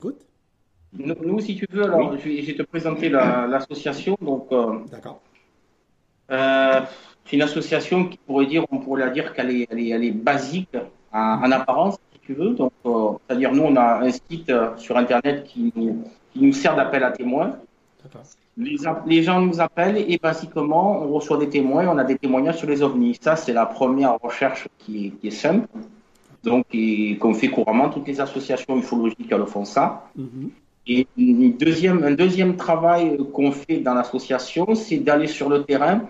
[0.00, 0.20] Écoute.
[0.92, 4.16] Nous, si tu veux, alors, je, vais, te présenter l'association.
[4.20, 5.20] donc, euh, D'accord.
[6.30, 6.82] Euh,
[7.24, 10.04] c'est une association qui pourrait dire, on pourrait la dire qu'elle est, elle est, elle
[10.04, 10.76] est, basique
[11.12, 12.50] en, apparence, si tu veux.
[12.50, 16.76] Donc, euh, c'est-à-dire, nous, on a un site sur Internet qui nous, qui nous sert
[16.76, 17.56] d'appel à témoins.
[18.56, 22.58] Les, les, gens nous appellent et basiquement, on reçoit des témoins, on a des témoignages
[22.58, 23.18] sur les ovnis.
[23.20, 25.66] Ça, c'est la première recherche qui est, qui est simple,
[26.44, 26.66] donc
[27.20, 27.88] qu'on fait couramment.
[27.88, 30.10] Toutes les associations ufologiques elles font ça.
[30.18, 30.48] Mm-hmm.
[30.90, 36.02] Et une deuxième, un deuxième travail qu'on fait dans l'association, c'est d'aller sur le terrain,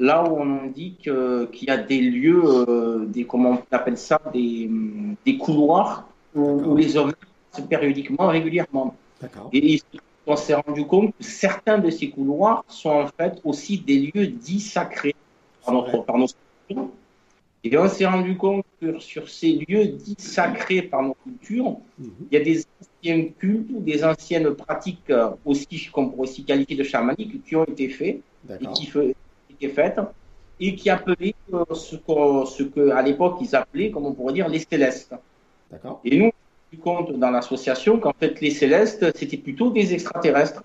[0.00, 1.08] là où on indique
[1.52, 4.68] qu'il y a des lieux, euh, des, comment on appelle ça, des,
[5.24, 7.12] des couloirs où, les ovnis
[7.52, 8.96] se périodiquement, régulièrement.
[9.52, 9.80] Et
[10.26, 14.26] on s'est rendu compte que certains de ces couloirs sont en fait aussi des lieux
[14.26, 15.14] dits sacrés
[15.64, 16.16] par, notre, par
[17.66, 22.10] Et on s'est rendu compte que sur ces lieux dits sacrés par nos cultures, mhm.
[22.30, 26.44] il y a des anciens cultes ou des anciennes pratiques euh, aussi qu'on pourrait aussi
[26.44, 28.90] qualifier de chamaniques qui ont été faits et qui
[29.50, 29.98] étaient faites
[30.60, 34.34] et qui appelaient euh, ce, que, ce que à l'époque ils appelaient, comme on pourrait
[34.34, 35.14] dire, les célestes.
[36.04, 36.30] Et nous,
[36.82, 40.64] compte dans l'association qu'en fait les célestes, c'était plutôt des extraterrestres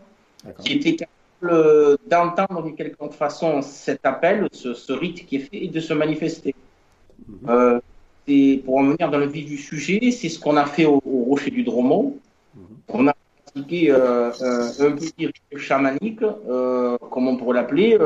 [0.60, 5.68] qui étaient capables d'entendre d'une quelconque façon cet appel, ce, rite qui est fait et
[5.68, 6.56] de se manifester.
[7.48, 7.80] Euh,
[8.28, 11.02] et pour en venir dans le vif du sujet, c'est ce qu'on a fait au,
[11.04, 12.18] Rocher du Dromont.
[12.56, 12.64] Mhm.
[12.90, 17.98] On a pratiqué euh, un petit rite chamanique, euh, comme on pourrait l'appeler,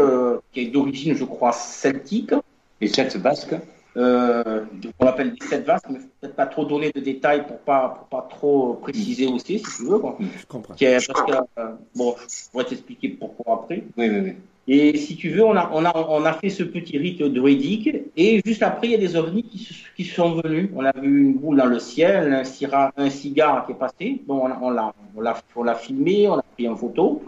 [0.51, 2.33] qui est d'origine, je crois, celtique.
[2.81, 3.55] Et celtes basques
[3.95, 4.65] euh,
[4.99, 8.07] on l'appelle les sept vastes, mais peut-être pas trop donner de détails pour pas pour
[8.07, 9.99] pas trop préciser aussi, si tu veux.
[9.99, 10.17] Quoi.
[10.19, 10.73] Je comprends.
[10.73, 13.83] parce que, euh, bon, je pourrais t'expliquer pourquoi après.
[13.97, 14.33] Oui, oui, oui.
[14.67, 17.89] Et si tu veux, on a, on a, on a fait ce petit rite druidique,
[18.15, 20.69] et juste après, il y a des ovnis qui, qui sont venus.
[20.73, 24.21] On a vu une boule dans le ciel, un, cigare, un cigare qui est passé.
[24.25, 27.23] Bon, on l'a, on l'a, on l'a filmé, on a pris en photo.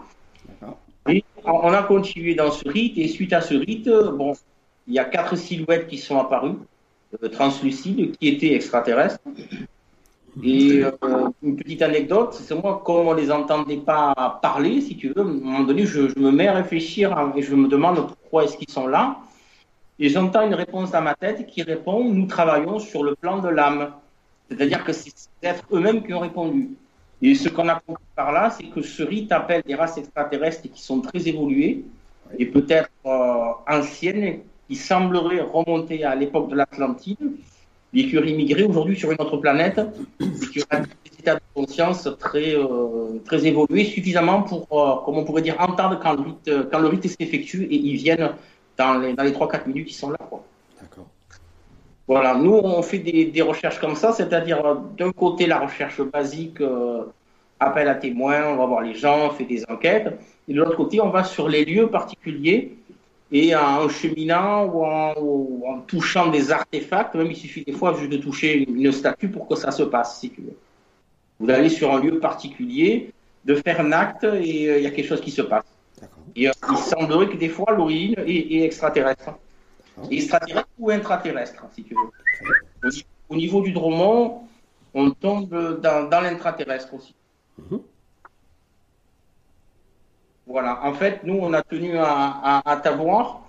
[1.08, 4.32] Et on a continué dans ce rite, et suite à ce rite, bon,
[4.88, 6.56] il y a quatre silhouettes qui sont apparues,
[7.22, 9.20] euh, translucides, qui étaient extraterrestres.
[10.42, 10.90] Et euh,
[11.42, 15.22] une petite anecdote, c'est moi, comme on les entendait pas parler, si tu veux, à
[15.22, 18.70] un moment donné, je, me mets à réfléchir et je me demande pourquoi est-ce qu'ils
[18.70, 19.18] sont là.
[19.98, 23.48] Et j'entends une réponse dans ma tête qui répond Nous travaillons sur le plan de
[23.48, 23.92] l'âme.
[24.50, 25.10] C'est-à-dire que c'est
[25.72, 26.76] eux-mêmes qui ont répondu.
[27.22, 30.70] Et ce qu'on a compris par là, c'est que ce rite appelle des races extraterrestres
[30.70, 31.84] qui sont très évoluées
[32.38, 37.18] et peut-être euh, anciennes qui semblerait remonter à l'époque de l'Atlantide,
[38.18, 39.80] aurait immigré aujourd'hui sur une autre planète,
[40.18, 45.24] qui aurait des états de conscience très, euh, très évolués, suffisamment pour, euh, comme on
[45.24, 48.30] pourrait dire, entendre quand le rite, quand le rite s'effectue et ils viennent
[48.76, 50.18] dans les, dans les 3-4 minutes qui sont là.
[50.80, 51.06] D'accord.
[52.06, 56.00] Voilà, nous on fait des, des recherches comme ça, c'est-à-dire euh, d'un côté la recherche
[56.02, 56.60] basique,
[57.58, 60.08] appel à témoins, on va voir les gens, on fait des enquêtes,
[60.46, 62.76] et de l'autre côté on va sur les lieux particuliers
[63.32, 68.18] et en cheminant ou en, touchant des artefacts, même il suffit des fois juste de
[68.18, 70.56] toucher une statue pour que ça se passe, si tu veux.
[71.40, 73.12] Vous allez sur un lieu particulier,
[73.44, 75.64] de faire un acte et euh, il y a quelque chose qui se passe.
[76.34, 79.30] Et euh, il semblerait que des fois l'origine est, extraterrestre.
[80.10, 82.90] Extraterrestre ou intraterrestre, si tu veux.
[83.28, 84.42] Au, niveau du Dromont,
[84.94, 87.14] on tombe dans, l'intraterrestre aussi.
[87.58, 87.80] Mhm.
[90.46, 90.80] Voilà.
[90.84, 93.42] En fait, nous, on a tenu à, à, t'avoir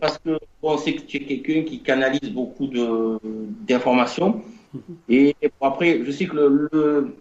[0.00, 4.42] parce que on sait que tu es quelqu'un qui canalise beaucoup d'informations.
[4.72, 4.80] Mhm.
[5.08, 7.16] Et, après, je sais que le,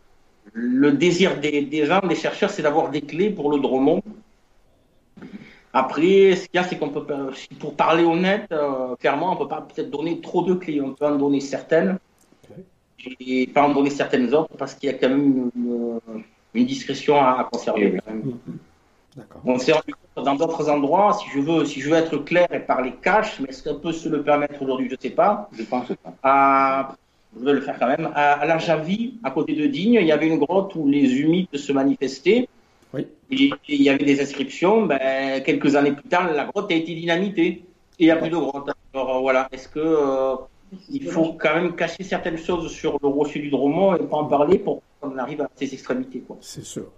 [0.53, 4.03] le, désir des, des, gens, des chercheurs, c'est d'avoir des clés pour le Dromont.
[5.73, 7.05] Après, ce qu'il y a, c'est qu'on peut,
[7.59, 10.81] pour parler honnête, euh, clairement, on peut pas peut-être donner trop de clés.
[10.81, 11.97] On peut en donner certaines
[13.19, 15.49] et pas en donner certaines autres parce qu'il y a quand même
[16.53, 17.99] une, discrétion à, conserver.
[19.45, 22.47] On s'est rendu compte dans d'autres endroits, si je veux, si je veux être clair
[22.53, 24.87] et parler cash, mais est-ce qu'on peut se le permettre aujourd'hui?
[24.89, 25.49] Je ne sais pas.
[25.53, 26.13] Je pense pas.
[26.23, 26.95] À,
[27.37, 28.09] je vais le faire quand même.
[28.15, 31.55] À, la Javie, à côté de Digne, il y avait une grotte où les humides
[31.55, 32.47] se manifestaient.
[32.93, 33.07] Oui.
[33.29, 34.85] Et, il y avait des inscriptions.
[34.85, 37.63] Ben, quelques années plus tard, la grotte a été dynamitée.
[37.99, 38.69] Et il n'y a plus de grotte.
[38.93, 40.35] Alors euh, voilà, est-ce que euh,
[40.89, 44.25] il faut quand même cacher certaines choses sur le rocher du Dromont et pas en
[44.25, 46.91] parler pour qu'on arrive à ces extrémités C'est sûr.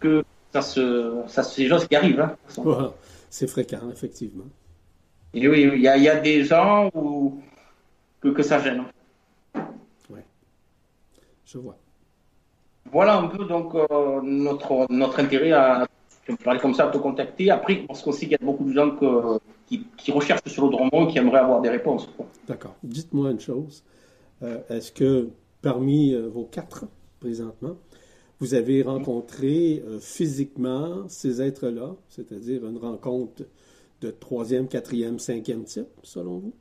[0.00, 2.20] Que ça, se, ça c'est des choses qui arrivent.
[2.20, 2.92] Hein,
[3.30, 4.44] c'est fréquent, effectivement.
[5.34, 7.40] Et oui, il y a, y a, des gens où,
[8.20, 8.84] que, que ça gêne.
[10.10, 10.20] Oui,
[11.46, 11.78] je vois.
[12.90, 15.86] Voilà un peu donc euh, notre, notre intérêt à
[16.44, 17.50] parler comme ça, à te contacter.
[17.50, 20.66] Après, parce qu'on sait qu'il y a beaucoup de gens que, qui, qui, recherchent sur
[20.66, 22.08] le Dromont qui aimeraient avoir des réponses.
[22.46, 22.74] D'accord.
[22.82, 23.82] Dites-moi une chose.
[24.42, 25.30] Euh, est-ce que
[25.62, 26.84] parmi euh, vos quatre
[27.20, 27.76] présentement,
[28.42, 33.44] vous avez rencontré euh, physiquement ces êtres-là, c'est-à-dire une rencontre
[34.00, 36.52] de troisième, quatrième, cinquième type, selon vous?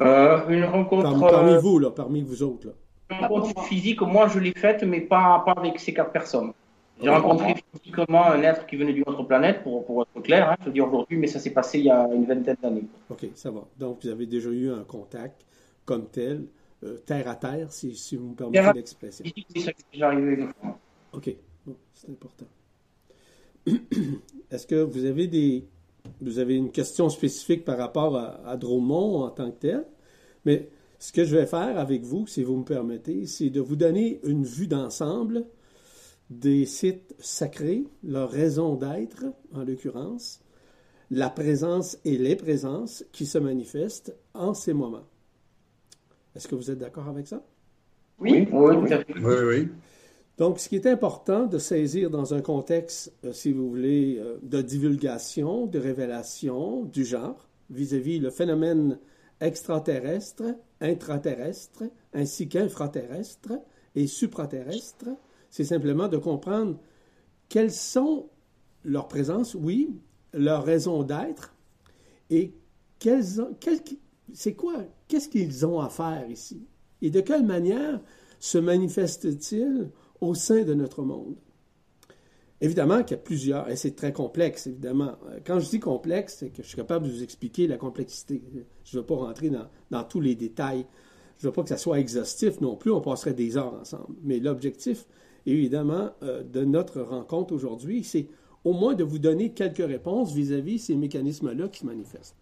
[0.00, 1.04] Euh, une rencontre.
[1.04, 2.66] Parmi, parmi vous, là, parmi vous autres.
[2.66, 2.72] Là.
[3.10, 6.50] Une rencontre physique, moi je l'ai faite, mais pas, pas avec ces quatre personnes.
[7.00, 10.56] J'ai rencontré physiquement un être qui venait d'une autre planète, pour, pour être clair, hein,
[10.66, 12.88] je dis aujourd'hui, mais ça s'est passé il y a une vingtaine d'années.
[13.08, 13.60] OK, ça va.
[13.78, 15.46] Donc, vous avez déjà eu un contact
[15.84, 16.42] comme tel, euh,
[17.06, 19.24] terre à terre, si, si vous me permettez l'expression.
[21.12, 21.36] OK,
[21.66, 22.46] bon, c'est important.
[24.50, 25.66] Est-ce que vous avez des.
[26.20, 29.84] Vous avez une question spécifique par rapport à, à Dromont en tant que tel,
[30.46, 33.76] mais ce que je vais faire avec vous, si vous me permettez, c'est de vous
[33.76, 35.44] donner une vue d'ensemble
[36.30, 40.40] des sites sacrés, leur raison d'être, en l'occurrence,
[41.10, 45.06] la présence et les présences qui se manifestent en ces moments.
[46.38, 47.42] Est-ce que vous êtes d'accord avec ça?
[48.20, 49.14] Oui, oui, tout à fait.
[49.18, 49.68] Oui, oui.
[50.36, 54.38] Donc, ce qui est important de saisir dans un contexte, euh, si vous voulez, euh,
[54.42, 59.00] de divulgation, de révélation du genre, vis-à-vis le phénomène
[59.40, 60.44] extraterrestre,
[60.80, 61.82] intraterrestre,
[62.14, 63.54] ainsi qu'infraterrestre
[63.96, 65.06] et supraterrestre,
[65.50, 66.78] c'est simplement de comprendre
[67.48, 68.28] quelles sont
[68.84, 69.90] leurs présences, oui,
[70.32, 71.52] leur raison d'être,
[72.30, 72.54] et
[73.00, 73.80] quelles ont, quel,
[74.32, 76.66] c'est quoi, qu'est-ce qu'ils ont à faire ici,
[77.02, 78.00] et de quelle manière
[78.40, 79.90] se manifestent-ils
[80.20, 81.36] au sein de notre monde?
[82.60, 85.12] Évidemment qu'il y a plusieurs, et c'est très complexe, évidemment.
[85.46, 88.42] Quand je dis complexe, c'est que je suis capable de vous expliquer la complexité.
[88.84, 89.50] Je ne veux pas rentrer
[89.90, 90.84] dans, tous les détails.
[91.38, 94.16] Je ne veux pas que ça soit exhaustif non plus, on passerait des heures ensemble.
[94.24, 95.06] Mais l'objectif,
[95.46, 98.26] évidemment, euh, de notre rencontre aujourd'hui, c'est
[98.64, 102.36] au moins de vous donner quelques réponses vis-à-vis ces mécanismes-là qui se manifestent.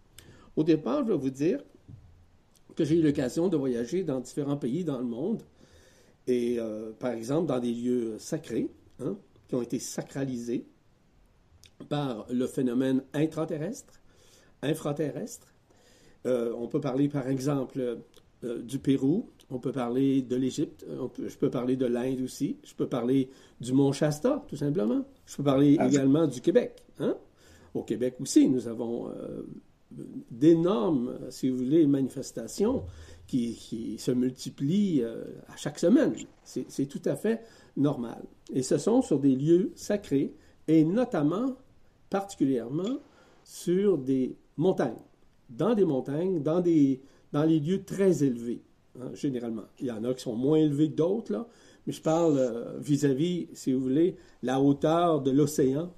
[0.55, 1.59] Au départ, je vais vous dire
[2.77, 5.41] que j'ai eu l'occasion de voyager dans différents pays dans le monde,
[6.27, 8.69] et euh, par exemple dans des lieux sacrés,
[8.99, 10.63] hein, qui ont été sacralisés
[11.89, 13.99] par le phénomène intraterrestre,
[14.61, 15.47] infraterrestre.
[16.25, 17.97] Euh, on peut parler par exemple
[18.43, 20.85] euh, du Pérou, on peut parler de l'Égypte,
[21.17, 23.29] je peux parler de l'Inde aussi, je peux parler
[23.59, 25.03] du Mont Shasta, tout simplement.
[25.25, 26.83] Je peux parler Ah, également du Québec.
[26.99, 27.15] Hein?
[27.73, 29.09] Au Québec aussi, nous avons
[29.91, 32.83] d'énormes, si vous voulez, manifestations
[33.27, 36.13] qui, se multiplient euh, à chaque semaine.
[36.43, 37.41] C'est tout à fait
[37.75, 38.23] normal.
[38.53, 40.33] Et ce sont sur des lieux sacrés
[40.67, 41.55] et notamment,
[42.09, 42.99] particulièrement,
[43.43, 45.01] sur des montagnes.
[45.49, 47.01] Dans des montagnes, dans, des,
[47.31, 48.61] dans les lieux très élevés,
[48.99, 49.65] hein, généralement.
[49.79, 51.47] Il y en a qui sont moins élevés que d'autres,
[51.85, 55.93] mais je parle euh, vis-à-vis, si vous voulez, la hauteur de l'océan,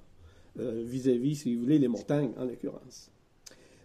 [0.58, 3.10] euh, vis-à-vis, si vous voulez, les montagnes, en l'occurrence.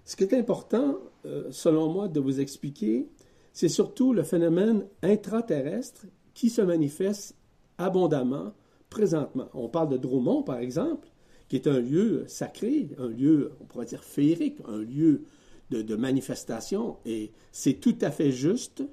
[0.05, 3.07] Ce qui est important, euh, selon moi, de vous expliquer,
[3.53, 6.05] c'est surtout le phénomène intraterrestre
[6.35, 7.35] qui se manifeste
[7.79, 8.53] abondamment
[8.91, 9.49] présentement.
[9.55, 11.07] On parle de Dromont, par exemple,
[11.47, 15.23] qui est un lieu sacré, un lieu, on pourrait dire féerique, un lieu
[15.71, 16.97] de, de manifestation.
[17.05, 18.83] Et c'est tout à fait juste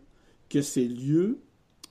[0.48, 1.40] que ces lieux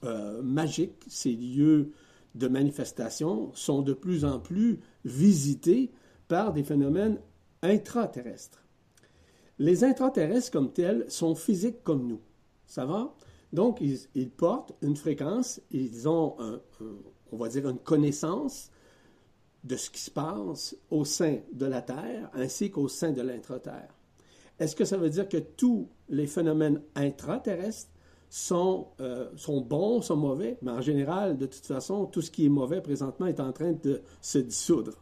[0.03, 1.91] euh, magiques, ces lieux
[2.33, 5.91] de manifestation sont de plus en plus visités
[6.27, 7.19] par des phénomènes
[7.61, 8.63] intraterrestres.
[9.61, 12.19] Les intraterrestres comme tels sont physiques comme nous.
[12.65, 13.13] Ça va?
[13.53, 16.35] Donc, ils, portent une fréquence, ils ont,
[17.31, 18.71] on va dire, une connaissance
[19.63, 23.93] de ce qui se passe au sein de la Terre ainsi qu'au sein de l'intraterre.
[24.57, 27.91] Est-ce que ça veut dire que tous les phénomènes intraterrestres
[28.31, 30.57] sont, euh, sont bons, sont mauvais?
[30.63, 33.73] Mais en général, de toute façon, tout ce qui est mauvais présentement est en train
[33.73, 34.97] de se dissoudre.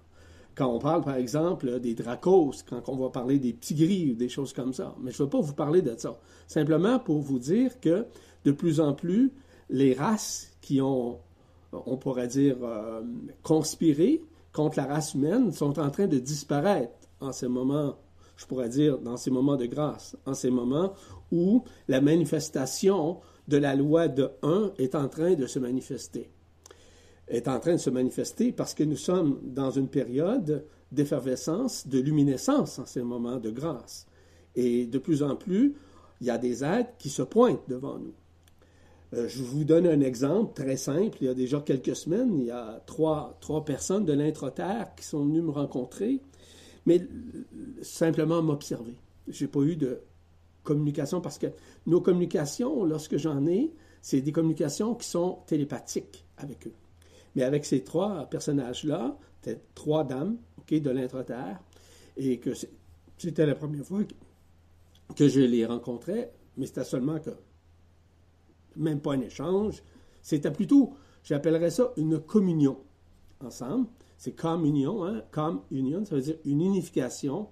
[0.59, 4.51] Quand on parle, par exemple, des dracos, quand on va parler des petits des choses
[4.51, 4.93] comme ça.
[4.99, 6.19] Mais je ne veux pas vous parler de ça.
[6.47, 8.05] Simplement pour vous dire que
[8.43, 9.31] de plus en plus,
[9.69, 11.19] les races qui ont,
[11.71, 13.01] on pourrait dire, euh,
[13.41, 17.95] conspiré contre la race humaine sont en train de disparaître en ces moments,
[18.35, 20.91] je pourrais dire, dans ces moments de grâce, en ces moments
[21.31, 26.29] où la manifestation de la loi de 1 est en train de se manifester.
[27.29, 32.00] Est en train de se manifester parce que nous sommes dans une période d'effervescence, de
[32.00, 34.07] luminescence en ces moments de grâce.
[34.55, 35.75] Et de plus en plus,
[36.21, 38.13] il y a des êtres qui se pointent devant nous.
[39.13, 41.17] Euh, je vous donne un exemple très simple.
[41.21, 45.05] Il y a déjà quelques semaines, il y a trois, trois personnes de l'intra-terre qui
[45.05, 46.19] sont venues me rencontrer,
[46.86, 47.07] mais
[47.81, 48.95] simplement m'observer.
[49.27, 50.01] Je n'ai pas eu de
[50.63, 51.48] communication parce que
[51.86, 53.71] nos communications, lorsque j'en ai,
[54.01, 56.74] c'est des communications qui sont télépathiques avec eux.
[57.36, 61.59] Mais avec ces trois personnages-là, c'était trois dames okay, de l'intra-terre,
[62.17, 62.51] et que
[63.17, 64.01] c'était la première fois
[65.15, 67.31] que, je les rencontrais, mais c'était seulement que
[68.75, 69.83] même pas un échange.
[70.21, 70.93] C'était plutôt
[71.24, 72.77] J'appellerais ça une communion
[73.41, 73.88] ensemble.
[74.17, 75.24] C'est communion, hein?
[75.71, 77.48] union, ça veut dire une unification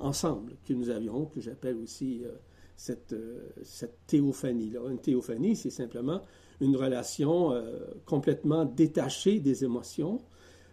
[0.00, 2.32] ensemble que nous avions, que j'appelle aussi euh,
[2.76, 4.80] cette, euh, cette théophanie-là.
[4.90, 6.20] Une théophanie, c'est simplement
[6.60, 7.62] une relation euh,
[8.04, 10.20] complètement détachée des émotions,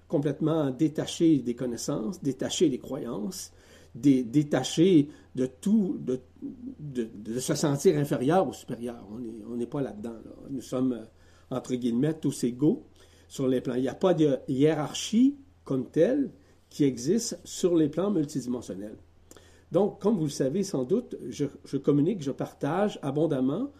[0.07, 3.51] complètement détachée des connaissances, détachée des croyances,
[3.95, 6.19] détachée de tout, de,
[6.79, 9.05] de, se sentir inférieur ou supérieur.
[9.49, 10.15] On n'est pas là-dedans.
[10.49, 11.07] Nous sommes,
[11.49, 12.83] entre guillemets, tous égaux
[13.27, 13.75] sur les plans.
[13.75, 16.31] Il n'y a pas de hiérarchie comme telle
[16.69, 18.97] qui existe sur les plans multidimensionnels.
[19.71, 23.71] Donc, comme vous le savez sans doute, je, je communique, je partage abondamment,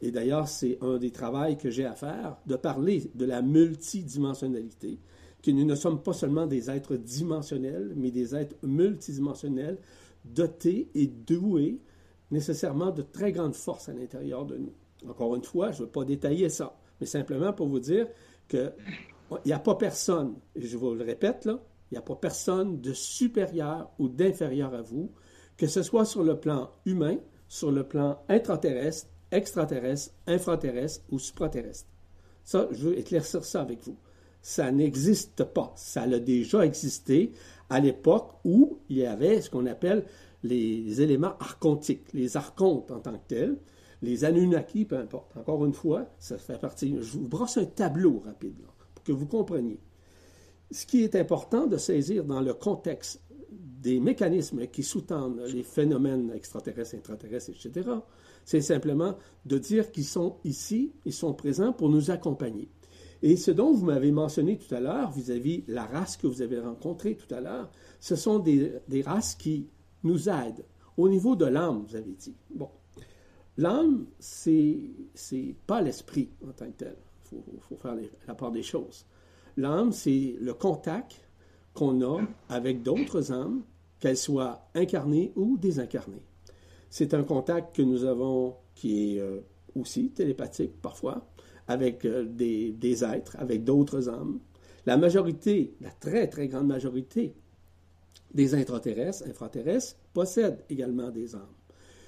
[0.00, 4.98] et d'ailleurs c'est un des travaux que j'ai à faire, de parler de la multidimensionnalité,
[5.42, 9.78] que nous ne sommes pas seulement des êtres dimensionnels, mais des êtres multidimensionnels,
[10.24, 11.80] dotés et doués
[12.30, 14.72] nécessairement de très grandes forces à l'intérieur de nous.
[15.08, 18.06] Encore une fois, je ne veux pas détailler ça, mais simplement pour vous dire
[18.48, 18.72] qu'il
[19.46, 22.80] n'y a pas personne, et je vous le répète là, il n'y a pas personne
[22.80, 25.10] de supérieur ou d'inférieur à vous,
[25.56, 27.16] que ce soit sur le plan humain,
[27.48, 31.88] sur le plan intraterrestre, extraterrestre, infraterrestre ou supraterrestre.
[32.44, 33.96] Ça, je veux éclaircir ça avec vous.
[34.42, 35.72] Ça n'existe pas.
[35.76, 37.32] Ça a déjà existé
[37.68, 40.04] à l'époque où il y avait ce qu'on appelle
[40.42, 43.58] les éléments archontiques, les archontes en tant que tels,
[44.02, 45.36] les Anunnaki, peu importe.
[45.36, 46.96] Encore une fois, ça fait partie.
[47.00, 48.56] Je vous brosse un tableau rapide
[48.94, 49.78] pour que vous compreniez.
[50.70, 53.20] Ce qui est important de saisir dans le contexte
[53.50, 57.88] des mécanismes qui sous-tendent les phénomènes extraterrestres, intraterrestres, etc.,
[58.44, 59.16] c'est simplement
[59.46, 62.68] de dire qu'ils sont ici, ils sont présents pour nous accompagner.
[63.22, 66.58] Et ce dont vous m'avez mentionné tout à l'heure, vis-à-vis la race que vous avez
[66.58, 69.68] rencontrée tout à l'heure, ce sont des, races qui
[70.04, 70.64] nous aident.
[70.96, 72.34] Au niveau de l'âme, vous avez dit.
[72.54, 72.70] Bon.
[73.58, 74.78] L'âme, c'est,
[75.14, 76.96] c'est pas l'esprit en tant que tel.
[77.32, 77.94] Il faut, faire
[78.26, 79.04] la part des choses.
[79.56, 81.28] L'âme, c'est le contact
[81.80, 82.20] qu'on a
[82.50, 83.62] avec d'autres âmes,
[84.00, 86.22] qu'elles soient incarnées ou désincarnées.
[86.90, 89.40] C'est un contact que nous avons qui est euh,
[89.74, 91.26] aussi télépathique parfois,
[91.68, 94.40] avec euh, des, des, êtres, avec d'autres âmes.
[94.84, 97.34] La majorité, la très très grande majorité
[98.34, 101.56] des intraterrestres, infraterrestres, possèdent également des âmes.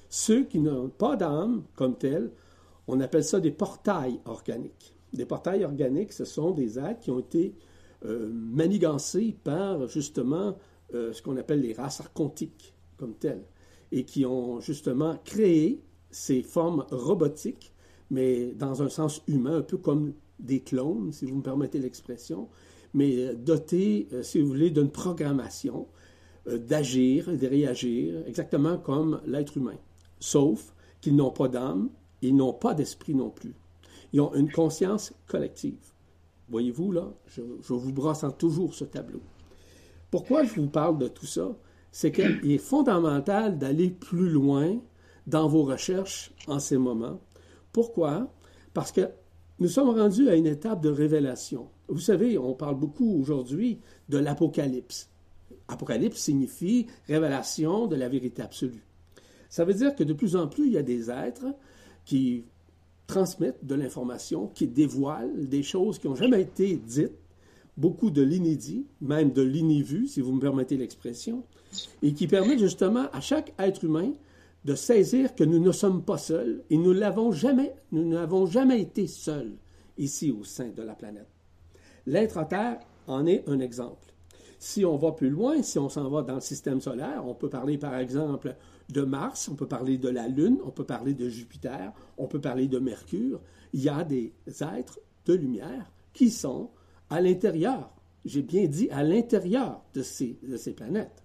[0.07, 2.29] Ceux qui n'ont pas d'âme comme telle,
[2.87, 4.93] on appelle ça des portails organiques.
[5.13, 7.55] Des portails organiques, ce sont des êtres qui ont été
[8.05, 10.57] euh, manigancés par justement
[10.93, 13.45] euh, ce qu'on appelle les races archontiques comme telles,
[13.91, 15.81] et qui ont justement créé
[16.11, 17.71] ces formes robotiques,
[18.11, 22.49] mais dans un sens humain, un peu comme des clones, si vous me permettez l'expression,
[22.93, 25.87] mais dotés, euh, si vous voulez, d'une programmation
[26.45, 29.77] d'agir et de réagir exactement comme l'être humain,
[30.19, 31.89] sauf qu'ils n'ont pas d'âme,
[32.21, 33.53] ils n'ont pas d'esprit non plus.
[34.11, 35.92] Ils ont une conscience collective.
[36.49, 39.21] Voyez-vous, là, je, vous brosse toujours ce tableau.
[40.11, 41.55] Pourquoi je vous parle de tout ça?
[41.91, 44.79] C'est qu'il est fondamental d'aller plus loin
[45.27, 47.19] dans vos recherches en ces moments.
[47.71, 48.31] Pourquoi?
[48.73, 49.09] Parce que
[49.59, 51.69] nous sommes rendus à une étape de révélation.
[51.87, 55.09] Vous savez, on parle beaucoup aujourd'hui de l'Apocalypse.
[55.67, 58.83] Apocalypse signifie révélation de la vérité absolue.
[59.49, 61.45] Ça veut dire que de plus en plus, il y a des êtres
[62.05, 62.45] qui
[63.07, 67.11] transmettent de l'information, qui dévoilent des choses qui n'ont jamais été dites,
[67.77, 71.43] beaucoup de l'inédit, même de l'inévu, si vous me permettez l'expression,
[72.01, 74.13] et qui permettent justement à chaque être humain
[74.65, 78.81] de saisir que nous ne sommes pas seuls et nous l'avons jamais, nous n'avons jamais
[78.81, 79.53] été seuls
[79.97, 81.27] ici au sein de la planète.
[82.05, 84.13] L'être à Terre en est un exemple.
[84.59, 87.49] Si on va plus loin, si on s'en va dans le système solaire, on peut
[87.49, 88.55] parler par exemple
[88.89, 92.41] de Mars, on peut parler de la Lune, on peut parler de Jupiter, on peut
[92.41, 93.41] parler de Mercure.
[93.73, 96.69] Il y a des êtres de lumière qui sont
[97.09, 97.91] à l'intérieur,
[98.25, 100.37] j'ai bien dit à l'intérieur de ces,
[100.75, 101.23] planètes.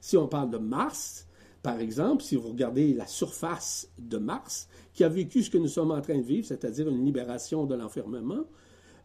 [0.00, 1.26] Si on parle de Mars,
[1.62, 5.68] par exemple, si vous regardez la surface de Mars, qui a vécu ce que nous
[5.68, 8.44] sommes en train de vivre, c'est-à-dire une libération de l'enfermement,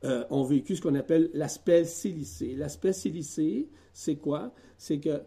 [0.04, 2.56] euh, ont vécu ce qu'on appelle l'aspect silicé.
[2.56, 4.54] L'aspect silicé, c'est quoi?
[4.78, 5.22] C'est que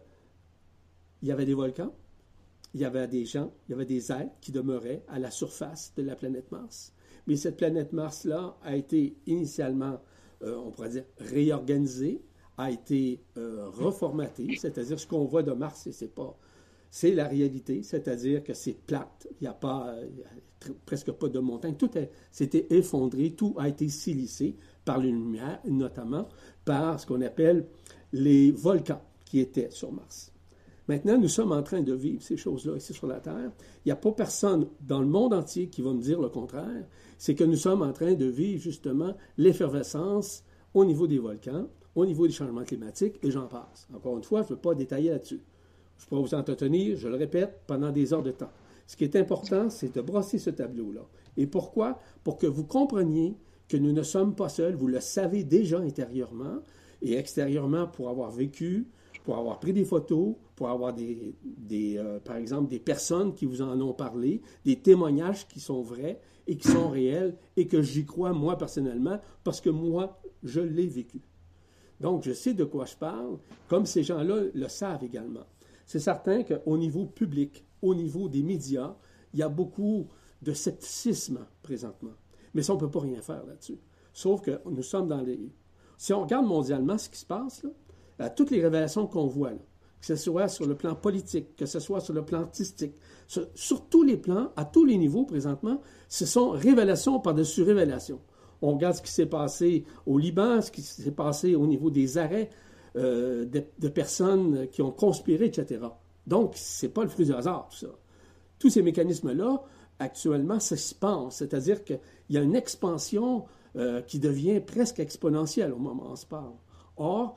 [1.21, 1.93] il y avait des volcans,
[2.73, 5.93] il y avait des gens, il y avait des êtres qui demeuraient à la surface
[5.95, 6.93] de la planète Mars.
[7.27, 10.01] Mais cette planète Mars-là a été initialement,
[10.41, 12.21] euh, on pourrait dire, réorganisée,
[12.57, 16.37] a été euh, reformatée, c'est-à-dire ce qu'on voit de Mars, c'est pas
[16.95, 19.95] c'est la réalité, c'est-à-dire que c'est plate, il n'y a pas,
[20.85, 21.89] presque pas de montagne, tout
[22.29, 26.29] s'était effondré, tout a été silicé par les lumières, notamment
[26.65, 27.65] par ce qu'on appelle
[28.11, 30.32] les volcans qui étaient sur Mars.
[30.87, 33.51] Maintenant, nous sommes en train de vivre ces choses-là ici sur la Terre.
[33.85, 36.85] Il n'y a pas personne dans le monde entier qui va me dire le contraire.
[37.17, 42.05] C'est que nous sommes en train de vivre justement l'effervescence au niveau des volcans, au
[42.05, 43.87] niveau des changements climatiques, et j'en passe.
[43.95, 45.41] Encore une fois, je ne veux pas détailler là-dessus.
[45.97, 48.51] Je pourrais vous entretenir, je le répète, pendant des heures de temps.
[48.85, 51.07] Ce qui est important, c'est de brosser ce tableau-là.
[51.37, 51.99] Et pourquoi?
[52.25, 53.37] Pour que vous compreniez
[53.69, 56.59] que nous ne sommes pas seuls, vous le savez déjà intérieurement
[57.01, 58.87] et extérieurement pour avoir vécu,
[59.23, 61.35] pour avoir pris des photos, pour avoir des,
[61.97, 66.19] euh, par exemple, des personnes qui vous en ont parlé, des témoignages qui sont vrais
[66.45, 70.87] et qui sont réels et que j'y crois moi personnellement parce que moi, je l'ai
[70.87, 71.21] vécu.
[72.01, 73.37] Donc, je sais de quoi je parle,
[73.69, 75.45] comme ces gens-là le savent également.
[75.85, 78.95] C'est certain qu'au niveau public, au niveau des médias,
[79.33, 80.07] il y a beaucoup
[80.41, 82.13] de scepticisme présentement.
[82.53, 83.79] Mais ça, on ne peut pas rien faire là-dessus.
[84.11, 85.51] Sauf que nous sommes dans les...
[85.97, 87.69] Si on regarde mondialement ce qui se passe, là,
[88.29, 89.59] toutes les révélations qu'on voit, là,
[90.03, 92.93] que ce soit sur le plan politique, que ce soit sur le plan artistique,
[93.27, 98.19] sur, tous les plans, à tous les niveaux présentement, ce sont révélations par-dessus révélations.
[98.61, 102.17] On regarde ce qui s'est passé au Liban, ce qui s'est passé au niveau des
[102.17, 102.49] arrêts
[102.97, 105.81] euh, de, personnes qui ont conspiré, etc.
[106.27, 107.95] Donc, ce n'est pas le fruit du hasard, tout ça.
[108.59, 109.63] Tous ces mécanismes-là,
[109.99, 111.99] actuellement, ça se pense, c'est-à-dire qu'il
[112.29, 116.53] y a une expansion euh, qui devient presque exponentielle au moment où on se parle.
[116.97, 117.35] Or,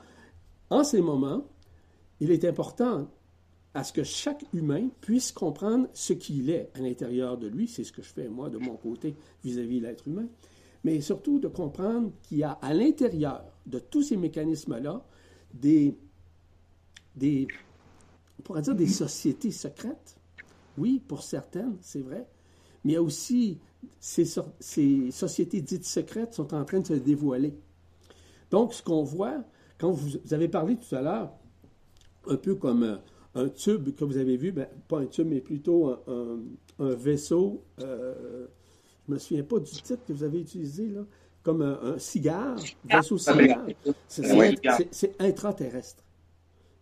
[0.71, 1.45] en ces moments,
[2.21, 3.09] il est important
[3.75, 7.69] à ce que chaque humain puisse comprendre ce qu'il est à l'intérieur de lui.
[7.69, 10.27] C'est ce que je fais, moi, de mon côté, vis-à-vis de l'être humain.
[10.83, 15.05] Mais surtout de comprendre qu'il y a à l'intérieur de tous ces mécanismes-là
[15.53, 15.95] des,
[17.15, 17.47] des,
[18.39, 20.17] on pourrait dire des sociétés secrètes.
[20.79, 22.27] Oui, pour certaines, c'est vrai.
[22.85, 23.59] Mais il y a aussi
[24.01, 24.25] ces,
[24.59, 27.55] ces sociétés dites secrètes sont en train de se dévoiler.
[28.51, 29.45] Donc, ce qu'on voit,
[29.79, 31.33] quand vous avez parlé tout à l'heure
[32.29, 32.97] un peu comme euh,
[33.35, 36.39] un, tube que vous avez vu, ben, pas un tube, mais plutôt un,
[36.79, 37.63] vaisseau.
[37.81, 38.47] Euh,
[39.07, 41.03] je ne me souviens pas du titre que vous avez utilisé, là,
[41.43, 43.67] comme un, cigare, vaisseau ah, cigare.
[44.91, 46.03] C'est intraterrestre.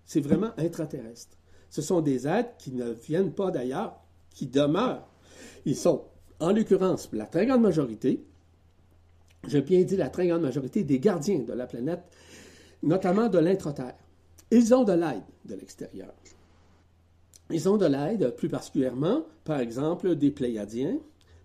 [0.06, 1.36] C'est vraiment intraterrestre.
[1.70, 5.06] Ce sont des êtres qui ne viennent pas d'ailleurs, qui demeurent.
[5.64, 6.04] Ils sont,
[6.40, 8.24] en l'occurrence, la très grande majorité,
[9.48, 12.02] je bien dit la très grande majorité des gardiens de la planète,
[12.84, 13.96] notamment de l'intraterre.
[14.50, 16.14] Ils ont de l'aide de l'extérieur.
[17.50, 20.98] Ils ont de l'aide, plus particulièrement, par exemple, des Pléiadiens,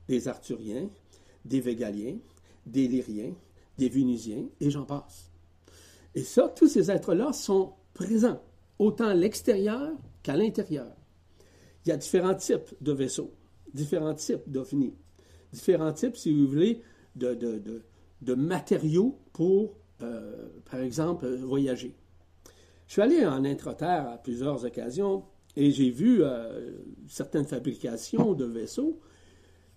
[0.08, 0.90] des Arthuriens,
[1.46, 2.18] des Végaliens,
[2.66, 3.34] des Lyriens,
[3.78, 5.30] des Vénusiens, et j'en passe.
[6.16, 8.42] Et ça, tous ces êtres-là sont présents,
[8.78, 9.92] autant à l'extérieur
[10.24, 10.88] qu'à l'intérieur.
[11.86, 13.34] Il y a différents types de vaisseaux,
[13.74, 14.94] différents types d'ovnis,
[15.52, 16.82] différents types, si vous voulez,
[17.16, 17.34] de,
[18.22, 19.76] de, matériaux pour,
[20.70, 21.96] par exemple, voyager.
[22.90, 25.24] Je suis allé en intraterre à plusieurs occasions
[25.56, 26.72] et j'ai vu euh,
[27.08, 29.00] certaines fabrications de vaisseaux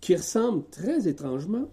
[0.01, 1.71] qui ressemblent très étrangement,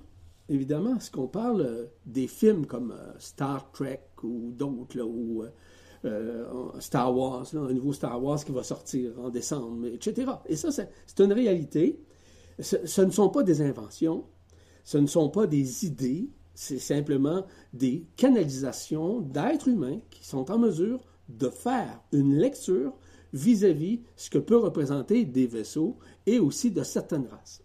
[0.49, 5.45] évidemment, à ce qu'on parle euh, des films comme euh, Star Trek ou d'autres, ou
[6.79, 10.31] Star Wars, un nouveau Star Wars qui va sortir en décembre, etc.
[10.47, 12.01] Et ça, c'est une réalité.
[12.59, 14.25] ce ne sont pas des inventions,
[14.83, 16.29] ce ne sont pas des idées,
[16.61, 22.91] c'est simplement des canalisations d'êtres humains qui sont en mesure de faire une lecture
[23.31, 25.95] vis-à-vis ce que peut représenter des vaisseaux
[26.25, 27.63] et aussi de certaines races.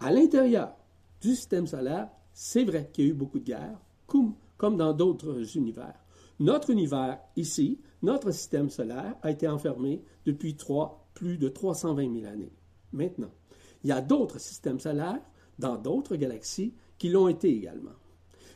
[0.00, 0.76] À l'intérieur
[1.22, 4.92] du système solaire, c'est vrai qu'il y a eu beaucoup de guerres, comme, comme dans
[4.92, 5.98] d'autres univers.
[6.40, 10.54] Notre univers, ici, notre système solaire, a été enfermé depuis
[11.14, 12.52] plus de 320 000 années.
[12.92, 13.32] Maintenant,
[13.82, 15.22] il y a d'autres systèmes solaires
[15.58, 17.92] dans d'autres galaxies qui l'ont été également.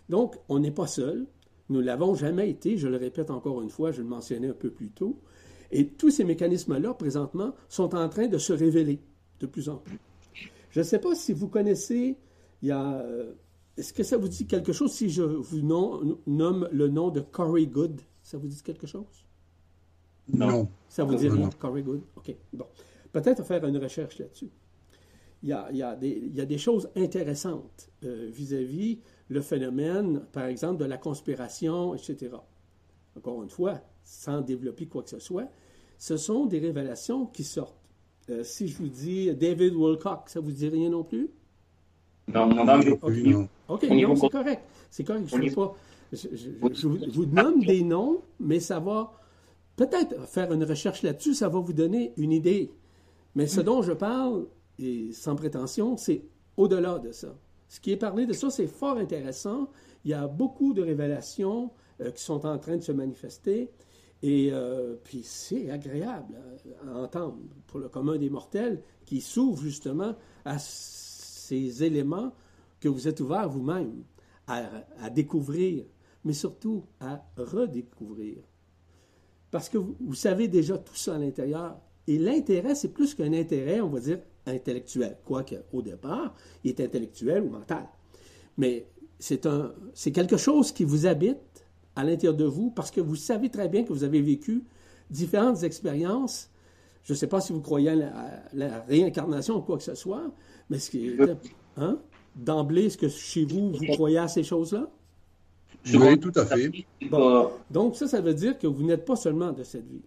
[0.09, 1.27] Donc, on n'est pas seul,
[1.69, 4.55] nous ne l'avons jamais été, je le répète encore une fois, je le mentionnais un
[4.55, 5.19] peu plus tôt.
[5.71, 9.01] Et tous ces mécanismes-là, présentement, sont en train de se révéler
[9.40, 9.99] de plus en plus.
[10.71, 12.19] Je ne sais pas si vous connaissez,
[12.62, 13.33] il y a, euh,
[13.77, 17.67] est-ce que ça vous dit quelque chose si je vous nomme le nom de Corey
[17.67, 18.01] Good?
[18.23, 19.25] Ça vous dit quelque chose?
[20.33, 20.69] Non.
[20.88, 22.03] Ça vous dit rien, Corey Good?
[22.17, 22.35] OK.
[22.53, 22.67] Bon.
[23.12, 24.51] Peut-être faire une recherche là-dessus.
[25.45, 29.01] Il y, a, il, y a des, il y a, des, choses intéressantes euh, vis-à-vis
[29.29, 32.31] le phénomène, par exemple, de la conspiration, etc.
[33.15, 35.51] Encore une fois, sans développer quoi que ce soit,
[35.99, 37.77] ce sont des révélations qui sortent.
[38.31, 41.29] Euh, si je vous dis David Wilcock, ça vous dit rien non plus?
[42.27, 43.49] Non, non, non.
[43.69, 44.63] OK, non, c'est correct.
[44.91, 45.29] C'est correct.
[45.29, 45.77] Je, pas,
[46.11, 49.13] je, vous nomme des noms, mais ça va
[49.77, 52.71] peut-être faire une recherche là-dessus, ça va vous donner une idée.
[53.35, 54.47] Mais ce dont je parle,
[54.79, 56.25] et sans prétention, c'est
[56.57, 57.35] au-delà de ça.
[57.69, 59.69] Ce qui est parlé de ça, c'est fort intéressant.
[60.05, 63.71] Il y a beaucoup de révélations euh, qui sont en train de se manifester.
[64.23, 66.35] Et euh, puis c'est agréable
[66.87, 72.33] à, entendre pour le commun des mortels qui s'ouvre justement à ces éléments
[72.81, 74.05] que vous êtes ouverts vous-même
[74.47, 75.85] à, découvrir,
[76.25, 78.39] mais surtout à redécouvrir.
[79.51, 81.79] Parce que vous savez déjà tout ça à l'intérieur.
[82.07, 85.17] Et l'intérêt, c'est plus qu'un intérêt, on va dire, intellectuel.
[85.25, 87.87] Quoique, au départ, il est intellectuel ou mental.
[88.57, 88.87] Mais
[89.19, 93.17] c'est, un, c'est quelque chose qui vous habite à l'intérieur de vous parce que vous
[93.17, 94.65] savez très bien que vous avez vécu
[95.11, 96.51] différentes expériences.
[97.05, 100.31] Je ne sais pas si vous croyez à la, réincarnation ou quoi que ce soit,
[100.71, 101.19] mais ce qui est,
[101.77, 101.99] hein?
[102.35, 104.89] d'emblée, est-ce que chez vous, vous croyez à ces choses-là?
[105.93, 106.71] Oui, tout à fait.
[107.71, 110.03] Donc ça, ça veut dire que vous n'êtes pas seulement de cette vie.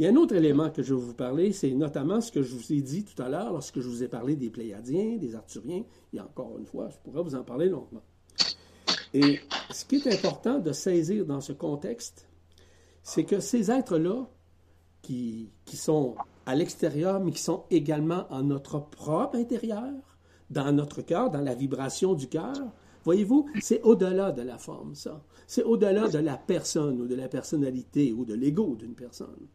[0.00, 2.42] Il y a un autre élément que je veux vous parler, c'est notamment ce que
[2.42, 5.34] je vous ai dit tout à l'heure lorsque je vous ai parlé des Pléiadiens, des
[5.34, 5.82] Arthuriens.
[6.16, 8.00] A encore une fois, je pourrais vous en parler longuement.
[9.12, 12.26] Et ce qui est important de saisir dans ce contexte,
[13.02, 14.26] c'est que ces êtres-là,
[15.02, 16.14] qui, qui sont
[16.46, 19.92] à l'extérieur, mais qui sont également en notre propre intérieur,
[20.48, 22.56] dans notre cœur, dans la vibration du cœur,
[23.04, 25.22] voyez-vous, c'est au-delà de la forme, ça.
[25.46, 29.46] C'est au-delà de la personne ou de la personnalité ou de l'ego d'une personne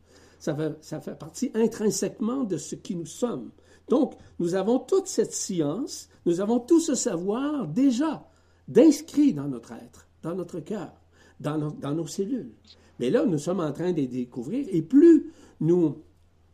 [0.82, 3.52] ça fait, partie intrinsèquement de ce qui nous sommes.
[3.90, 8.28] Donc, nous avons toute cette science, nous avons tout ce savoir déjà
[8.68, 10.94] d'inscrit dans notre être, dans notre cœur,
[11.40, 12.52] dans, nos cellules.
[13.00, 16.04] Mais là, nous sommes en train de découvrir, et plus nous,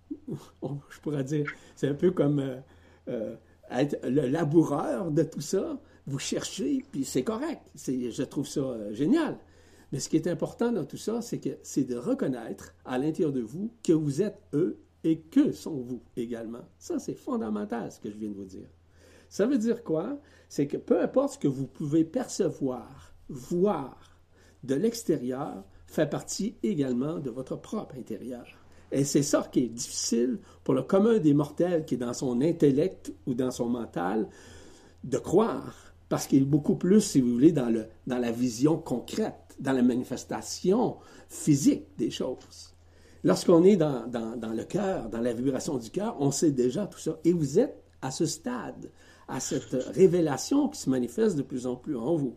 [0.29, 2.57] je pourrais dire, c'est un peu comme euh,
[3.09, 3.35] euh,
[3.69, 8.93] être le laboureur de tout ça, vous cherchez, puis c'est correct, je trouve ça euh,
[8.93, 9.37] génial.
[9.91, 13.33] Mais ce qui est important dans tout ça, c'est que c'est de reconnaître à l'intérieur
[13.33, 16.65] de vous que vous êtes eux et que sont vous également.
[16.77, 18.69] Ça, c'est fondamental, ce que je viens de vous dire.
[19.29, 20.19] Ça veut dire quoi?
[20.49, 24.19] C'est que peu importe ce que vous pouvez percevoir, voir
[24.63, 28.45] de l'extérieur, fait partie également de votre propre intérieur.
[28.91, 32.41] Et c'est ça qui est difficile pour le commun des mortels qui est dans son
[32.41, 34.27] intellect ou dans son mental
[35.03, 38.77] de croire, parce qu'il est beaucoup plus, si vous voulez, dans, le, dans la vision
[38.77, 40.97] concrète dans la manifestation
[41.29, 42.73] physique des choses.
[43.23, 46.99] Lorsqu'on est dans, dans, le cœur, dans la vibration du cœur, on sait déjà tout
[46.99, 47.19] ça.
[47.23, 48.89] Et vous êtes à ce stade,
[49.27, 52.35] à cette révélation qui se manifeste de plus en plus en vous.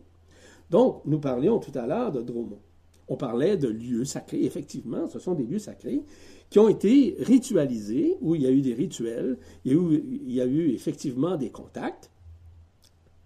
[0.69, 2.61] Donc, nous parlions tout à l'heure de Dromont.
[3.07, 4.43] On parlait de lieux sacrés.
[4.45, 6.03] Effectivement, ce sont des lieux sacrés
[6.49, 10.41] qui ont été ritualisés, où il y a eu des rituels, et où il y
[10.41, 12.11] a eu effectivement des contacts.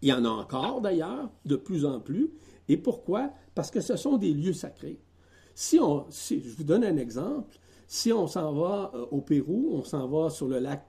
[0.01, 2.31] Il y en a encore d'ailleurs, de plus en plus.
[2.69, 3.31] Et pourquoi?
[3.59, 5.01] Parce que ce sont des lieux sacrés.
[5.53, 7.57] Si on, je vous donne un exemple,
[7.89, 10.87] si on s'en va euh, au Pérou, on s'en va sur le lac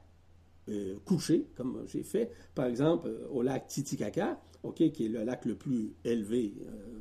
[0.69, 5.25] euh, couché, comme j'ai fait, par exemple, euh, au lac Titicaca, ok, qui est le
[5.25, 6.55] lac le plus élevé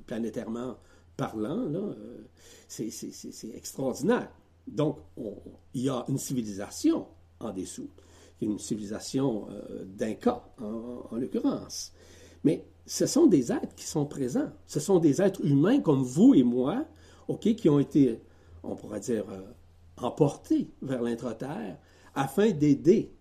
[0.08, 0.75] planétairement
[1.15, 1.93] parlant,
[2.67, 2.89] c'est
[3.53, 4.32] extraordinaire.
[4.65, 4.97] Donc,
[5.75, 7.05] il y a une civilisation
[7.39, 7.91] en dessous,
[8.41, 9.45] une civilisation
[9.86, 11.93] d'Inca, en, en l'occurrence.
[12.43, 14.49] Mais ce sont des êtres qui sont présents.
[14.65, 16.86] Ce sont des êtres humains comme vous et moi,
[17.28, 18.19] OK, qui ont été,
[18.63, 19.43] on pourrait dire, euh,
[19.97, 21.78] emportés vers l'intra-terre
[22.15, 23.12] afin d'aider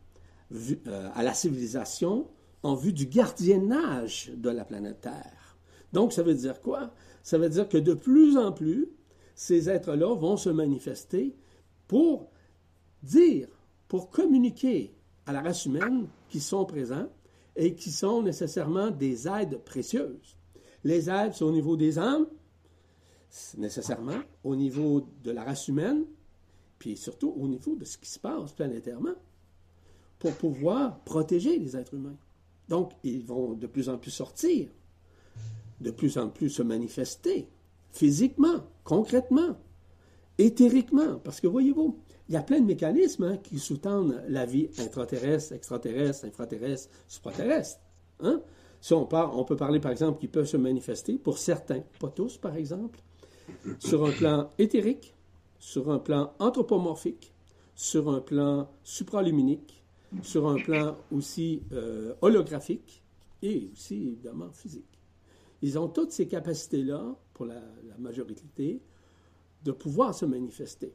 [0.55, 2.29] euh, à la civilisation
[2.63, 5.59] en vue du gardiennage de la planète Terre.
[5.93, 6.95] Donc, ça veut dire quoi?
[7.23, 8.89] Ça veut dire que de plus en plus,
[9.35, 11.37] ces êtres-là vont se manifester
[11.89, 12.31] pour
[13.03, 13.49] dire,
[13.87, 14.95] pour communiquer
[15.27, 17.11] à la race humaine qui sont présents
[17.59, 20.37] et qui sont nécessairement des aides précieuses.
[20.85, 22.29] Les aides, c'est au niveau des âmes,
[23.57, 26.05] nécessairement, au niveau de la race humaine,
[26.79, 29.17] puis surtout au niveau de ce qui se passe planétairement,
[30.21, 32.17] pour pouvoir protéger les êtres humains.
[32.69, 34.69] Donc, ils vont de plus en plus sortir,
[35.81, 37.49] de plus en plus se manifester,
[37.91, 39.57] physiquement, concrètement,
[40.39, 41.99] éthériquement, parce que voyez-vous,
[42.29, 47.81] il y a plein de mécanismes hein, qui sous-tendent la vie intraterrestre, extraterrestre, infraterrestre, supraterrestre.
[48.21, 48.41] Hein?
[48.91, 53.01] On peut parler, par exemple, qui peuvent se manifester, pour certains, pas tous, par exemple,
[53.79, 55.15] sur un plan éthérique,
[55.59, 57.33] sur un plan anthropomorphique,
[57.75, 59.83] sur un plan supraluminique,
[60.23, 63.03] sur un plan aussi euh, holographique
[63.43, 64.99] et aussi, évidemment, physique.
[65.63, 67.61] Ils ont toutes ces capacités-là, pour la
[67.99, 68.81] majorité,
[69.65, 70.95] de pouvoir se manifester.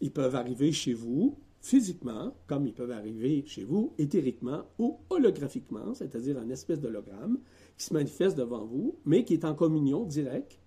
[0.00, 5.92] Ils peuvent arriver chez vous physiquement, comme ils peuvent arriver chez vous éthériquement ou holographiquement,
[5.94, 7.38] c'est-à-dire un espèce d'hologramme
[7.76, 10.58] qui se manifeste devant vous, mais qui est en communion directe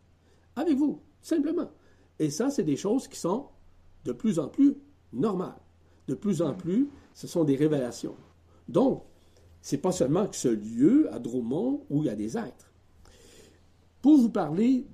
[0.55, 1.71] avec vous, simplement.
[2.19, 3.47] Et ça, c'est des choses qui sont
[4.03, 4.75] de plus en plus
[5.13, 5.59] normales.
[6.07, 8.15] De plus en plus, ce sont des révélations.
[8.67, 9.03] Donc,
[9.61, 12.71] c'est pas seulement que ce lieu à Dromont où il y a des êtres.
[14.01, 14.87] Pour vous parler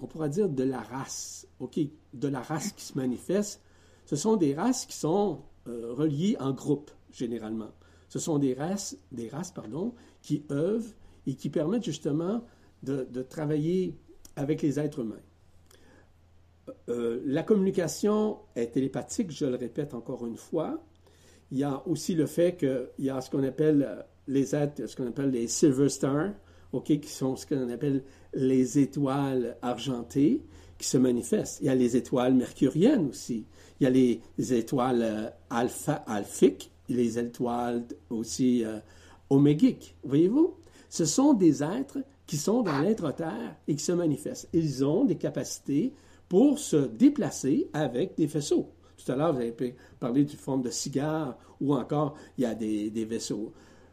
[0.00, 1.80] on pourra dire de la race, ok,
[2.14, 3.62] de la race qui se manifeste.
[4.04, 7.70] Ce sont des races qui sont euh, reliées en groupe généralement.
[8.08, 10.94] Ce sont des races, des races pardon, qui œuvrent
[11.26, 12.44] et qui permettent justement
[12.82, 13.96] de, travailler
[14.36, 15.16] avec les êtres humains.
[16.88, 20.82] Euh, la communication est télépathique, je le répète encore une fois.
[21.50, 24.96] Il y a aussi le fait qu'il y a ce qu'on appelle les êtres, ce
[24.96, 26.32] qu'on appelle les silver stars,
[26.84, 28.02] qui sont ce qu'on appelle
[28.34, 30.42] les étoiles argentées
[30.78, 31.58] qui se manifestent.
[31.60, 33.44] Il y a les étoiles mercuriennes aussi.
[33.80, 34.20] Il y a les,
[34.54, 38.78] étoiles euh, alpha, alphiques, les étoiles aussi euh,
[39.30, 39.96] omégiques.
[40.04, 40.54] Voyez-vous?
[40.88, 44.48] Ce sont des êtres qui sont dans l'être terre et qui se manifestent.
[44.52, 45.92] Ils ont des capacités
[46.28, 48.70] pour se déplacer avec des vaisseaux.
[48.96, 52.54] Tout à l'heure, vous avez parlé du forme de cigare ou encore il y a
[52.54, 53.52] des vaisseaux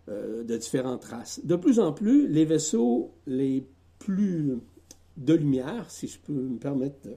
[0.10, 1.41] euh, de différentes races.
[1.44, 3.65] De plus en plus, les vaisseaux les
[4.00, 4.58] plus
[5.18, 7.10] de lumière, si je peux me permettre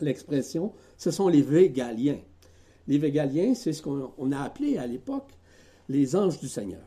[0.00, 2.20] l'expression, ce sont les Végaliens.
[2.88, 5.30] Les Végaliens, c'est ce qu'on a appelé à l'époque
[5.88, 6.82] les anges du Seigneur.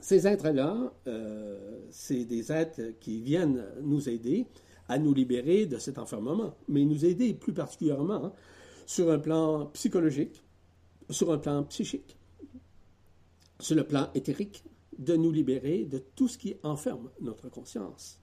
[0.00, 4.46] Ces êtres-là, euh, c'est des êtres qui viennent nous aider
[4.88, 8.32] à nous libérer de cet enfermement, mais nous aider plus particulièrement hein,
[8.86, 10.42] sur un plan psychologique,
[11.10, 12.16] sur un plan psychique,
[13.60, 14.64] sur le plan éthérique,
[14.98, 18.20] de nous libérer de tout ce qui enferme notre conscience.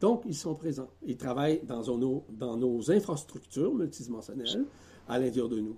[0.00, 0.90] Donc, ils sont présents.
[1.02, 4.66] Ils travaillent dans nos, infrastructures multidimensionnelles
[5.08, 5.76] à l'intérieur de nous.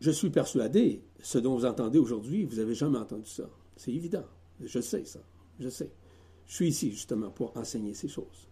[0.00, 3.48] Je suis persuadé, ce dont vous entendez aujourd'hui, vous n'avez jamais entendu ça.
[3.76, 4.24] C'est évident.
[4.60, 5.20] Je sais ça.
[5.58, 5.90] Je sais.
[6.46, 8.48] Je suis ici justement pour enseigner ces choses.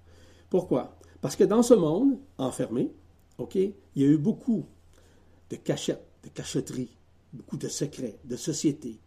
[0.51, 0.99] Pourquoi?
[1.21, 2.93] Parce que dans ce monde enfermé,
[3.39, 4.67] OK, il y a eu beaucoup
[5.51, 6.97] de cachettes, de cachotteries,
[7.33, 9.01] beaucoup de secrets, de sociétés,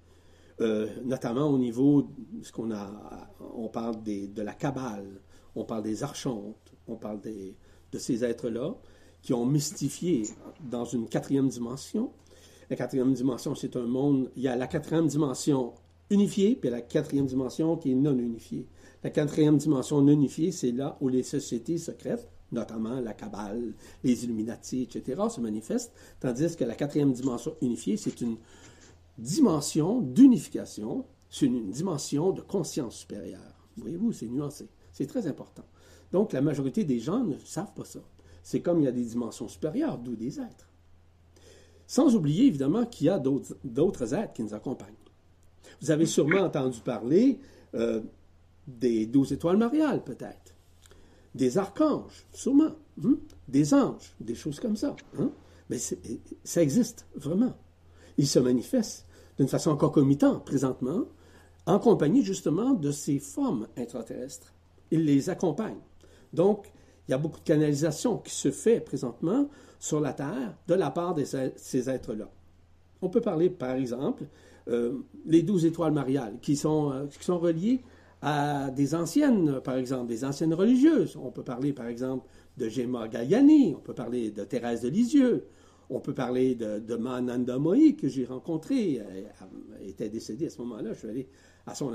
[0.62, 2.90] euh, notamment au niveau de ce qu'on a,
[3.56, 5.22] on parle de la cabale,
[5.56, 8.76] on parle des archontes, on parle de ces êtres-là
[9.22, 10.24] qui ont mystifié
[10.70, 12.12] dans une quatrième dimension.
[12.70, 15.74] La quatrième dimension, c'est un monde, il y a la quatrième dimension
[16.10, 18.68] unifiée, puis la quatrième dimension qui est non unifiée.
[19.04, 24.26] La quatrième dimension non unifiée, c'est là où les sociétés secrètes, notamment la cabale, les
[24.26, 28.38] Illuminati, etc., se manifestent, tandis que la quatrième dimension unifiée, c'est une
[29.18, 33.68] dimension d'unification, c'est une dimension de conscience supérieure.
[33.78, 34.70] Voyez-vous, c'est nuancé.
[34.92, 35.64] C'est très important.
[36.12, 38.02] Donc, la majorité des gens ne savent pas ça.
[38.44, 40.68] C'est comme il y a des dimensions supérieures, d'où des êtres.
[41.88, 44.94] Sans oublier, évidemment, qu'il y a d'autres êtres qui nous accompagnent.
[45.82, 47.40] Vous avez sûrement entendu parler
[47.76, 48.02] euh,
[48.68, 50.56] des douze étoiles mariales, peut-être.
[51.34, 52.76] Des archanges, sûrement.
[53.04, 53.18] Hein?
[53.48, 54.96] Des anges, des choses comme ça.
[55.18, 55.32] Hein?
[55.70, 57.56] Mais ça existe, vraiment.
[58.22, 59.08] Ils se manifestent
[59.40, 61.06] d'une façon concomitante présentement,
[61.66, 64.54] en compagnie justement de ces formes intraterrestres.
[64.92, 65.82] Ils les accompagnent.
[66.32, 66.72] Donc,
[67.08, 70.92] il y a beaucoup de canalisation qui se fait présentement sur la Terre de la
[70.92, 72.30] part de ces êtres-là.
[73.02, 74.26] On peut parler, par exemple,
[74.68, 77.82] euh, les douze étoiles mariales, qui sont, euh, qui sont reliées
[78.22, 81.18] à des anciennes, par exemple, des anciennes religieuses.
[81.20, 82.28] On peut parler, par exemple,
[82.60, 85.48] de Gemma Galliani, on peut parler de Thérèse de Lisieux,
[85.92, 89.30] on peut parler de, de Mananda Mohi, que j'ai rencontré, elle,
[89.82, 90.94] était décédée à ce moment-là.
[90.94, 91.28] Je suis allé
[91.66, 91.94] à son,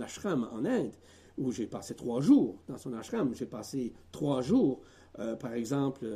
[0.00, 0.94] ashram en Inde,
[1.36, 3.34] où j'ai passé trois jours dans son ashram.
[3.34, 4.80] J'ai passé trois jours,
[5.18, 6.06] euh, par exemple,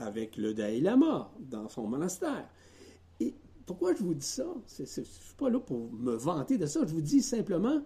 [0.00, 2.48] avec le Dalai Lama dans son monastère.
[3.20, 4.46] Et pourquoi je vous dis ça?
[4.76, 6.80] je ne suis pas là pour me vanter de ça.
[6.84, 7.80] Je vous dis simplement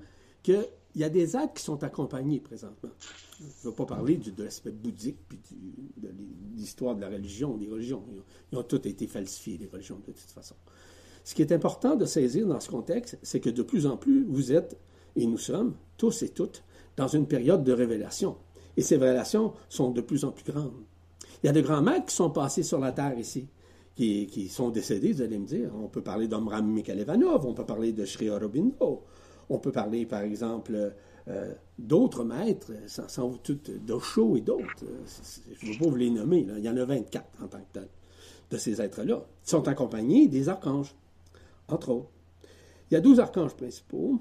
[0.92, 2.90] qu'il y a des êtres qui sont accompagnés présentement.
[3.40, 5.40] Je ne veux pas parler de l'aspect bouddhique puis
[5.96, 6.10] de
[6.54, 8.04] l'histoire de la religion, des religions.
[8.52, 10.54] Ils ont, toutes été falsifiées, les religions, de toute façon.
[11.24, 14.24] Ce qui est important de saisir dans ce contexte, c'est que de plus en plus,
[14.24, 14.76] vous êtes,
[15.16, 16.62] et nous sommes, tous et toutes,
[16.96, 18.36] dans une période de révélation.
[18.76, 20.72] Et ces révélations sont de plus en plus grandes.
[21.42, 23.48] Il y a de grands maîtres qui sont passés sur la terre ici,
[23.96, 25.70] qui, sont décédés, vous allez me dire.
[25.74, 29.04] On peut parler d'Omram Mikhailevanov, on peut parler de Sri Aurobindo,
[29.48, 30.92] on peut parler, par exemple,
[31.28, 34.84] euh, d'autres maîtres, sans, tout, d'Osho et d'autres.
[35.60, 37.72] Je ne veux pas vous les nommer, il y en a 24 en tant que
[37.72, 37.88] tel,
[38.50, 39.24] de ces êtres-là.
[39.44, 40.94] Ils sont accompagnés des archanges,
[41.68, 42.10] entre autres.
[42.90, 44.20] Il y a 12 archanges principaux.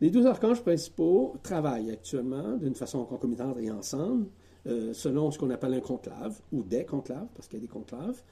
[0.00, 4.28] Les 12 archanges principaux travaillent actuellement d'une façon concomitante et ensemble,
[4.66, 7.72] euh, selon ce qu'on appelle un conclave, ou des conclaves, parce qu'il y a des
[7.72, 8.22] conclaves.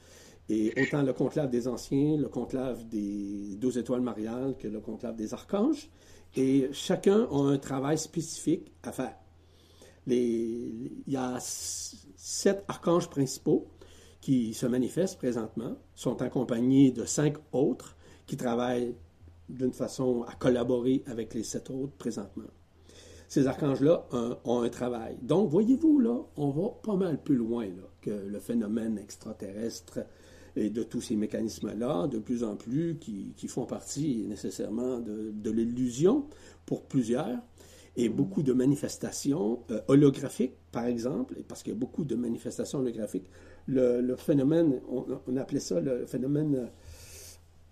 [0.48, 5.16] Et autant le conclave des anciens, le conclave des 12 étoiles mariales que le conclave
[5.16, 5.90] des archanges.
[6.36, 9.16] Et chacun a un travail spécifique à faire.
[10.06, 13.68] il y a sept archanges principaux
[14.20, 17.96] qui se manifestent présentement, sont accompagnés de cinq autres
[18.26, 18.94] qui travaillent
[19.48, 22.50] d'une façon à collaborer avec les sept autres présentement.
[23.28, 24.06] ces archanges-là
[24.44, 25.16] ont un travail.
[25.22, 27.66] Donc, voyez-vous, là, on va pas mal plus loin
[28.00, 30.00] que le phénomène extraterrestre
[30.56, 36.24] et de tous ces mécanismes-là, de plus en plus, qui, font partie nécessairement de, l'illusion
[36.64, 37.38] pour plusieurs,
[37.98, 42.80] et beaucoup de manifestations euh, holographiques, par exemple, parce qu'il y a beaucoup de manifestations
[42.80, 43.30] holographiques.
[43.66, 46.66] Le, phénomène, on, appelait ça le phénomène euh,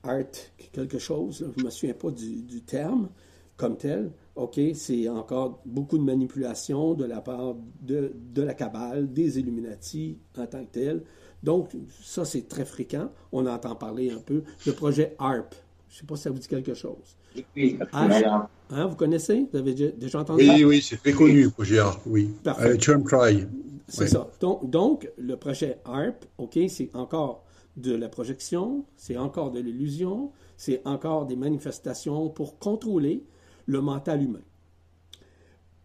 [0.02, 0.24] art
[0.72, 3.10] quelque chose, je ne me souviens pas du, terme
[3.56, 9.12] comme tel, OK, c'est encore beaucoup de manipulation de la part de, de la cabale,
[9.12, 11.04] des Illuminati en tant que tel,
[11.44, 13.10] donc, ça, c'est très fréquent.
[13.30, 14.42] On entend parler un peu.
[14.66, 15.54] Le projet ARP.
[15.90, 17.16] Je ne sais pas si ça vous dit quelque chose.
[17.54, 19.46] Oui, hein, Vous connaissez?
[19.52, 22.30] Vous avez déjà entendu Oui, oui, c'est très connu, le projet ARP, oui.
[22.42, 22.78] Parfait.
[22.88, 23.46] Euh,
[23.88, 24.26] c'est ça.
[24.40, 27.44] Donc, donc, le projet ARP, OK, c'est encore
[27.76, 33.22] de la projection, c'est encore de l'illusion, c'est encore des manifestations pour contrôler
[33.66, 34.40] le mental humain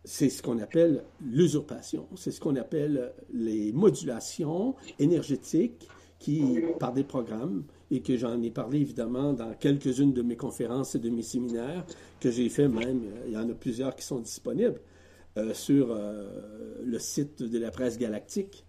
[0.04, 5.88] c'est ce qu'on appelle l'usurpation, c'est ce qu'on appelle les modulations énergétiques
[6.20, 10.96] qui, par des programmes, et que j'en ai parlé évidemment dans quelques-unes de mes conférences
[10.96, 11.86] et de mes séminaires,
[12.20, 14.80] que j'ai fait même, il y en a plusieurs qui sont disponibles
[15.38, 18.66] euh, sur euh, le site de la presse galactique,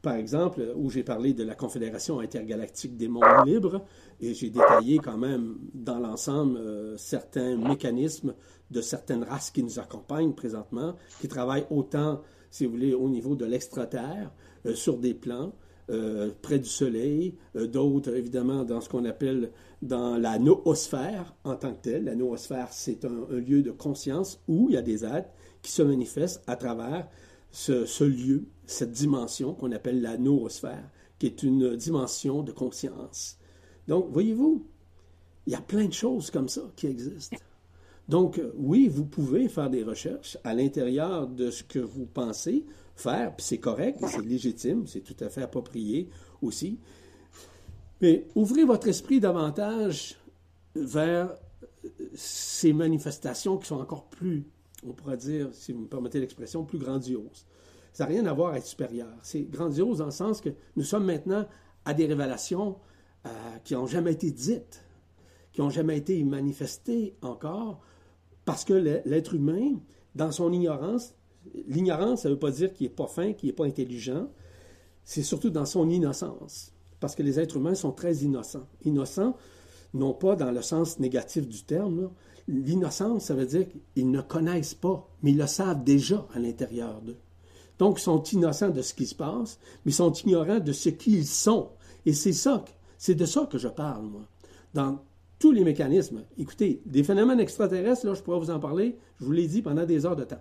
[0.00, 3.84] par exemple, où j'ai parlé de la Confédération intergalactique des mondes libres,
[4.20, 8.34] et j'ai détaillé quand même dans l'ensemble euh, certains mécanismes
[8.72, 13.36] de certaines races qui nous accompagnent présentement, qui travaillent autant, si vous voulez, au niveau
[13.36, 14.32] de l'extraterre,
[14.66, 15.52] euh, sur des plans,
[15.90, 19.50] euh, près du Soleil, euh, d'autres, évidemment, dans ce qu'on appelle
[19.82, 22.04] dans la noosphère en tant que telle.
[22.04, 25.28] La noosphère, c'est un, lieu de conscience où il y a des êtres
[25.60, 27.08] qui se manifestent à travers
[27.50, 33.38] ce, ce lieu, cette dimension qu'on appelle la noosphère, qui est une dimension de conscience.
[33.88, 34.64] Donc, voyez-vous,
[35.46, 37.36] il y a plein de choses comme ça qui existent.
[38.12, 43.34] Donc, oui, vous pouvez faire des recherches à l'intérieur de ce que vous pensez faire,
[43.34, 46.10] puis c'est correct, c'est légitime, c'est tout à fait approprié
[46.42, 46.78] aussi.
[48.02, 50.18] Mais ouvrez votre esprit davantage
[50.74, 51.30] vers
[51.84, 54.44] euh, ces manifestations qui sont encore plus,
[54.86, 57.46] on pourrait dire, si vous me permettez l'expression, plus grandioses.
[57.94, 59.08] Ça n'a rien à voir à être supérieur.
[59.22, 61.46] C'est grandiose dans le sens que nous sommes maintenant
[61.86, 62.76] à des révélations
[63.24, 63.30] euh,
[63.64, 64.84] qui n'ont jamais été dites,
[65.54, 67.80] qui n'ont jamais été manifestées encore,
[68.44, 69.74] parce que l'être humain,
[70.14, 71.14] dans son ignorance,
[71.68, 74.28] l'ignorance, ça ne veut pas dire qu'il n'est pas fin, qu'il n'est pas intelligent,
[75.04, 76.72] c'est surtout dans son innocence.
[77.00, 78.68] Parce que les êtres humains sont très innocents.
[78.84, 79.36] Innocents,
[79.94, 82.10] non pas dans le sens négatif du terme.
[82.48, 87.00] L'innocence, ça veut dire qu'ils ne connaissent pas, mais ils le savent déjà à l'intérieur
[87.02, 87.18] d'eux.
[87.78, 90.90] Donc, ils sont innocents de ce qui se passe, mais ils sont ignorants de ce
[90.90, 91.70] qu'ils sont.
[92.06, 92.64] Et c'est ça,
[92.98, 94.98] c'est de ça que je parle, moi.
[95.42, 96.22] Tous les mécanismes.
[96.38, 99.84] Écoutez, des phénomènes extraterrestres, là, je pourrais vous en parler, je vous l'ai dit pendant
[99.84, 100.40] des heures de temps.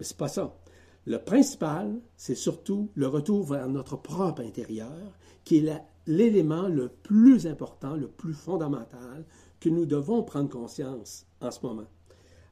[0.00, 0.58] Mais c'est pas ça.
[1.06, 7.46] Le principal, c'est surtout le retour vers notre propre intérieur, qui est l'élément le plus
[7.46, 9.24] important, le plus fondamental
[9.60, 11.86] que nous devons prendre conscience en ce moment.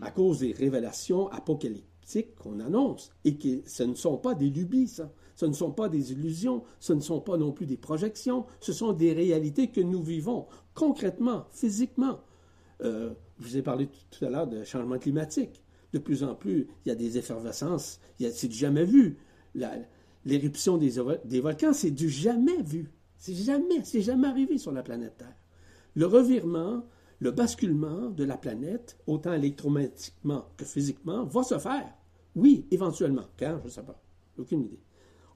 [0.01, 4.87] À cause des révélations apocalyptiques qu'on annonce, et que ce ne sont pas des lubies,
[4.87, 5.11] ça.
[5.41, 8.75] Ce ne sont pas des illusions, ce ne sont pas non plus des projections, ce
[8.75, 12.21] sont des réalités que nous vivons concrètement, physiquement.
[12.83, 15.63] Euh, je vous ai parlé tout à l'heure de changement climatique.
[15.95, 19.17] De plus en plus, il y a des effervescences, c'est du jamais vu.
[20.27, 20.91] L'éruption des,
[21.41, 22.93] volcans, c'est du jamais vu.
[23.17, 25.37] C'est jamais, c'est jamais arrivé sur la planète Terre.
[25.95, 26.85] Le revirement,
[27.19, 31.95] le basculement de la planète, autant électromagnétiquement que physiquement, va se faire.
[32.37, 33.25] Oui, éventuellement.
[33.39, 33.99] Quand, je ne sais pas.
[34.37, 34.81] Aucune idée.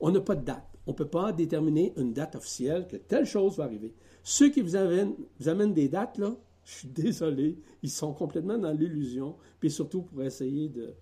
[0.00, 0.66] On n'a pas de date.
[0.87, 3.94] On ne peut pas déterminer une date officielle que telle chose va arriver.
[4.22, 9.37] Ceux qui vous amènent, des dates, là, je suis désolé, ils sont complètement dans l'illusion,
[9.61, 10.94] puis surtout pour essayer de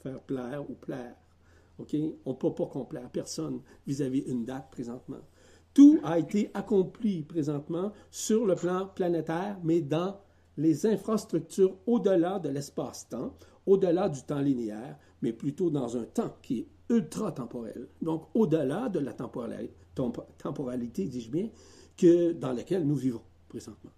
[0.00, 1.16] faire plaire ou plaire.
[1.78, 5.22] On ne peut pas complaire personne vis-à-vis d'une date présentement.
[5.72, 10.20] Tout a été accompli présentement sur le plan planétaire, mais dans
[10.56, 16.60] les infrastructures au-delà de l'espace-temps, au-delà du temps linéaire, mais plutôt dans un temps qui
[16.60, 21.48] est ultra-temporel, donc au-delà de la temporalité, dis-je bien,
[21.96, 23.92] que dans laquelle nous vivons présentement.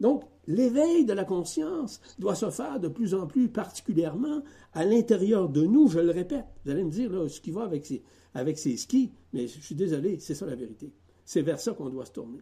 [0.00, 4.42] Donc, l'éveil de la conscience doit se faire de plus en plus particulièrement
[4.72, 6.46] à l'intérieur de nous, je le répète.
[6.64, 8.02] Vous allez me dire, ce qui va avec ces,
[8.34, 10.92] avec ces skis, mais je suis désolé, c'est ça la vérité.
[11.26, 12.40] C'est vers ça qu'on doit se tourner.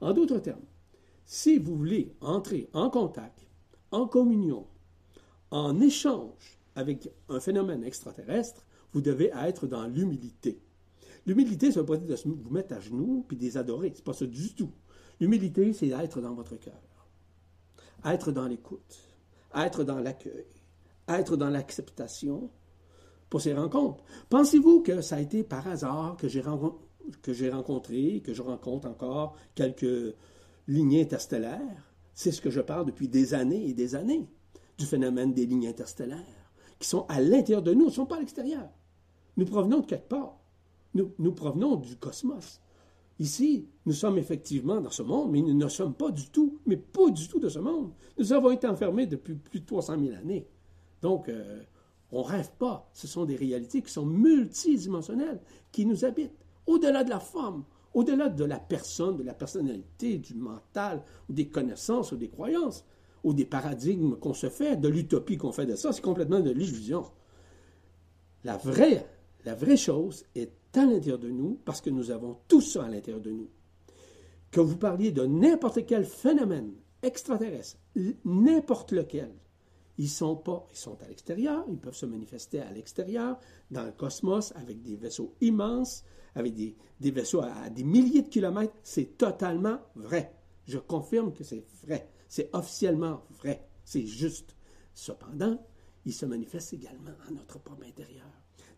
[0.00, 0.66] En d'autres termes,
[1.24, 3.46] si vous voulez entrer en contact,
[3.90, 4.66] en communion,
[5.50, 10.60] en échange avec un phénomène extraterrestre, vous devez être dans l'humilité.
[11.26, 13.90] L'humilité, ça ne veut pas dire de vous mettre à genoux puis de les adorer.
[13.90, 14.70] Ce n'est pas ça du tout.
[15.20, 16.80] L'humilité, c'est être dans votre cœur,
[18.04, 18.98] être dans l'écoute,
[19.54, 20.46] être dans l'accueil,
[21.08, 22.50] être dans l'acceptation
[23.28, 24.04] pour ces rencontres.
[24.30, 26.40] Pensez-vous que ça a été par hasard que j'ai
[27.50, 30.14] rencontré, que je rencontre encore quelques
[30.66, 31.92] lignées interstellaires?
[32.14, 34.28] C'est ce que je parle depuis des années et des années,
[34.78, 38.20] du phénomène des lignes interstellaires, qui sont à l'intérieur de nous, ne sont pas à
[38.20, 38.68] l'extérieur.
[39.38, 40.36] Nous provenons de quelque part.
[40.94, 42.60] Nous, provenons du cosmos.
[43.20, 46.76] Ici, nous sommes effectivement dans ce monde, mais nous ne sommes pas du tout, mais
[46.76, 47.92] pas du tout de ce monde.
[48.18, 50.48] Nous avons été enfermés depuis plus de 300 000 années.
[51.02, 51.62] Donc, euh,
[52.10, 52.90] on ne rêve pas.
[52.92, 56.34] Ce sont des réalités qui sont multidimensionnelles, qui nous habitent,
[56.66, 57.64] au-delà de la forme,
[57.94, 62.84] au-delà de la personne, de la personnalité, du mental, ou des connaissances, ou des croyances,
[63.22, 65.92] ou des paradigmes qu'on se fait, de l'utopie qu'on fait de ça.
[65.92, 67.04] C'est complètement de l'illusion.
[68.44, 69.06] La vraie,
[69.48, 72.88] la vraie chose est à l'intérieur de nous, parce que nous avons tout ça à
[72.88, 73.48] l'intérieur de nous.
[74.50, 77.78] Que vous parliez de n'importe quel phénomène extraterrestre,
[78.26, 79.32] n'importe lequel,
[79.96, 83.38] ils sont pas, ils sont à l'extérieur, ils peuvent se manifester à l'extérieur,
[83.70, 86.76] dans le cosmos, avec des vaisseaux immenses, avec des,
[87.10, 88.74] vaisseaux à, des milliers de kilomètres.
[88.82, 90.34] C'est totalement vrai.
[90.66, 92.10] Je confirme que c'est vrai.
[92.28, 93.66] C'est officiellement vrai.
[93.82, 94.54] C'est juste.
[94.92, 95.58] Cependant,
[96.04, 98.26] ils se manifestent également à notre propre intérieur.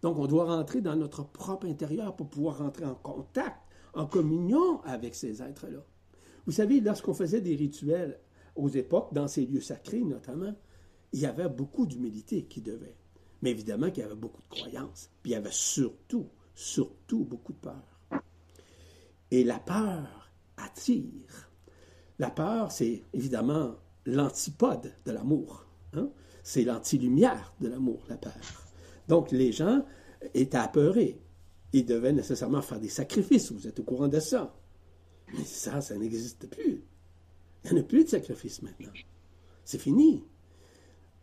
[0.02, 3.56] Donc, on doit rentrer dans notre propre intérieur pour pouvoir rentrer en contact,
[3.94, 5.84] en communion avec ces êtres-là.
[6.46, 8.18] Vous savez, lorsqu'on faisait des rituels
[8.56, 10.54] aux époques, dans ces lieux sacrés notamment,
[11.12, 12.96] il y avait beaucoup d'humilité qui devait.
[13.42, 15.10] Mais évidemment qu'il y avait beaucoup de croyances.
[15.22, 18.22] Puis il y avait surtout, surtout beaucoup de peur.
[19.30, 21.50] Et la peur attire.
[22.18, 25.66] La peur, c'est évidemment l'antipode de l'amour.
[25.94, 26.10] Hein?
[26.42, 28.69] C'est l'antilumière de l'amour, la peur.
[29.10, 29.84] Donc les gens
[30.34, 31.20] étaient apeurés.
[31.72, 33.50] Ils devaient nécessairement faire des sacrifices.
[33.50, 34.54] Vous êtes au courant de ça.
[35.34, 36.84] Mais ça, ça n'existe plus.
[37.64, 38.92] Il n'y en a plus de sacrifices maintenant.
[39.64, 40.22] C'est fini.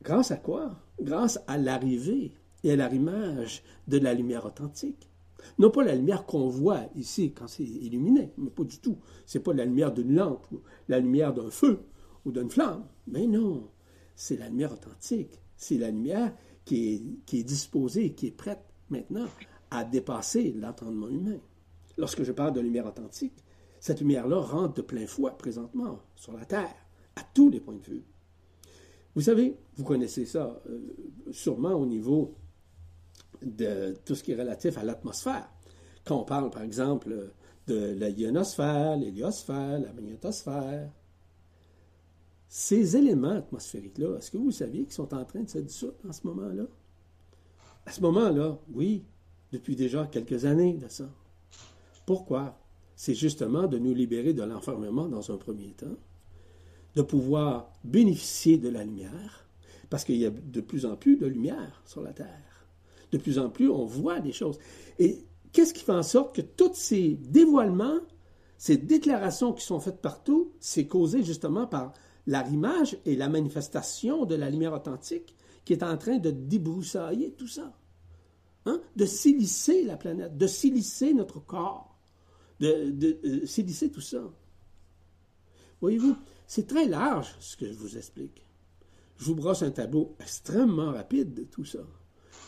[0.04, 0.84] Grâce à quoi?
[1.02, 2.34] Grâce à l'arrivée
[2.66, 5.10] et à l'arrimage de la lumière authentique.
[5.58, 8.98] Non pas la lumière qu'on voit ici quand c'est illuminé, mais pas du tout.
[9.26, 10.60] C'est pas la lumière d'une lampe ou
[10.90, 11.80] la lumière d'un feu
[12.26, 12.86] ou d'une flamme.
[13.08, 13.70] Mais non,
[14.14, 15.40] c'est la lumière authentique.
[15.56, 16.34] C'est la lumière
[16.68, 19.28] qui est, disposée, qui est prête maintenant
[19.72, 21.40] à dépasser l'entendement humain.
[21.98, 23.34] Lorsque je parle de lumière authentique,
[23.80, 26.76] cette lumière-là rentre de plein fouet présentement sur la Terre,
[27.16, 28.04] à tous les points de vue.
[29.16, 30.80] Vous savez, vous connaissez ça euh,
[31.32, 32.36] sûrement au niveau
[33.42, 35.50] de tout ce qui est relatif à l'atmosphère.
[36.06, 37.32] Quand on parle, par exemple,
[37.66, 40.92] de la ionosphère, l'héliosphère, la magnétosphère,
[42.50, 46.14] ces éléments atmosphériques-là, est-ce que vous saviez qu'ils sont en train de se dissoudre en
[46.14, 46.64] ce moment-là?
[47.86, 49.04] À ce moment-là, oui,
[49.52, 51.10] depuis déjà quelques années de ça.
[52.06, 52.60] Pourquoi?
[52.96, 55.98] C'est justement de nous libérer de l'enfermement dans un premier temps,
[56.96, 59.48] de pouvoir bénéficier de la lumière,
[59.90, 62.68] parce qu'il y a de plus en plus de lumière sur la Terre.
[63.12, 64.58] De plus en plus, on voit des choses.
[65.00, 68.00] Et qu'est-ce qui fait en sorte que tous ces dévoilements,
[68.58, 71.94] ces déclarations qui sont faites partout, c'est causé justement par
[72.28, 77.48] l'arrimage et la manifestation de la lumière authentique qui est en train de débroussailler tout
[77.48, 77.74] ça.
[78.66, 78.82] Hein?
[78.96, 81.98] De silicer la planète, de silicer notre corps,
[82.60, 84.24] de, de euh, tout ça.
[85.82, 86.16] Voyez-vous,
[86.46, 88.46] c'est très large ce que je vous explique.
[89.18, 91.80] Je vous brosse un tableau extrêmement rapide de tout ça.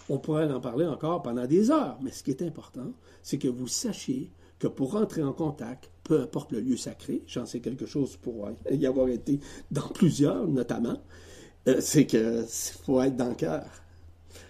[0.10, 3.48] On pourrait en parler encore pendant des heures, mais ce qui est important, c'est que
[3.48, 7.86] vous sachiez que pour rentrer en contact, peu importe le lieu sacré, j'en sais quelque
[7.86, 9.40] chose pour y avoir été
[9.72, 11.02] dans plusieurs notamment,
[11.68, 12.46] euh, c'est que
[12.84, 13.66] faut être dans le cœur.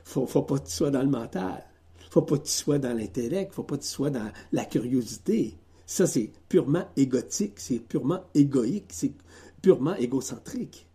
[0.04, 1.64] Faut, faut pas que tu sois dans le mental.
[2.10, 3.54] Faut pas que tu sois dans l'intellect.
[3.54, 5.58] Faut pas que tu sois dans la curiosité.
[5.86, 9.14] Ça, c'est purement égotique, c'est purement égoïque, c'est
[9.62, 10.88] purement égocentrique.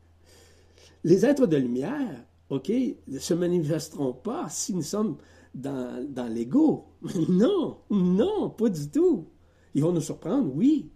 [1.03, 2.71] Les êtres de lumière, OK,
[3.09, 5.17] ne se manifesteront pas si nous sommes
[5.55, 6.87] dans, l'ego.
[7.29, 9.29] Non, non, pas du tout.
[9.75, 10.91] Ils vont nous surprendre, oui.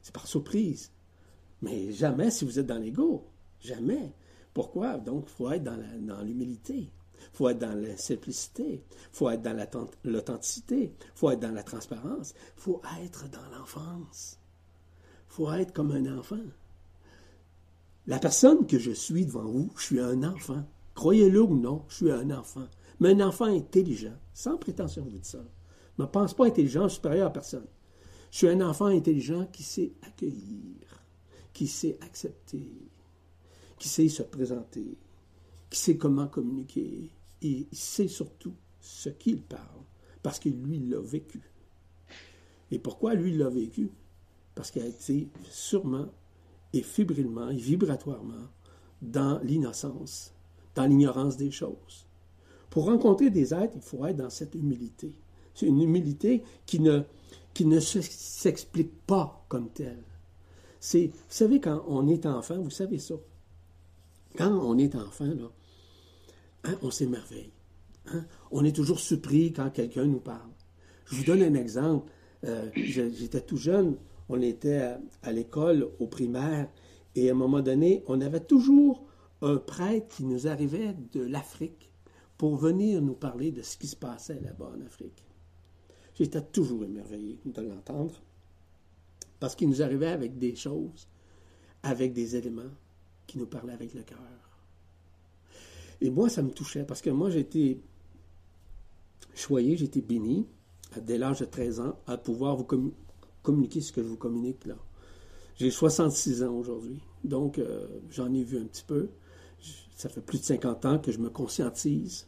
[0.00, 0.90] C'est par surprise.
[1.60, 3.26] Mais jamais si vous êtes dans l'ego.
[3.60, 4.12] Jamais.
[4.52, 4.98] Pourquoi?
[4.98, 6.90] Donc, il faut être dans l'humilité.
[7.32, 9.56] Il faut être dans la simplicité, il faut être dans
[10.04, 14.38] l'authenticité, il faut être dans la transparence, il faut être dans l'enfance.
[15.30, 16.36] Il faut être comme un enfant.
[18.06, 20.64] La personne que je suis devant vous, je suis un enfant.
[20.94, 22.66] Croyez-le ou non, je suis un enfant.
[23.02, 25.44] Mais un enfant intelligent, sans prétention, vous dites ça.
[25.98, 27.66] Ne pense pas intelligent, supérieur à personne.
[28.30, 31.02] Je suis un enfant intelligent qui sait accueillir,
[31.52, 32.64] qui sait accepter,
[33.76, 34.96] qui sait se présenter,
[35.68, 37.10] qui sait comment communiquer
[37.42, 39.82] et il sait surtout ce qu'il parle
[40.22, 41.42] parce que lui l'a vécu.
[42.70, 43.90] Et pourquoi lui l'a vécu?
[44.54, 46.06] Parce qu'il a été sûrement
[46.72, 48.46] et fébrilement et vibratoirement
[49.02, 50.32] dans l'innocence
[50.76, 52.06] dans l'ignorance des choses.
[52.72, 55.12] Pour rencontrer des êtres, il faut être dans cette humilité.
[55.52, 60.02] C'est une humilité qui ne, s'explique pas comme telle.
[60.80, 63.16] C'est, vous savez, quand on est enfant, vous savez ça.
[64.38, 65.50] Quand on est enfant, là,
[66.64, 67.50] hein, on s'émerveille.
[68.06, 68.24] Hein.
[68.50, 70.48] On est toujours surpris quand quelqu'un nous parle.
[71.04, 72.10] Je vous donne un exemple.
[72.46, 73.96] Euh, j'étais tout jeune,
[74.30, 76.70] on était à l'école, au primaire,
[77.16, 79.04] et à un moment donné, on avait toujours
[79.42, 81.91] un prêtre qui nous arrivait de l'Afrique
[82.42, 85.24] pour venir nous parler de ce qui se passait là-bas en Afrique.
[86.12, 88.20] J'étais toujours émerveillé de l'entendre
[89.38, 91.06] parce qu'il nous arrivait avec des choses,
[91.84, 92.72] avec des éléments
[93.28, 94.18] qui nous parlaient avec le cœur.
[96.00, 97.78] Et moi, ça me touchait parce que moi, j'étais
[99.36, 100.44] choyé, j'étais béni
[101.00, 102.66] dès l'âge de 13 ans à pouvoir vous
[103.44, 104.78] communiquer ce que je vous communique là.
[105.54, 109.10] J'ai 66 ans aujourd'hui, donc euh, j'en ai vu un petit peu.
[109.94, 112.26] Ça fait plus de 50 ans que je me conscientise,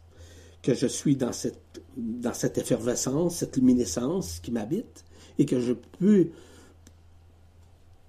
[0.65, 5.05] que je suis dans cette, effervescence, cette luminescence qui m'habite,
[5.39, 6.29] et que je peux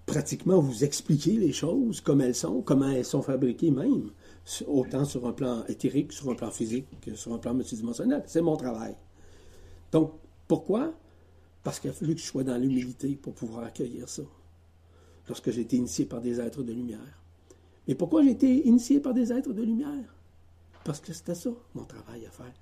[0.06, 4.12] pratiquement vous expliquer les choses comme elles sont, comment elles sont fabriquées même,
[4.68, 8.24] autant sur un plan éthérique, sur un plan physique que sur un plan multidimensionnel.
[8.28, 8.96] C'est mon travail.
[9.92, 10.14] Donc,
[10.48, 10.94] pourquoi?
[11.64, 14.22] Parce qu'il a fallu que je sois dans l'humilité pour pouvoir accueillir ça
[15.28, 17.22] lorsque j'ai été initié par des êtres de lumière.
[17.88, 20.15] Mais pourquoi j'ai été initié par des êtres de lumière?
[20.86, 22.54] Parce que c'était ça, mon travail à faire.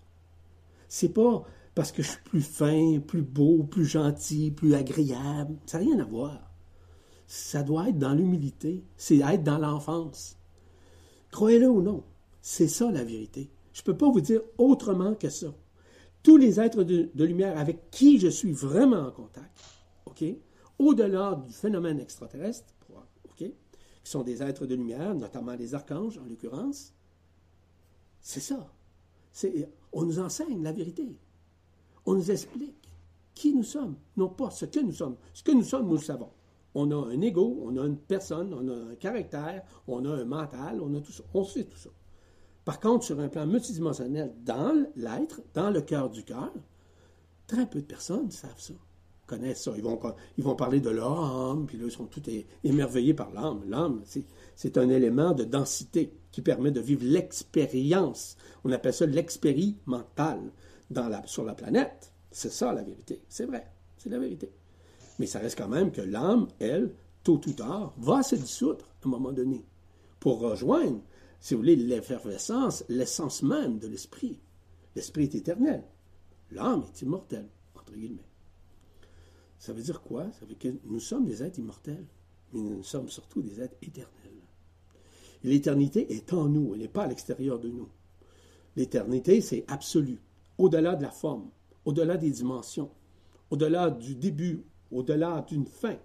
[0.87, 1.43] C'est pas
[1.75, 5.57] parce que je suis plus fin, plus beau, plus gentil, plus agréable.
[5.65, 6.39] Ça n'a rien à voir.
[7.27, 8.85] Ça doit être dans l'humilité.
[8.95, 10.37] C'est être dans l'enfance.
[11.31, 12.03] Croyez-le ou non,
[12.41, 13.49] c'est ça la vérité.
[13.73, 15.53] Je ne peux pas vous dire autrement que ça.
[16.21, 19.59] Tous les êtres de, lumière avec qui je suis vraiment en contact,
[20.05, 20.23] OK?
[20.79, 22.73] au-delà du phénomène extraterrestre,
[23.35, 23.51] qui
[24.03, 26.93] sont des êtres de lumière, notamment les archanges en l'occurrence,
[28.23, 28.73] c'est ça.
[29.91, 31.19] On nous enseigne la vérité.
[32.05, 32.89] On nous explique
[33.35, 35.17] qui nous sommes, non pas ce que nous sommes.
[35.33, 36.31] Ce que nous sommes, nous le savons.
[36.73, 40.25] On a un ego, on a une personne, on a un caractère, on a un
[40.25, 41.23] mental, on a tout ça.
[41.33, 41.89] On sait tout ça.
[42.65, 46.53] Par contre, sur un plan multidimensionnel, dans l'être, dans le cœur du cœur,
[47.45, 48.73] très peu de personnes savent ça
[49.25, 49.71] connaissent ça.
[49.75, 52.21] Ils vont, parler de l'âme, puis là, ils sont tout
[52.63, 53.63] émerveillés par l'âme.
[53.67, 54.25] L'âme, c'est
[54.75, 58.37] un élément de densité qui permet de vivre l'expérience.
[58.63, 60.39] On appelle ça l'expérimental
[61.25, 62.11] sur la planète.
[62.31, 63.21] C'est ça la vérité.
[63.29, 63.67] C'est vrai.
[63.97, 64.51] C'est la vérité.
[65.19, 66.93] Mais ça reste quand même que l'âme, elle,
[67.23, 69.63] tôt ou tard, va se dissoudre à un moment donné
[70.19, 71.01] pour rejoindre,
[71.39, 74.39] si vous voulez, l'effervescence, l'essence même de l'esprit.
[74.95, 75.83] L'esprit est éternel.
[76.51, 78.29] L'âme est immortelle, entre guillemets.
[79.59, 80.31] Ça veut dire quoi?
[80.31, 82.05] Ça veut dire que nous sommes des êtres immortels,
[82.53, 84.22] mais nous sommes surtout des êtres éternels.
[85.43, 87.89] L'éternité est en nous, elle n'est pas à l'extérieur de nous.
[88.75, 90.19] L'éternité, c'est absolu,
[90.57, 91.49] au-delà de la forme,
[91.85, 92.89] au-delà des dimensions,
[93.49, 95.97] au-delà du début, au-delà d'une fin.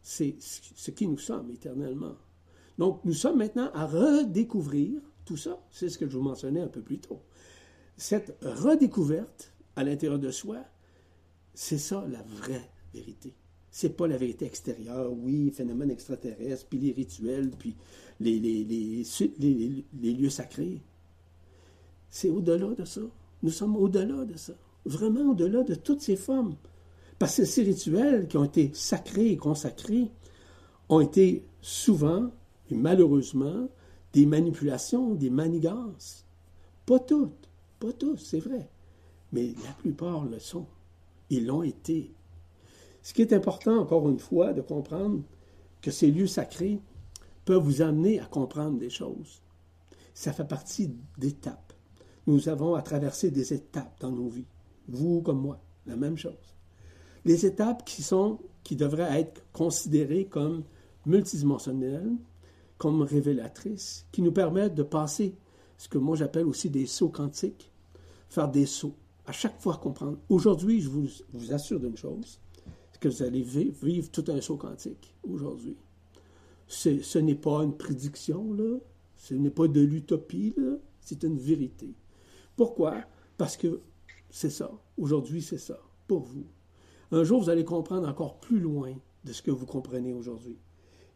[0.00, 2.16] C'est ce qui nous sommes éternellement.
[2.78, 5.58] Donc, nous sommes maintenant à redécouvrir tout ça.
[5.70, 7.20] C'est ce que je vous mentionnais un peu plus tôt.
[7.96, 10.58] Cette redécouverte à l'intérieur de soi,
[11.54, 13.34] c'est ça la vraie vérité.
[13.74, 17.74] C'est pas la vérité extérieure, oui, phénomène extraterrestre, puis les rituels, puis
[18.20, 20.78] les, lieux sacrés.
[22.10, 23.00] C'est au-delà de ça.
[23.42, 24.52] Nous sommes au-delà de ça.
[24.84, 26.54] Vraiment au-delà de toutes ces formes.
[27.18, 30.10] Parce que ces rituels qui ont été sacrés et consacrés
[30.90, 32.30] ont été souvent,
[32.70, 33.70] et malheureusement,
[34.12, 36.26] des manipulations, des manigances.
[36.84, 37.48] Pas toutes,
[37.80, 38.68] pas tous, c'est vrai.
[39.32, 40.66] Mais la plupart le sont.
[41.30, 42.12] Ils l'ont été.
[43.02, 45.22] Ce qui est important, encore une fois, de comprendre
[45.80, 46.80] que ces lieux sacrés
[47.44, 49.42] peuvent vous amener à comprendre des choses.
[50.14, 51.72] Ça fait partie d'étapes.
[52.26, 54.46] Nous avons à traverser des étapes dans nos vies.
[54.88, 56.56] Vous comme moi, la même chose.
[57.24, 60.64] Les étapes qui sont, qui devraient être considérées comme
[61.06, 62.12] multidimensionnelles,
[62.78, 65.34] comme révélatrices, qui nous permettent de passer
[65.78, 67.70] ce que moi j'appelle aussi des sauts quantiques,
[68.28, 68.94] faire des sauts
[69.26, 70.18] à chaque fois comprendre.
[70.28, 72.40] Aujourd'hui, je vous, assure d'une chose,
[73.02, 75.76] que vous allez vivre, tout un saut quantique aujourd'hui.
[76.68, 78.78] Ce n'est pas une prédiction, là.
[79.16, 80.54] Ce n'est pas de l'utopie.
[81.00, 81.94] C'est une vérité.
[82.56, 83.02] Pourquoi?
[83.36, 83.80] Parce que
[84.30, 84.70] c'est ça.
[84.96, 85.78] Aujourd'hui, c'est ça.
[86.06, 86.46] Pour vous.
[87.10, 88.94] Un jour, vous allez comprendre encore plus loin
[89.24, 90.58] de ce que vous comprenez aujourd'hui.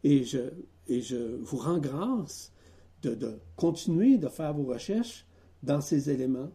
[0.03, 0.39] Et je,
[0.87, 2.51] et je vous rends grâce
[3.01, 5.25] de, de continuer de faire vos recherches
[5.63, 6.51] dans ces éléments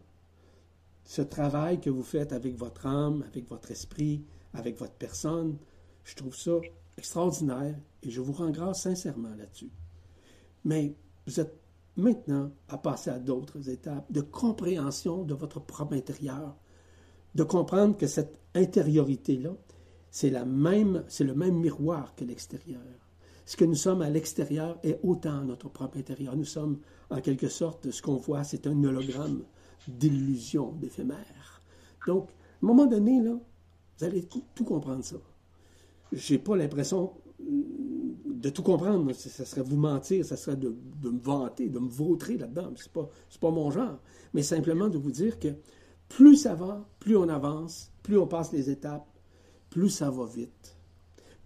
[1.05, 4.23] ce travail que vous faites avec votre âme, avec votre esprit,
[4.53, 5.57] avec votre personne,
[6.03, 6.59] je trouve ça
[6.97, 9.71] extraordinaire et je vous rends grâce sincèrement là-dessus.
[10.65, 10.95] Mais
[11.25, 11.57] vous êtes
[11.95, 16.55] maintenant à passer à d'autres étapes de compréhension de votre propre intérieur,
[17.35, 19.55] de comprendre que cette intériorité-là,
[20.11, 22.81] c'est la même, c'est le même miroir que l'extérieur.
[23.45, 26.35] Ce que nous sommes à l'extérieur est autant notre propre intérieur.
[26.35, 26.79] Nous sommes,
[27.09, 29.43] en quelque sorte, ce qu'on voit, c'est un hologramme
[29.87, 31.61] d'illusion, d'éphémère.
[32.07, 33.37] Donc, à un moment donné, là,
[33.97, 35.17] vous allez tout, comprendre ça.
[36.11, 39.11] J'ai pas l'impression de tout comprendre.
[39.13, 42.71] Ça serait vous mentir, ça serait de, me vanter, de me vautrer là-dedans.
[42.75, 43.99] C'est pas, pas mon genre.
[44.33, 45.49] Mais simplement de vous dire que
[46.09, 49.07] plus ça va, plus on avance, plus on passe les étapes,
[49.69, 50.77] plus ça va vite.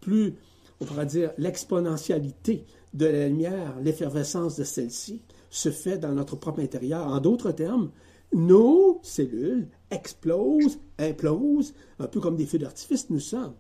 [0.02, 0.36] Plus,
[0.80, 6.60] on pourrait dire, l'exponentialité de la lumière, l'effervescence de celle-ci, se fait dans notre propre
[6.60, 7.08] intérieur.
[7.08, 7.92] En d'autres termes,
[8.34, 13.56] nos cellules explosent, implosent, un peu comme des feux d'artifice, nous sommes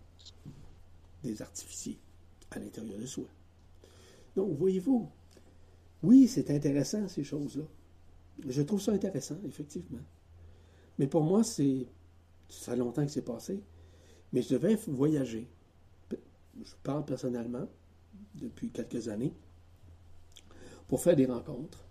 [1.24, 2.00] des artificiers
[2.52, 3.26] à l'intérieur de soi.
[4.36, 5.10] Donc, voyez-vous,
[6.04, 7.64] oui, c'est intéressant, ces choses-là.
[8.48, 10.04] Je trouve ça intéressant, effectivement.
[11.00, 11.88] Mais pour moi, c'est.
[12.50, 13.62] Ça fait longtemps que c'est passé.
[14.32, 15.50] Mais je devais voyager.
[16.12, 17.68] Je parle personnellement
[18.36, 19.34] depuis quelques années
[20.88, 21.84] pour faire des rencontres,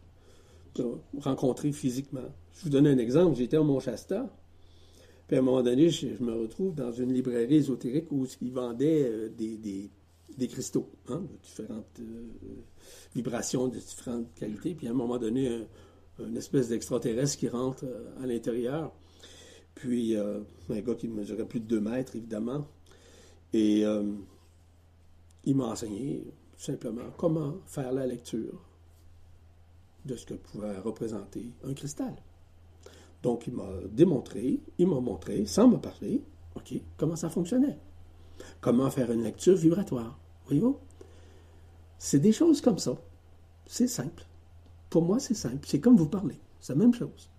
[1.19, 2.29] rencontrer physiquement.
[2.55, 3.37] Je vous donne un exemple.
[3.37, 4.31] J'étais au Mont-Shasta,
[5.27, 9.03] puis à un moment donné, je, me retrouve dans une librairie ésotérique où ils vendaient
[9.05, 12.29] euh, des, cristaux, hein, de différentes euh,
[13.15, 14.75] vibrations, de différentes qualités.
[14.75, 15.67] Puis à un moment donné,
[16.21, 18.93] une espèce d'extraterrestre qui rentre euh, à l'intérieur.
[19.75, 22.67] Puis un gars qui mesurait plus de 2 mètres, évidemment.
[23.53, 23.85] Et
[25.45, 26.25] il m'a enseigné
[26.57, 28.66] simplement comment faire la lecture
[30.07, 32.15] de ce que pouvait représenter un cristal.
[33.23, 36.23] Donc il m'a démontré, il m'a montré, sans me parler,
[36.55, 37.79] OK, comment ça fonctionnait.
[38.61, 40.19] Comment faire une lecture vibratoire.
[40.47, 40.79] Voyez-vous?
[41.99, 42.97] C'est des choses comme ça.
[43.67, 44.25] C'est simple.
[44.91, 45.67] Pour moi, c'est simple.
[45.67, 46.39] C'est comme vous parlez.
[46.61, 47.31] C'est la même chose.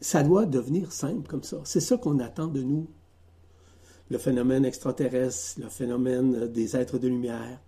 [0.00, 1.58] Ça doit devenir simple comme ça.
[1.64, 2.88] C'est ça qu'on attend de nous.
[4.10, 7.60] Le phénomène extraterrestre, le phénomène des êtres de lumière.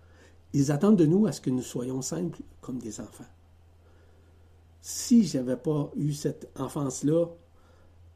[0.53, 3.25] Ils attendent de nous à ce que nous soyons simples comme des enfants.
[4.85, 7.27] Si je n'avais pas eu cette enfance-là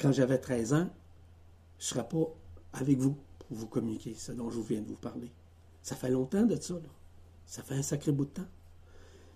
[0.02, 0.90] quand j'avais 13 ans,
[1.80, 2.26] je ne serais pas
[2.74, 5.32] avec vous pour vous communiquer ce dont je viens de vous parler.
[5.82, 6.76] Ça fait longtemps de ça.
[7.46, 8.50] Ça fait un sacré bout de temps.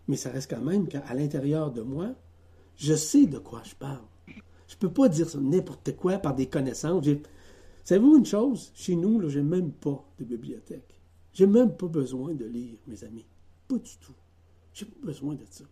[0.09, 2.09] Mais ça reste quand même qu'à l'intérieur de moi,
[2.75, 4.03] je sais de quoi je parle.
[4.27, 7.07] Je ne peux pas dire n'importe quoi par des connaissances.
[7.85, 8.73] Savez-vous une chose?
[8.75, 10.99] Chez nous, je n'ai même pas de bibliothèque.
[11.31, 13.25] J'ai même pas besoin de lire, mes amis.
[13.69, 14.15] Pas du tout.
[14.73, 15.63] J'ai pas besoin de ça.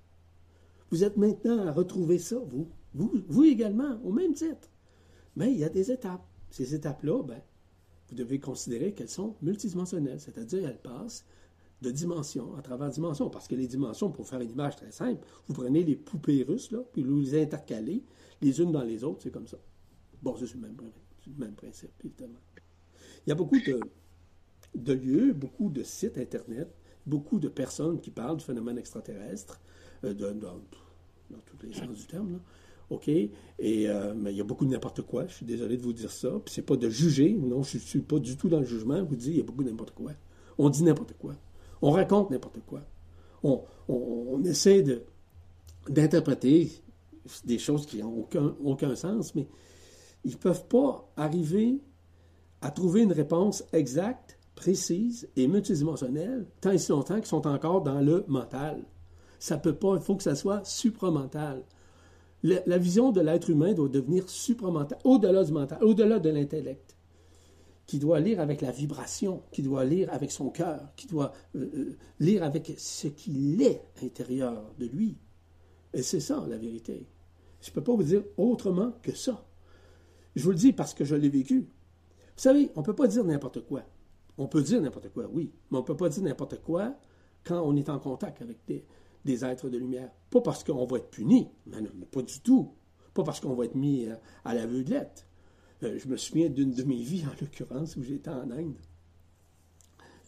[0.91, 2.69] Vous êtes maintenant à retrouver ça, vous.
[2.93, 4.69] Vous, vous également, au même titre.
[5.35, 6.25] Mais il y a des étapes.
[6.49, 7.41] Ces étapes-là, ben,
[8.09, 11.25] vous devez considérer qu'elles sont multidimensionnelles, c'est-à-dire elles passent
[11.81, 13.29] de dimension à travers dimension.
[13.29, 16.71] Parce que les dimensions, pour faire une image très simple, vous prenez les poupées russes,
[16.71, 18.03] là, puis vous les intercalez
[18.41, 19.57] les unes dans les autres, c'est comme ça.
[20.21, 22.39] Bon, c'est le même, principe, évidemment.
[23.25, 23.57] Il y a beaucoup
[24.75, 26.73] de lieux, beaucoup de sites Internet,
[27.05, 29.59] beaucoup de personnes qui parlent du phénomène extraterrestre,
[30.03, 30.33] euh, dans,
[31.45, 32.39] tous les sens du terme, là,
[32.89, 33.07] OK?
[33.07, 33.29] Et,
[33.59, 35.27] euh, mais il y a beaucoup de n'importe quoi.
[35.27, 36.29] Je suis désolé de vous dire ça.
[36.43, 37.33] Puis c'est pas de juger.
[37.33, 39.03] Non, je ne suis pas du tout dans le jugement.
[39.03, 40.11] Vous dis, il y a beaucoup de n'importe quoi.
[40.57, 41.35] On dit n'importe quoi.
[41.81, 42.81] On raconte n'importe quoi.
[43.43, 45.03] On, on, essaie de,
[45.87, 46.71] d'interpréter
[47.45, 49.47] des choses qui n'ont aucun, aucun sens, mais
[50.25, 51.79] ils ne peuvent pas arriver
[52.61, 57.81] à trouver une réponse exacte, précise et multidimensionnelle tant et si longtemps qu'ils sont encore
[57.81, 58.83] dans le mental.
[59.39, 61.63] Ça peut pas, il faut que ça soit supramental
[62.43, 66.95] la, vision de l'être humain doit devenir supramentale, au-delà du mental, au-delà de l'intellect,
[67.85, 71.69] qui doit lire avec la vibration, qui doit lire avec son cœur, qui doit euh,
[71.73, 75.17] euh, lire avec ce qu'il est intérieur de lui.
[75.93, 77.07] Et c'est ça, la vérité.
[77.61, 79.45] Je ne peux pas vous dire autrement que ça.
[80.35, 81.61] Je vous le dis parce que je l'ai vécu.
[81.61, 83.83] Vous savez, on ne peut pas dire n'importe quoi.
[84.37, 86.95] On peut dire n'importe quoi, oui, mais on ne peut pas dire n'importe quoi
[87.43, 88.85] quand on est en contact avec des,
[89.25, 90.09] des êtres de lumière.
[90.29, 92.73] Pas parce qu'on va être puni, mais, non, pas du tout.
[93.13, 94.15] Pas parce qu'on va être mis euh,
[94.45, 95.25] à l'aveuglette.
[95.83, 98.77] Euh, je me souviens d'une de mes vies, en l'occurrence, où j'étais en Inde.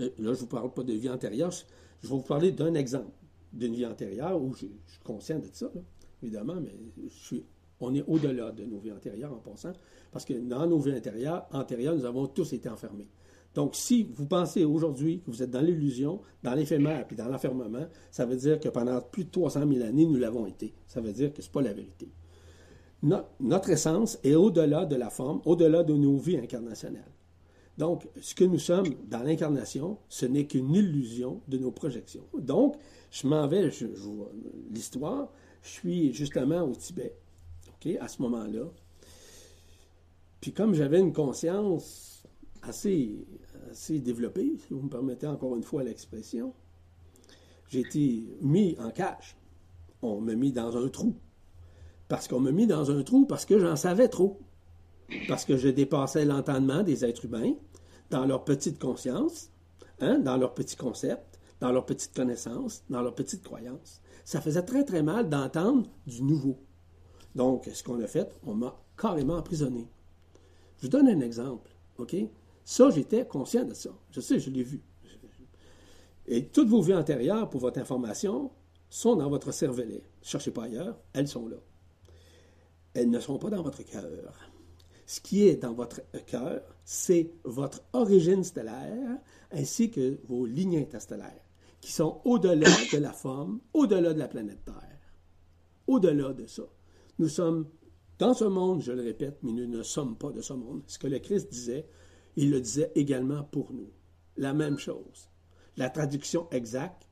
[0.02, 2.74] Euh, là, je ne vous parle pas de vie antérieure, je vais vous parler d'un
[2.74, 3.12] exemple
[3.54, 5.70] d'une vie antérieure où je, suis conscient de ça,
[6.24, 6.72] évidemment, mais
[7.80, 9.74] on est au-delà de nos vies antérieures en passant,
[10.12, 13.08] parce que dans nos vies antérieures, antérieures, nous avons tous été enfermés.
[13.54, 17.86] Donc, si vous pensez aujourd'hui que vous êtes dans l'illusion, dans l'éphémère puis dans l'enfermement,
[18.10, 20.74] ça veut dire que pendant plus de 300 000 années, nous l'avons été.
[20.88, 22.08] Ça veut dire que ce n'est pas la vérité.
[23.40, 27.12] notre essence est au-delà de la forme, au-delà de nos vies incarnationnelles.
[27.78, 32.24] Donc, ce que nous sommes dans l'incarnation, ce n'est qu'une illusion de nos projections.
[32.38, 32.76] Donc,
[33.12, 33.88] je m'en vais, je,
[34.70, 35.30] l'histoire,
[35.62, 37.16] je suis justement au Tibet,
[37.68, 38.66] OK, à ce moment-là.
[40.40, 42.11] Puis comme j'avais une conscience
[42.64, 43.26] assez,
[43.70, 46.54] assez développée, si vous me permettez encore une fois l'expression,
[47.70, 49.38] j'ai été mis en cage.
[50.02, 51.16] On m'a mis dans un trou.
[52.08, 54.40] Parce qu'on m'a mis dans un trou parce que j'en savais trop.
[55.28, 57.54] Parce que je dépassais l'entendement des êtres humains
[58.10, 59.50] dans leur petite conscience,
[60.02, 64.02] hein, dans leur petit concept, dans leur petite connaissance, dans leur petite croyance.
[64.26, 66.60] Ça faisait très très mal d'entendre du nouveau.
[67.36, 69.88] Donc, ce qu'on a fait, on m'a carrément emprisonné.
[70.78, 72.16] Je vous donne un exemple, OK?
[72.72, 73.90] Ça, j'étais conscient de ça.
[74.12, 74.82] Je sais, je l'ai vu.
[76.26, 78.50] Et toutes vos vies antérieures, pour votre information,
[78.90, 80.02] sont dans votre cervelet.
[80.22, 81.58] Cherchez pas ailleurs, elles sont là.
[82.94, 84.34] Elles ne sont pas dans votre cœur.
[85.06, 89.18] Ce qui est dans votre cœur, c'est votre origine stellaire
[89.52, 91.44] ainsi que vos lignes interstellaires,
[91.82, 95.12] qui sont au-delà de la forme, au-delà de la planète Terre.
[95.88, 96.64] Au-delà de ça.
[97.20, 97.68] Nous sommes
[98.18, 100.84] dans ce monde, je le répète, mais nous ne sommes pas de ce monde.
[100.88, 101.86] Ce que le Christ disait,
[102.36, 103.90] il le disait également pour nous.
[104.38, 105.30] La même chose.
[105.78, 107.08] La traduction exacte,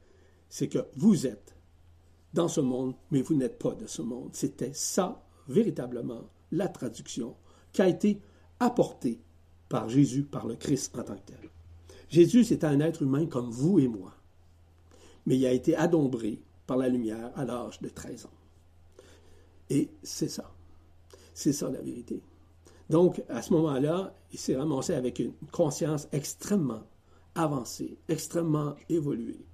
[0.49, 1.55] c'est que vous êtes
[2.33, 4.29] dans ce monde, mais vous n'êtes pas de ce monde.
[4.33, 7.35] C'était ça, véritablement, la traduction
[7.71, 8.21] qui a été
[8.59, 9.21] apportée
[9.67, 11.49] par Jésus, par le Christ en tant que tel.
[12.09, 14.15] Jésus, c'était un être humain comme vous et moi,
[15.25, 18.33] mais il a été adombré par la lumière à l'âge de 13 ans.
[19.69, 20.51] Et c'est ça.
[21.33, 22.21] C'est ça la vérité.
[22.89, 26.83] Donc, à ce moment-là, il s'est ramassé avec une conscience extrêmement
[27.35, 29.45] avancée, extrêmement évoluée.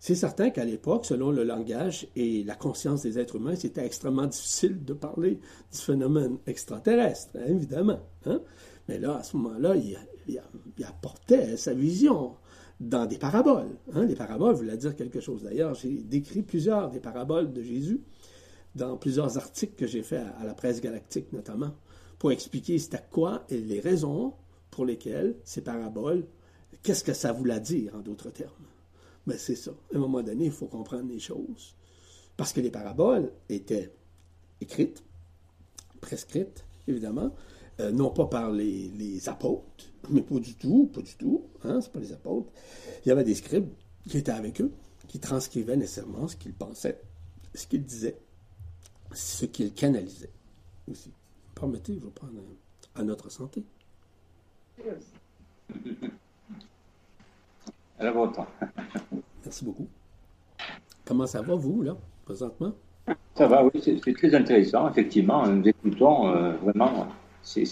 [0.00, 4.26] C'est certain qu'à l'époque, selon le langage et la conscience des êtres humains, c'était extrêmement
[4.26, 5.40] difficile de parler
[5.72, 7.98] du phénomène extraterrestre, hein, évidemment.
[8.26, 8.40] Hein.
[8.86, 9.98] Mais là, à ce moment-là, il,
[10.86, 12.36] apportait sa vision
[12.78, 13.76] dans des paraboles.
[13.92, 14.04] Hein.
[14.04, 15.42] Les paraboles voulaient dire quelque chose.
[15.42, 18.00] D'ailleurs, j'ai décrit plusieurs des paraboles de Jésus
[18.76, 21.72] dans plusieurs articles que j'ai faits à, la presse galactique notamment,
[22.18, 24.34] pour expliquer c'était quoi et les raisons
[24.70, 26.26] pour lesquelles ces paraboles,
[26.82, 28.52] qu'est-ce que ça voulait dire en d'autres termes.
[29.26, 29.72] Mais c'est ça.
[29.92, 31.74] À un moment donné, il faut comprendre les choses.
[32.36, 33.92] Parce que les paraboles étaient
[34.60, 35.02] écrites,
[36.00, 37.34] prescrites, évidemment,
[37.80, 41.92] euh, non pas par les, apôtres, mais pas du tout, pas du tout, hein, c'est
[41.92, 42.50] pas les apôtres.
[43.04, 43.68] Il y avait des scribes
[44.08, 44.72] qui étaient avec eux,
[45.06, 47.00] qui transcrivaient nécessairement ce qu'ils pensaient,
[47.54, 48.18] ce qu'ils disaient,
[49.12, 50.32] ce qu'ils canalisaient
[50.90, 51.12] aussi.
[51.58, 52.34] Permettez, je vais prendre
[52.94, 53.64] à notre santé.
[57.98, 58.46] À la vôtre.
[59.44, 59.88] Merci beaucoup.
[61.04, 62.72] Comment ça va, vous, là, présentement?
[63.34, 65.46] Ça va, oui, c'est très intéressant, effectivement.
[65.48, 67.08] Nous écoutons euh, vraiment,
[67.42, 67.64] c'est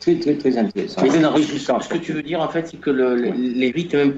[0.00, 1.02] très, très, très intéressant.
[1.02, 4.14] Mais ce que tu veux dire, en fait, c'est que les rites même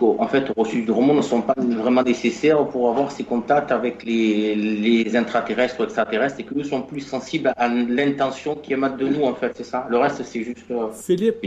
[0.00, 3.24] au, en fait, au reçu du roman ne sont pas vraiment nécessaires pour avoir ces
[3.24, 8.54] contacts avec les, les intraterrestres ou extraterrestres et que nous sommes plus sensibles à l'intention
[8.56, 9.86] qui émane de nous, en fait, c'est ça.
[9.90, 10.70] Le reste, c'est juste.
[10.70, 11.46] Euh, Philippe,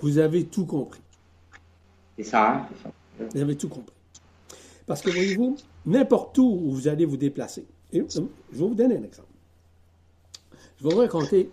[0.00, 1.00] vous avez tout compris.
[2.16, 2.90] C'est ça, hein, ça.
[3.32, 3.94] Vous avez tout compris.
[4.86, 9.02] Parce que voyez-vous, n'importe où vous allez vous déplacer, et je vais vous donner un
[9.02, 9.28] exemple.
[10.78, 11.50] Je vais vous raconter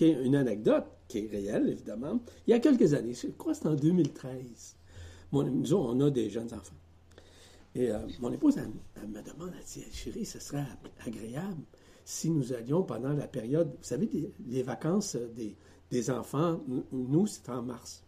[0.00, 2.20] une anecdote qui est réelle, évidemment.
[2.46, 4.76] Il y a quelques années, je crois que c'est en 2013.
[5.42, 6.76] Nous, on a des jeunes enfants.
[7.74, 10.64] Et euh, mon épouse, elle, me demande, elle dit, chérie, ce serait
[11.04, 11.62] agréable
[12.04, 14.08] si nous allions pendant la période, vous savez,
[14.46, 15.56] les, vacances des,
[15.90, 16.60] des enfants,
[16.92, 18.02] nous, c'est en mars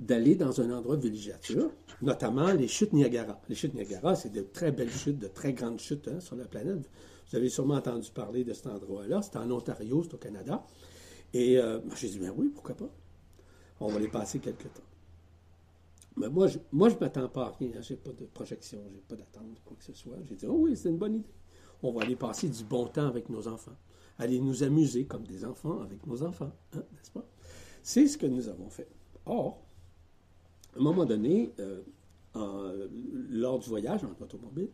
[0.00, 1.70] d'aller dans un endroit de villégiature,
[2.02, 3.40] notamment les chutes Niagara.
[3.48, 6.46] Les chutes Niagara, c'est de très belles chutes, de très grandes chutes hein, sur la
[6.46, 6.88] planète.
[7.30, 9.20] Vous avez sûrement entendu parler de cet endroit-là.
[9.22, 10.64] C'est en Ontario, c'est au Canada.
[11.32, 12.88] Et euh, j'ai dit, ben oui, pourquoi pas?
[13.80, 14.87] On va les passer quelque temps.
[16.18, 17.70] Mais moi, je moi, je ne m'attends pas à rien.
[17.80, 20.16] Je n'ai pas de projection, je n'ai pas d'attente, quoi que ce soit.
[20.28, 21.34] J'ai dit, oh oui, c'est une bonne idée.
[21.82, 23.76] On va aller passer du bon temps avec nos enfants.
[24.18, 27.24] Aller nous amuser comme des enfants avec nos enfants, hein, n'est-ce pas?
[27.82, 28.88] C'est ce que nous avons fait.
[29.26, 29.62] Or,
[30.74, 31.82] à un moment donné, euh,
[33.30, 34.70] lors du voyage en automobile,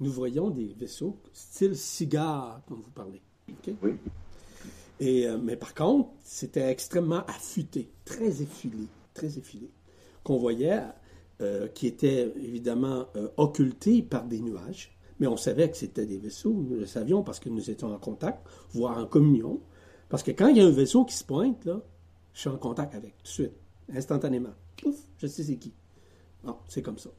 [0.00, 3.22] nous voyons des vaisseaux style cigare, comme vous parlez.
[3.82, 3.94] Oui.
[5.00, 9.70] Et, euh, mais par contre, c'était extrêmement affûté, très effilé, très effilé,
[10.24, 10.82] qu'on voyait,
[11.40, 13.06] euh, qui étaient évidemment
[13.36, 14.96] occultés par des nuages.
[15.20, 17.98] Mais on savait que c'était des vaisseaux, nous le savions parce que nous étions en
[17.98, 19.60] contact, voire en communion.
[20.08, 21.80] Parce que quand il y a un vaisseau qui se pointe, là,
[22.32, 23.52] je suis en contact avec, tout de suite,
[23.94, 25.72] instantanément pouf, je sais c'est qui.
[26.42, 27.10] Bon, c'est comme ça.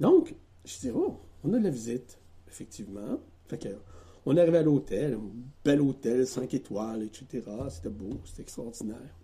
[0.00, 0.34] Donc,
[0.64, 2.18] je dis, oh, on a de la visite,
[2.48, 3.20] effectivement.
[3.46, 3.68] Fait que,
[4.26, 5.30] on est à l'hôtel, un
[5.64, 7.42] bel hôtel, 5 étoiles, etc.
[7.70, 9.17] C'était beau, c'était extraordinaire.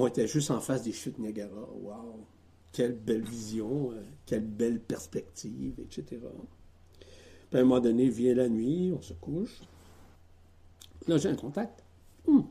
[0.00, 1.68] On était juste en face des chutes Niagara.
[1.82, 2.24] Wow!
[2.70, 6.20] Quelle belle vision, euh, quelle belle perspective, etc.
[7.52, 9.60] À un moment donné, vient la nuit, on se couche.
[11.08, 11.82] Là, j'ai un contact.
[12.28, 12.42] Hmm.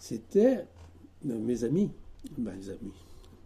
[0.00, 0.66] C'était
[1.22, 1.92] mes amis,
[2.36, 2.94] ben, mes amis,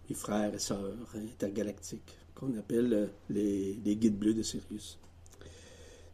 [0.08, 4.98] mes frères et sœurs intergalactiques, qu'on appelle euh, les, les, guides bleus de Sirius.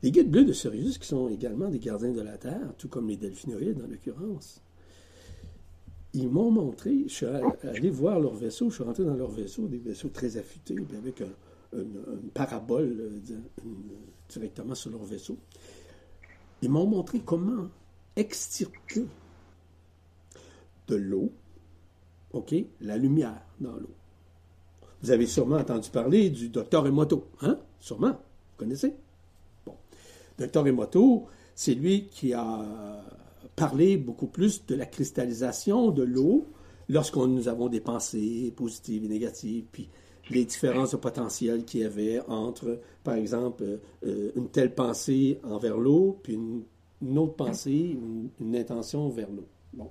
[0.03, 3.07] Les guides bleus de Sirius, qui sont également des gardiens de la Terre, tout comme
[3.07, 4.61] les delphinoïdes en l'occurrence,
[6.15, 9.67] ils m'ont montré, je suis allé voir leur vaisseau, je suis rentré dans leur vaisseau,
[9.67, 11.23] des vaisseaux très affûtés, avec
[11.73, 13.91] une, parabole euh,
[14.29, 15.37] directement sur leur vaisseau.
[16.63, 17.69] Ils m'ont montré comment
[18.17, 19.05] extirper
[20.89, 21.31] de l'eau,
[22.33, 23.95] OK, la lumière dans l'eau.
[25.03, 27.59] Vous avez sûrement entendu parler du docteur Emoto, hein?
[27.79, 28.95] Sûrement, vous connaissez?
[29.65, 29.77] Bon.
[30.39, 33.05] Docteur Emoto, c'est lui qui a
[33.59, 36.47] parler beaucoup plus de la cristallisation de l'eau
[36.89, 39.89] lorsqu'on nous avons des pensées positives et négatives, puis
[40.31, 45.79] les différences de potentiel qu'il y avait entre, par exemple, euh, une telle pensée envers
[45.79, 47.97] l'eau, puis une, autre pensée,
[48.41, 49.49] une, intention vers l'eau.
[49.73, 49.91] Bon.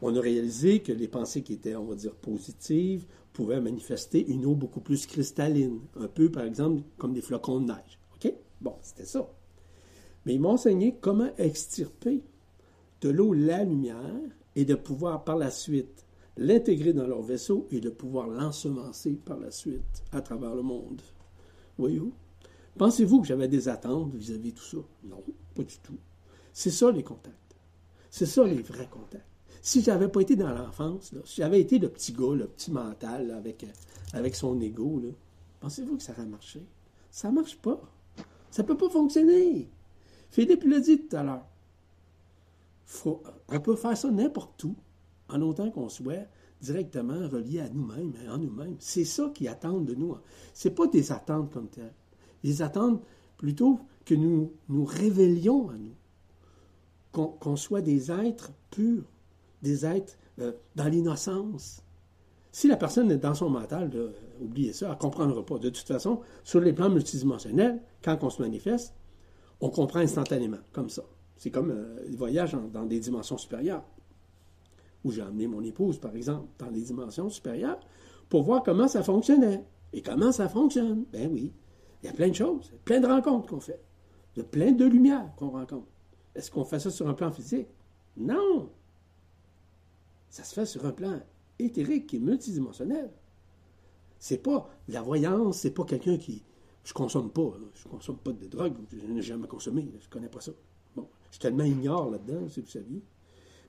[0.00, 4.46] On a réalisé que les pensées qui étaient, on va dire, positives pouvaient manifester une
[4.46, 7.98] eau beaucoup plus cristalline, un peu, par exemple, comme des flocons de neige.
[8.16, 8.32] OK?
[8.60, 9.28] Bon, c'était ça.
[10.24, 12.22] Mais ils m'ont enseigné comment extirper
[13.00, 14.20] de l'eau la lumière
[14.56, 16.04] et de pouvoir par la suite
[16.36, 21.02] l'intégrer dans leur vaisseau et de pouvoir l'ensemencer par la suite à travers le monde.
[21.78, 22.12] Voyez-vous?
[22.76, 24.76] Pensez-vous que j'avais des attentes vis-à-vis de tout ça?
[25.04, 25.22] Non,
[25.54, 25.98] pas du tout.
[26.52, 27.34] C'est ça les contacts.
[28.10, 29.24] C'est ça les vrais contacts.
[29.62, 33.32] Si j'avais pas été dans l'enfance, si j'avais été le petit gars, le petit mental
[33.32, 33.66] avec,
[34.12, 35.02] avec son ego,
[35.60, 36.62] pensez-vous que ça aurait marché?
[37.10, 37.80] Ça marche pas.
[38.50, 39.68] Ça peut pas fonctionner.
[40.30, 41.47] Philippe l'a dit tout à l'heure
[43.04, 44.76] on peut faire ça n'importe où,
[45.28, 46.26] en autant qu'on soit
[46.60, 48.76] directement relié à nous-mêmes, hein, en nous-mêmes.
[48.78, 50.16] C'est ça qu'ils attendent de nous.
[50.54, 51.94] Ce pas des attentes comme telles.
[52.42, 53.00] Ils attendent
[53.36, 55.94] plutôt que nous nous révélions à nous,
[57.12, 59.04] qu'on soit des êtres purs,
[59.62, 61.82] des êtres euh, dans l'innocence.
[62.50, 63.90] Si la personne est dans son mental,
[64.40, 65.58] oubliez ça, elle ne comprendra pas.
[65.58, 68.94] De toute façon, sur les plans multidimensionnels, quand on se manifeste,
[69.60, 71.02] on comprend instantanément, comme ça.
[71.38, 73.84] C'est comme euh, le voyage dans des dimensions supérieures.
[75.04, 77.78] Où j'ai amené mon épouse, par exemple, dans les dimensions supérieures,
[78.28, 79.64] pour voir comment ça fonctionnait.
[79.92, 81.04] Et comment ça fonctionne?
[81.12, 81.52] Ben oui.
[82.02, 83.80] Il y a plein de choses, plein de rencontres qu'on fait.
[84.34, 85.86] Il y a plein de lumières qu'on rencontre.
[86.34, 87.68] Est-ce qu'on fait ça sur un plan physique?
[88.16, 88.70] Non!
[90.28, 91.20] Ça se fait sur un plan
[91.58, 93.10] éthérique et multidimensionnel.
[94.18, 96.44] C'est pas la voyance, c'est pas quelqu'un qui.
[96.84, 100.40] Je consomme pas, je consomme pas de drogue, je n'ai jamais consommé, je connais pas
[100.40, 100.52] ça.
[101.30, 103.02] Je suis tellement ignore là-dedans, si vous saviez.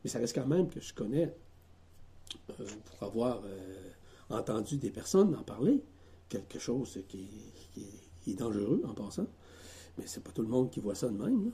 [0.03, 1.33] Mais ça reste quand même que je connais,
[2.59, 3.89] euh, pour avoir euh,
[4.29, 5.81] entendu des personnes en parler,
[6.29, 7.27] quelque chose qui,
[8.27, 9.27] est dangereux en passant.
[9.97, 11.51] Mais c'est pas tout le monde qui voit ça de même.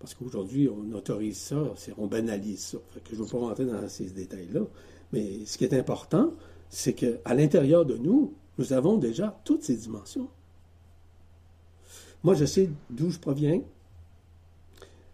[0.00, 1.62] Parce qu'aujourd'hui, on autorise ça,
[1.96, 2.78] on banalise ça.
[3.08, 4.62] je ne veux pas rentrer dans ces détails-là.
[5.12, 6.32] Mais ce qui est important,
[6.68, 10.28] c'est qu'à l'intérieur de nous, nous avons déjà toutes ces dimensions.
[12.24, 13.60] Moi, je sais d'où je proviens,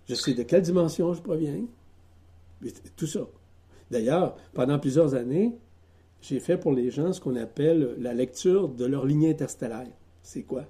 [0.08, 1.64] je sais de quelle dimension je proviens.
[2.96, 3.26] Tout ça.
[3.90, 5.56] D'ailleurs, pendant plusieurs années,
[6.20, 9.86] j'ai fait pour les gens ce qu'on appelle la lecture de leur lignée interstellaire.
[10.22, 10.64] C'est quoi?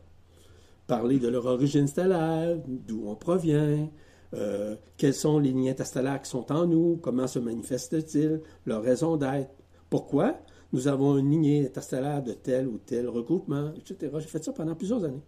[0.86, 3.88] Parler de leur origine stellaire, d'où on provient,
[4.34, 9.16] euh, quelles sont les lignes interstellaires qui sont en nous, comment se manifestent-ils, leur raison
[9.16, 9.50] d'être.
[9.88, 10.38] Pourquoi?
[10.72, 14.12] Nous avons une lignée interstellaire de tel ou tel regroupement, etc.
[14.18, 15.22] J'ai fait ça pendant plusieurs années.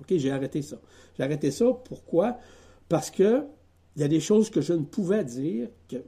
[0.00, 0.76] OK, j'ai arrêté ça.
[1.16, 2.38] J'ai arrêté ça, pourquoi?
[2.88, 3.44] Parce que
[3.96, 5.98] il y a des choses que je ne pouvais dire, que,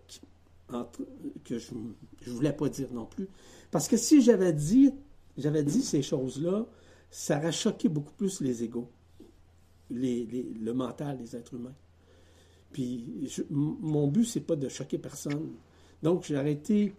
[1.45, 3.29] que je ne voulais pas dire non plus.
[3.71, 4.93] Parce que si j'avais dit,
[5.37, 6.67] j'avais dit ces choses-là,
[7.11, 8.91] ça aurait choqué beaucoup plus les égaux,
[9.91, 10.27] les,
[10.61, 11.75] le mental des êtres humains.
[12.73, 15.53] Puis mon but, c'est pas de choquer personne.
[16.03, 16.93] Donc j'ai arrêté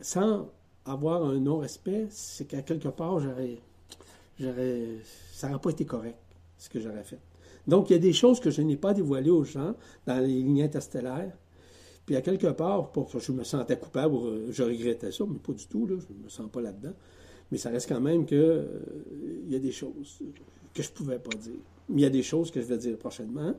[0.00, 0.50] sans
[0.84, 3.58] avoir un non-respect, c'est qu'à quelque part, j'aurais,
[4.38, 4.98] j'aurais,
[5.32, 6.18] ça n'aurait pas été correct,
[6.58, 7.20] ce que j'aurais fait.
[7.66, 9.74] Donc, il y a des choses que je n'ai pas dévoilées aux gens
[10.06, 11.36] dans les lignes interstellaires.
[12.06, 14.16] Puis, à quelque part, pour, je me sentais coupable,
[14.50, 16.92] je regrettais ça, mais pas du tout, je ne me sens pas là-dedans.
[17.50, 18.66] Mais ça reste quand même que euh,
[19.48, 20.20] y a des choses
[20.72, 21.60] que je ne pouvais pas dire.
[21.88, 23.54] Mais il y a des choses que je vais dire prochainement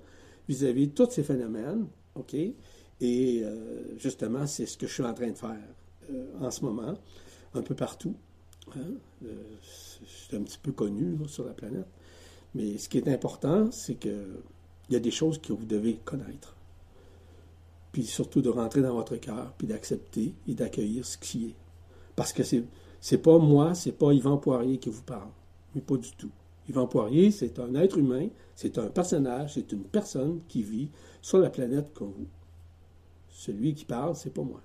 [0.47, 2.34] vis-à-vis de tous ces phénomènes, OK?
[2.34, 5.58] Et euh, justement, c'est ce que je suis en train de faire
[6.12, 6.95] euh, en ce moment,
[7.53, 8.16] un peu partout.
[8.76, 8.95] Hein?
[9.22, 11.88] c'est un petit peu connu sur la planète.
[12.56, 14.41] Mais ce qui est important, c'est qu'il
[14.89, 16.56] y a des choses que vous devez connaître.
[17.91, 21.56] Puis surtout de rentrer dans votre cœur, puis d'accepter et d'accueillir ce qui est.
[22.16, 22.64] Parce que c'est,
[22.99, 25.30] c'est pas moi, c'est pas Yvan Poirier qui vous parle.
[25.76, 26.32] Mais pas du tout.
[26.68, 30.89] Yvan Poirier, c'est un être humain, c'est un personnage, c'est une personne qui vit
[31.22, 32.28] sur la planète comme vous.
[33.30, 34.62] Celui qui parle, c'est pas moi.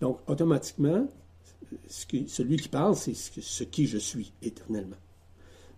[0.00, 1.06] Donc, automatiquement,
[1.88, 4.96] celui qui parle, c'est ce, qui je suis éternellement.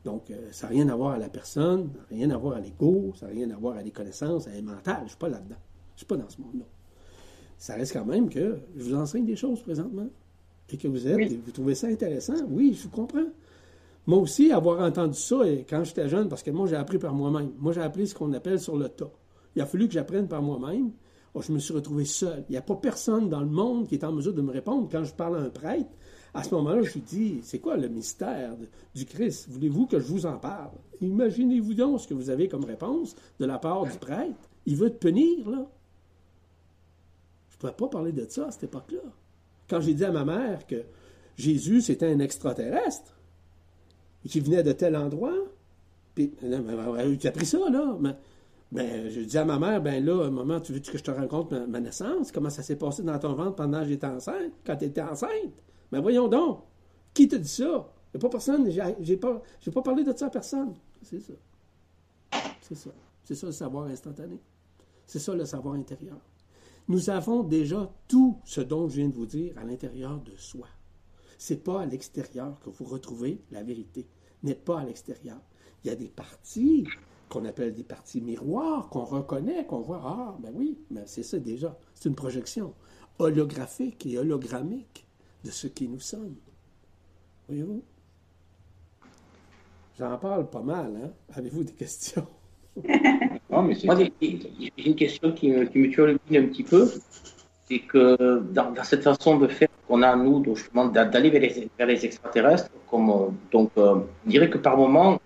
[0.04, 3.12] Donc, euh, ça n'a rien à voir à la personne, rien à voir à l'ego,
[3.16, 4.98] ça n'a rien à voir à les connaissances, à les mentales.
[4.98, 5.56] Je ne suis pas là-dedans.
[5.56, 6.64] Je ne suis pas dans ce monde-là.
[7.56, 10.08] Ça reste quand même que je vous enseigne des choses présentement
[10.68, 12.34] et que vous êtes, et vous trouvez ça intéressant.
[12.48, 13.26] Oui, je vous comprends.
[14.06, 17.14] Moi aussi, avoir entendu ça et quand j'étais jeune, parce que moi, j'ai appris par
[17.14, 17.52] moi-même.
[17.58, 19.10] Moi, j'ai appris ce qu'on appelle sur le tas.
[19.56, 20.90] Il a fallu que j'apprenne par moi-même.
[21.32, 22.44] Oh, je me suis retrouvé seul.
[22.48, 24.88] Il n'y a pas personne dans le monde qui est en mesure de me répondre.
[24.90, 25.88] Quand je parle à un prêtre,
[26.34, 28.56] à ce moment-là, je lui dis, c'est quoi le mystère
[28.94, 29.46] du Christ?
[29.48, 30.72] Voulez-vous que je vous en parle?
[31.00, 34.50] Imaginez-vous donc ce que vous avez comme réponse de la part du prêtre.
[34.66, 35.66] Il veut te punir, là.
[37.50, 39.00] Je ne pouvais pas parler de ça à cette époque-là.
[39.70, 40.82] Quand j'ai dit à ma mère que
[41.36, 43.14] Jésus, c'était un extraterrestre,
[44.24, 45.36] et qu'il venait de tel endroit,
[46.14, 47.96] puis, tu as pris ça, là.
[48.00, 48.16] Mais,
[48.72, 51.10] ben, je dis à ma mère, ben là, un moment, tu veux que je te
[51.10, 52.32] raconte ma, naissance?
[52.32, 55.52] Comment ça s'est passé dans ton ventre pendant que j'étais enceinte, quand tu étais enceinte?
[55.92, 56.60] Mais voyons donc,
[57.12, 57.90] qui te dit ça?
[58.12, 58.70] Il n'y a pas personne,
[59.00, 60.74] j'ai pas, pas parlé de ça à personne.
[61.02, 61.32] C'est ça.
[62.60, 62.90] C'est ça.
[63.24, 64.38] C'est ça le savoir instantané.
[65.06, 66.18] C'est ça le savoir intérieur.
[66.88, 70.68] Nous avons déjà tout ce dont je viens de vous dire à l'intérieur de soi.
[71.38, 74.06] C'est pas à l'extérieur que vous retrouvez la vérité.
[74.42, 75.40] N'est pas à l'extérieur.
[75.82, 76.86] Il y a des parties
[77.28, 81.38] qu'on appelle des parties miroirs, qu'on reconnaît, qu'on voit, ah, ben oui, mais c'est ça
[81.38, 81.76] déjà.
[81.94, 82.74] C'est une projection
[83.18, 85.03] holographique et hologrammique
[85.44, 86.34] de ce qui nous sommes.
[87.48, 87.82] Voyez-vous?
[89.98, 91.10] J'en parle pas mal, hein?
[91.36, 92.26] Avez-vous des questions?
[93.50, 96.90] non, mais Moi, j'ai une question qui, me turlupine un petit peu.
[97.68, 100.42] C'est que dans, cette façon de faire qu'on a, nous,
[100.90, 105.20] d'aller vers, les, extraterrestres, comme, donc, euh, on dirait que par moment,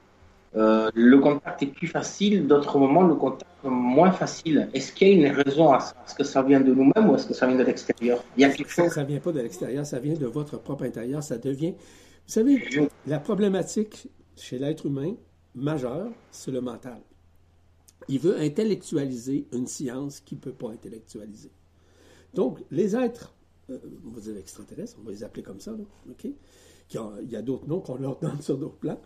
[0.56, 4.68] euh, le contact est plus facile, d'autres moments, le contact est moins facile.
[4.72, 5.94] Est-ce qu'il y a une raison à ça?
[6.06, 8.22] Est-ce que ça vient de nous-mêmes ou est-ce que ça vient de l'extérieur?
[8.36, 8.88] Il y a quelque chose.
[8.88, 11.22] Ça ne vient pas de l'extérieur, ça vient de votre propre intérieur.
[11.22, 11.72] Ça devient.
[11.72, 15.14] Vous savez, la problématique chez l'être humain
[15.54, 17.00] majeure, c'est le mental.
[18.08, 21.50] Il veut intellectualiser une science qu'il ne peut pas intellectualiser.
[22.34, 23.34] Donc, les êtres,
[23.70, 25.72] euh, on va dire extraterrestres, on va les appeler comme ça,
[26.08, 26.24] OK?
[26.90, 29.00] Il y a d'autres noms qu'on leur donne sur d'autres plans.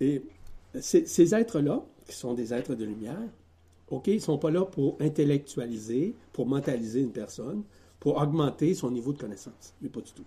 [0.00, 0.22] Et
[0.80, 3.28] ces, êtres-là, qui sont des êtres de lumière,
[3.90, 7.62] OK, ils ne sont pas là pour intellectualiser, pour mentaliser une personne,
[8.00, 10.24] pour augmenter son niveau de connaissance, mais pas du tout.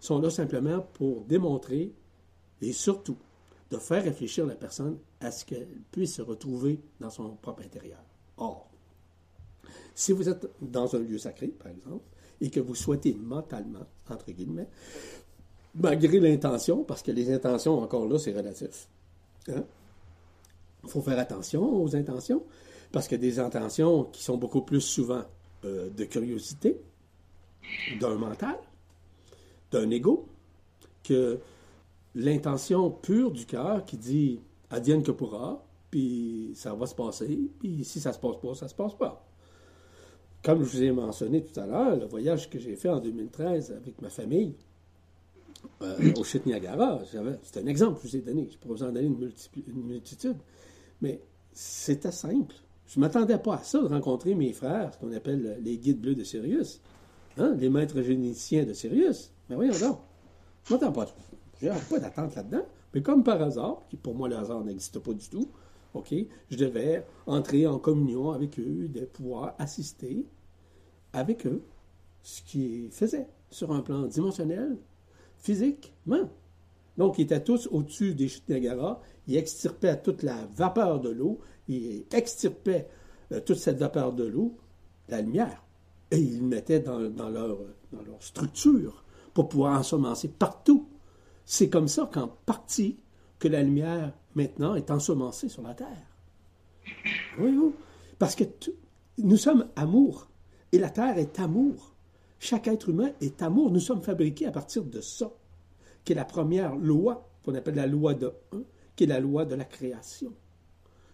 [0.00, 1.92] Ils sont là simplement pour démontrer
[2.60, 3.16] et surtout
[3.70, 8.02] de faire réfléchir la personne à ce qu'elle puisse se retrouver dans son propre intérieur.
[8.36, 8.68] Or,
[9.94, 12.04] si vous êtes dans un lieu sacré, par exemple,
[12.40, 14.68] et que vous souhaitez mentalement, entre guillemets,
[15.74, 18.88] malgré l'intention, parce que les intentions, encore là, c'est relatif,
[19.48, 19.64] hein,
[20.84, 22.42] il faut faire attention aux intentions,
[22.90, 25.22] parce que des intentions qui sont beaucoup plus souvent
[25.64, 26.80] euh, de curiosité,
[28.00, 28.56] d'un mental,
[29.70, 30.26] d'un ego,
[31.02, 31.38] que
[32.14, 37.84] l'intention pure du cœur qui dit adienne que pourra, puis ça va se passer, puis
[37.84, 39.24] si ça se passe pas, ça se passe pas.
[40.42, 43.72] Comme je vous ai mentionné tout à l'heure, le voyage que j'ai fait en 2013
[43.72, 44.54] avec ma famille
[45.82, 47.00] euh, au Chute Niagara,
[47.42, 48.48] c'est un exemple que je vous ai donné.
[48.50, 50.36] Je pourrais vous en donner une multitude.
[51.02, 51.20] Mais
[51.52, 52.54] c'était simple.
[52.86, 56.00] Je ne m'attendais pas à ça, de rencontrer mes frères, ce qu'on appelle les guides
[56.00, 56.80] bleus de Sirius,
[57.36, 59.30] hein, les maîtres généticiens de Sirius.
[59.48, 59.98] Mais voyons donc,
[60.64, 61.06] je m'attends pas.
[61.60, 62.64] Je n'avais pas d'attente là-dedans.
[62.94, 65.48] Mais comme par hasard, qui pour moi le hasard n'existe pas du tout,
[65.94, 66.14] OK,
[66.50, 70.26] je devais entrer en communion avec eux, de pouvoir assister
[71.12, 71.62] avec eux,
[72.22, 74.76] ce qu'ils faisaient sur un plan dimensionnel,
[75.38, 76.28] physiquement.
[76.98, 79.00] Donc, ils étaient tous au-dessus des chutes Niagara.
[79.26, 81.40] Ils extirpaient toute la vapeur de l'eau.
[81.68, 82.88] Ils extirpaient
[83.32, 84.58] euh, toute cette vapeur de l'eau,
[85.08, 85.62] la lumière.
[86.10, 87.58] Et ils mettaient dans, leur,
[88.20, 90.88] structure pour pouvoir ensemencer partout.
[91.46, 92.98] C'est comme ça qu'en partie
[93.38, 96.06] que la lumière, maintenant, est ensemencée sur la Terre.
[97.38, 97.74] Voyez-vous?
[98.18, 98.44] Parce que
[99.18, 100.28] nous sommes amour.
[100.70, 101.94] Et la Terre est amour.
[102.38, 103.70] Chaque être humain est amour.
[103.70, 105.32] Nous sommes fabriqués à partir de ça
[106.04, 108.62] qui est la première loi, qu'on appelle la loi de 1,
[108.96, 110.34] qui est la loi de la création.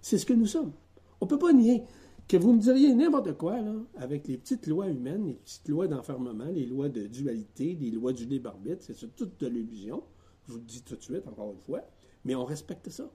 [0.01, 0.72] C'est ce que nous sommes.
[1.20, 1.84] On ne peut pas nier
[2.28, 3.59] que vous me diriez n'importe quoi,
[3.97, 8.12] avec les petites lois humaines, les petites lois d'enfermement, les lois de dualité, les lois
[8.12, 10.05] du libre arbitre, c'est tout de l'illusion.
[10.47, 11.82] Je vous le dis tout de suite, encore une fois,
[12.24, 13.11] mais on respecte ça.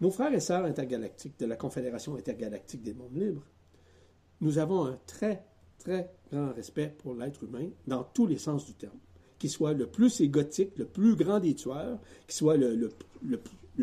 [0.00, 3.46] Nos frères et sœurs intergalactiques de la Confédération intergalactique des mondes libres,
[4.40, 5.46] nous avons un très,
[5.78, 8.98] très grand respect pour l'être humain dans tous les sens du terme.
[9.38, 12.90] Qui soit le plus égotique, le plus grand des tueurs, qui soit le,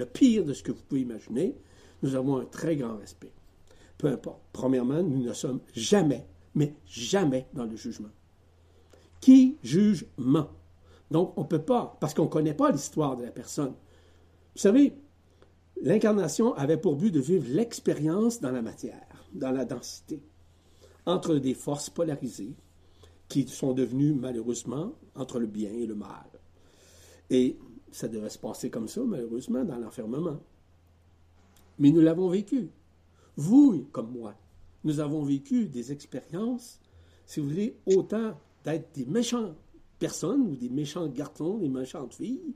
[0.05, 1.55] pire de ce que vous pouvez imaginer,
[2.01, 3.31] nous avons un très grand respect.
[3.97, 4.41] Peu importe.
[4.51, 6.25] Premièrement, nous ne sommes jamais,
[6.55, 8.09] mais jamais dans le jugement.
[9.21, 10.49] Qui juge ment.
[11.11, 13.73] Donc, on ne peut pas, parce qu'on ne connaît pas l'histoire de la personne.
[14.55, 14.93] Vous savez,
[15.81, 20.21] l'incarnation avait pour but de vivre l'expérience dans la matière, dans la densité,
[21.05, 22.55] entre des forces polarisées
[23.33, 26.29] qui sont devenues malheureusement entre le bien et le mal.
[27.31, 27.57] Et
[27.91, 30.39] ça devait se passer comme ça, malheureusement, dans l'enfermement.
[31.79, 32.69] Mais nous l'avons vécu.
[33.35, 34.35] Vous, comme moi,
[34.83, 36.79] nous avons vécu des expériences,
[37.25, 39.55] si vous voulez, autant d'être des méchants
[39.97, 42.53] personnes ou des méchants garçons, des méchantes filles,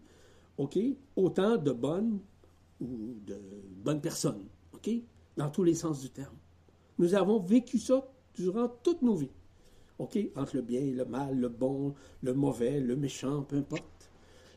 [0.59, 0.77] OK,
[1.15, 2.19] autant de bonnes
[2.79, 3.39] ou de
[3.83, 4.45] bonnes personnes,
[5.37, 6.35] dans tous les sens du terme.
[6.99, 9.31] Nous avons vécu ça durant toutes nos vies.
[9.99, 13.83] OK, entre le bien et le mal, le bon, le mauvais, le méchant, peu importe.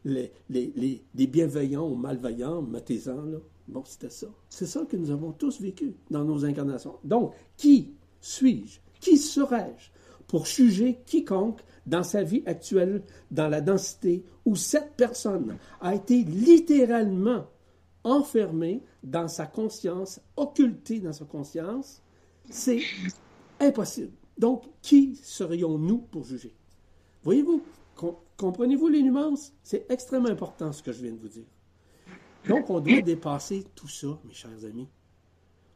[0.05, 0.73] Les, les,
[1.15, 3.39] les, bienveillants ou malveillants, mettez-en, là.
[3.69, 4.27] Bon, c'était ça.
[4.49, 6.99] C'est ça que nous avons tous vécu dans nos incarnations.
[7.05, 8.81] Donc, qui suis-je?
[8.99, 9.91] Qui serais-je
[10.27, 16.23] pour juger quiconque dans sa vie actuelle, dans la densité, où cette personne a été
[16.23, 17.47] littéralement
[18.05, 22.03] enfermée dans sa conscience, occultée dans sa conscience,
[22.49, 22.81] c'est
[23.59, 24.13] impossible.
[24.41, 26.55] Donc, qui serions-nous pour juger?
[27.25, 27.63] Voyez-vous,
[28.39, 29.53] comprenez-vous les nuances?
[29.63, 31.45] C'est extrêmement important ce que je viens de vous dire.
[32.49, 34.89] Donc, on doit dépasser tout ça, mes chers amis.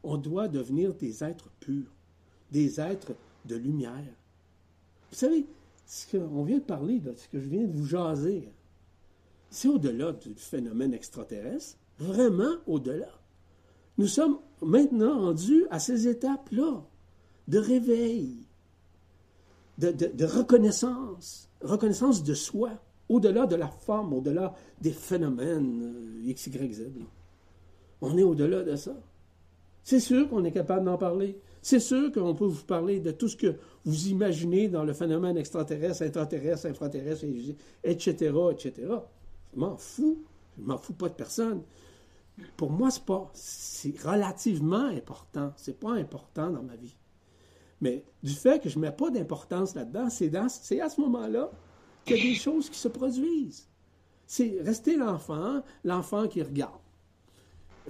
[0.01, 1.93] On doit devenir des êtres purs,
[2.49, 3.13] des êtres
[3.45, 4.15] de lumière.
[5.11, 5.45] Vous savez,
[5.85, 8.49] ce qu'on vient de parler, ce que je viens de vous jaser,
[9.51, 13.11] c'est au-delà du phénomène extraterrestre, vraiment au-delà.
[13.99, 16.83] Nous sommes maintenant rendus à ces étapes-là
[17.47, 18.44] de réveil,
[19.77, 22.71] de, reconnaissance, reconnaissance de soi,
[23.09, 26.91] au-delà de la forme, au-delà des phénomènes euh, X, Y, Z.
[28.01, 28.95] On est au-delà de ça.
[29.83, 31.39] C'est sûr qu'on est capable d'en parler.
[31.61, 33.55] C'est sûr qu'on peut vous parler de tout ce que
[33.85, 37.25] vous imaginez dans le phénomène extraterrestre, intraterrestre, infraterrestre,
[37.83, 38.73] etc., etc.
[39.53, 40.23] Je m'en fous.
[40.57, 41.61] Je m'en fous pas de personne.
[42.57, 45.53] Pour moi, c'est pas, c'est relativement important.
[45.55, 46.95] C'est pas important dans ma vie.
[47.81, 51.51] Mais du fait que je ne mets pas d'importance là-dedans, c'est, à ce moment-là
[52.05, 53.67] qu'il y a des choses qui se produisent.
[54.27, 56.79] C'est rester l'enfant, l'enfant qui regarde.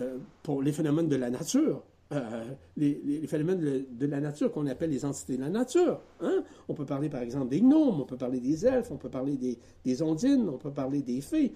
[0.01, 1.81] Euh, pour les phénomènes de la nature,
[2.11, 2.45] euh,
[2.77, 6.01] les, phénomènes de, la nature qu'on appelle les entités de la nature.
[6.21, 6.43] Hein.
[6.67, 9.37] On peut parler par exemple des gnomes, on peut parler des elfes, on peut parler
[9.37, 11.53] des, des ondines, on peut parler des fées,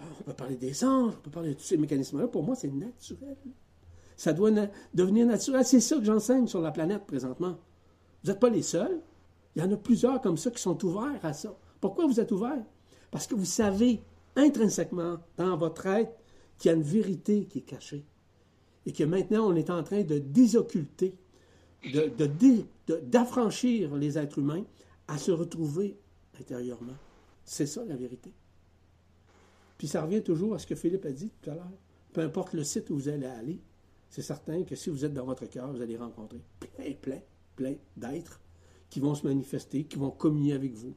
[0.00, 2.28] on peut parler des anges, on peut parler de tous ces mécanismes-là.
[2.28, 3.36] Pour moi, c'est naturel.
[4.16, 4.50] Ça doit
[4.92, 5.64] devenir naturel.
[5.64, 7.58] C'est ça que j'enseigne sur la planète présentement.
[8.22, 9.00] Vous n'êtes pas les seuls.
[9.54, 11.56] Il y en a plusieurs comme ça qui sont ouverts à ça.
[11.80, 12.64] Pourquoi vous êtes ouverts?
[13.10, 14.02] Parce que vous savez
[14.36, 16.12] intrinsèquement dans votre être
[16.58, 18.04] qu'il y a une vérité qui est cachée.
[18.86, 21.14] Et que maintenant, on est en train de désocculter,
[23.02, 24.64] d'affranchir de, les êtres humains
[25.08, 25.98] à se retrouver
[26.38, 26.96] intérieurement.
[27.44, 28.32] C'est ça la vérité.
[29.78, 31.70] Puis ça revient toujours à ce que Philippe a dit tout à l'heure.
[32.12, 33.60] Peu importe le site où vous allez aller,
[34.14, 37.18] c'est certain que si vous êtes dans votre cœur, vous allez rencontrer plein, plein,
[37.56, 38.40] plein d'êtres
[38.88, 40.94] qui vont se manifester, qui vont communier avec vous,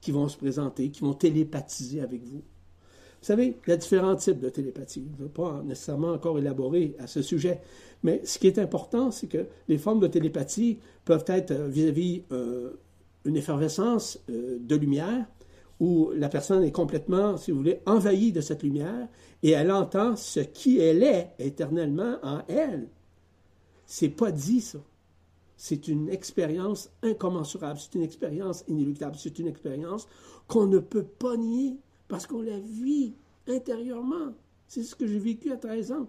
[0.00, 2.36] qui vont se présenter, qui vont télépathiser avec vous.
[2.38, 5.08] Vous savez, il y a différents types de télépathie.
[5.12, 7.60] Je ne veux pas nécessairement encore élaborer à ce sujet.
[8.04, 12.74] Mais ce qui est important, c'est que les formes de télépathie peuvent être vis-à-vis euh,
[13.24, 15.26] une effervescence euh, de lumière,
[15.82, 19.08] où la personne est complètement, si vous voulez, envahie de cette lumière
[19.42, 22.88] et elle entend ce qui elle est éternellement en elle.
[23.84, 24.78] C'est pas dit ça.
[25.56, 30.06] C'est une expérience incommensurable, c'est une expérience inéluctable, c'est une expérience
[30.46, 31.76] qu'on ne peut pas nier
[32.06, 33.16] parce qu'on la vit
[33.48, 34.34] intérieurement.
[34.68, 36.06] C'est ce que j'ai vécu à 13 ans.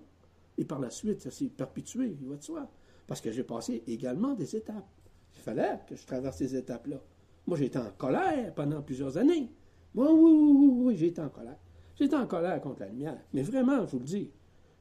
[0.60, 2.70] Et par la suite, ça s'est perpétué, il va de soi.
[3.08, 4.88] Parce que j'ai passé également des étapes.
[5.36, 7.02] Il fallait que je traverse ces étapes-là.
[7.48, 9.50] Moi, j'étais en colère pendant plusieurs années.
[9.96, 11.58] Oui, oui, oui, oui, j'ai été en colère.
[11.96, 13.20] J'étais en colère contre la lumière.
[13.34, 14.32] Mais vraiment, je vous le dis,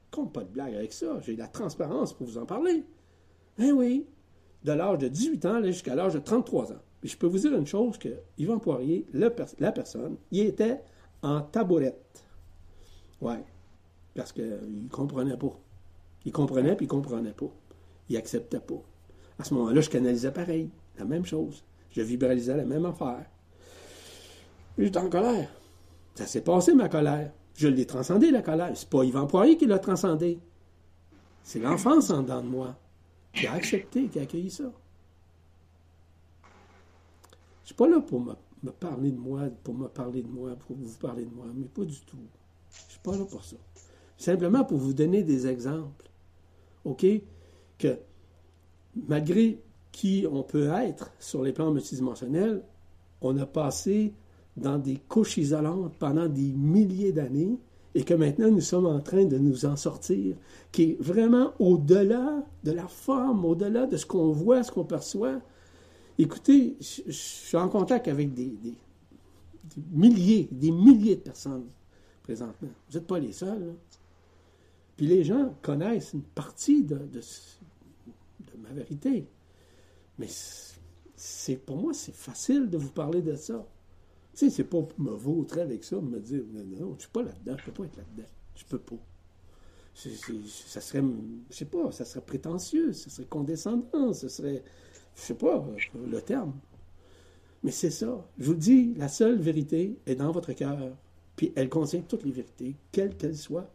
[0.09, 1.19] compte pas de blague avec ça.
[1.21, 2.83] J'ai la transparence pour vous en parler.
[3.59, 4.07] Eh oui,
[4.63, 6.81] de l'âge de 18 ans jusqu'à l'âge de 33 ans.
[7.01, 9.29] Puis je peux vous dire une chose que Yvan Poirier, la
[9.71, 10.81] personne, il était
[11.21, 12.23] en tabourette.
[13.21, 13.43] Ouais.
[14.15, 15.59] Parce qu'il ne comprenait pas.
[16.25, 17.51] Il comprenait, puis il comprenait pas.
[18.09, 18.81] Il acceptait pas.
[19.37, 20.69] À ce moment-là, je canalisais pareil.
[20.97, 21.63] La même chose.
[21.91, 23.25] Je vibralisais la même affaire.
[24.77, 25.49] J'étais en colère.
[26.15, 27.31] Ça s'est passé, ma colère.
[27.55, 28.71] Je l'ai transcendé, la colère.
[28.75, 30.39] C'est pas Yvan Poirier qui l'a transcendé.
[31.43, 32.75] C'est l'enfance en dedans de moi
[33.33, 34.71] qui a accepté, qui a accueilli ça.
[37.61, 40.75] Je suis pas là pour me parler de moi, pour me parler de moi, pour
[40.75, 42.17] vous parler de moi, mais pas du tout.
[42.71, 43.57] Je suis pas là pour ça.
[44.17, 46.09] Simplement pour vous donner des exemples.
[46.85, 47.05] OK?
[47.77, 47.97] Que
[49.07, 49.59] malgré
[49.91, 52.63] qui on peut être sur les plans multidimensionnels,
[53.21, 54.13] on a passé
[54.57, 57.57] dans des couches isolantes pendant des milliers d'années
[57.95, 60.35] et que maintenant nous sommes en train de nous en sortir,
[60.71, 65.39] qui est vraiment au-delà de la forme, au-delà de ce qu'on voit, ce qu'on perçoit.
[66.17, 68.53] Écoutez, je, suis en contact avec des,
[69.91, 71.65] milliers, des milliers de personnes
[72.23, 72.69] présentement.
[72.89, 73.75] Vous n'êtes pas les seuls.
[74.95, 79.27] Puis les gens connaissent une partie de, de ma vérité.
[80.17, 80.27] Mais
[81.15, 83.65] c'est pour moi, c'est facile de vous parler de ça.
[84.33, 87.11] Tu sais, c'est pas pour me vautrer avec ça, me dire, non, non, je suis
[87.11, 88.29] pas là-dedans, je peux pas être là-dedans.
[88.55, 88.95] Je peux pas.
[89.93, 91.03] ça serait,
[91.51, 94.63] je sais pas, ça serait prétentieux, ça serait condescendant, ce serait,
[95.15, 95.63] je sais pas,
[95.95, 96.53] le terme.
[97.63, 98.25] Mais c'est ça.
[98.39, 100.79] Je vous dis, la seule vérité est dans votre cœur.
[101.35, 103.69] Puis elle contient toutes les vérités, quelles qu'elles soient,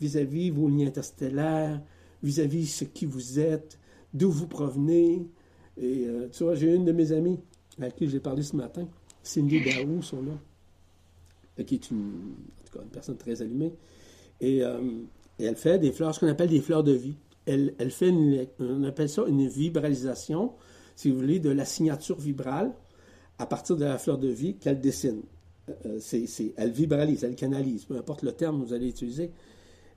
[0.00, 1.80] vis-à-vis vos liens interstellaires,
[2.22, 3.78] vis-à-vis ce qui vous êtes,
[4.12, 5.26] d'où vous provenez.
[5.76, 7.40] Et euh, tu vois, j'ai une de mes amies
[7.78, 8.88] avec qui j'ai parlé ce matin.
[9.22, 10.38] Cindy Daou, son nom,
[11.64, 13.72] qui est une, en tout cas, une personne très allumée.
[14.42, 14.80] Euh,
[15.38, 17.14] et, elle fait des fleurs, ce qu'on appelle des fleurs de vie.
[17.46, 20.52] Elle, fait, une, on appelle ça une vibralisation,
[20.96, 22.72] si vous voulez, de la signature vibrale
[23.38, 25.22] à partir de la fleur de vie qu'elle dessine.
[25.86, 29.30] Euh, euh, elle vibralise, elle canalise, peu importe le terme que vous allez utiliser.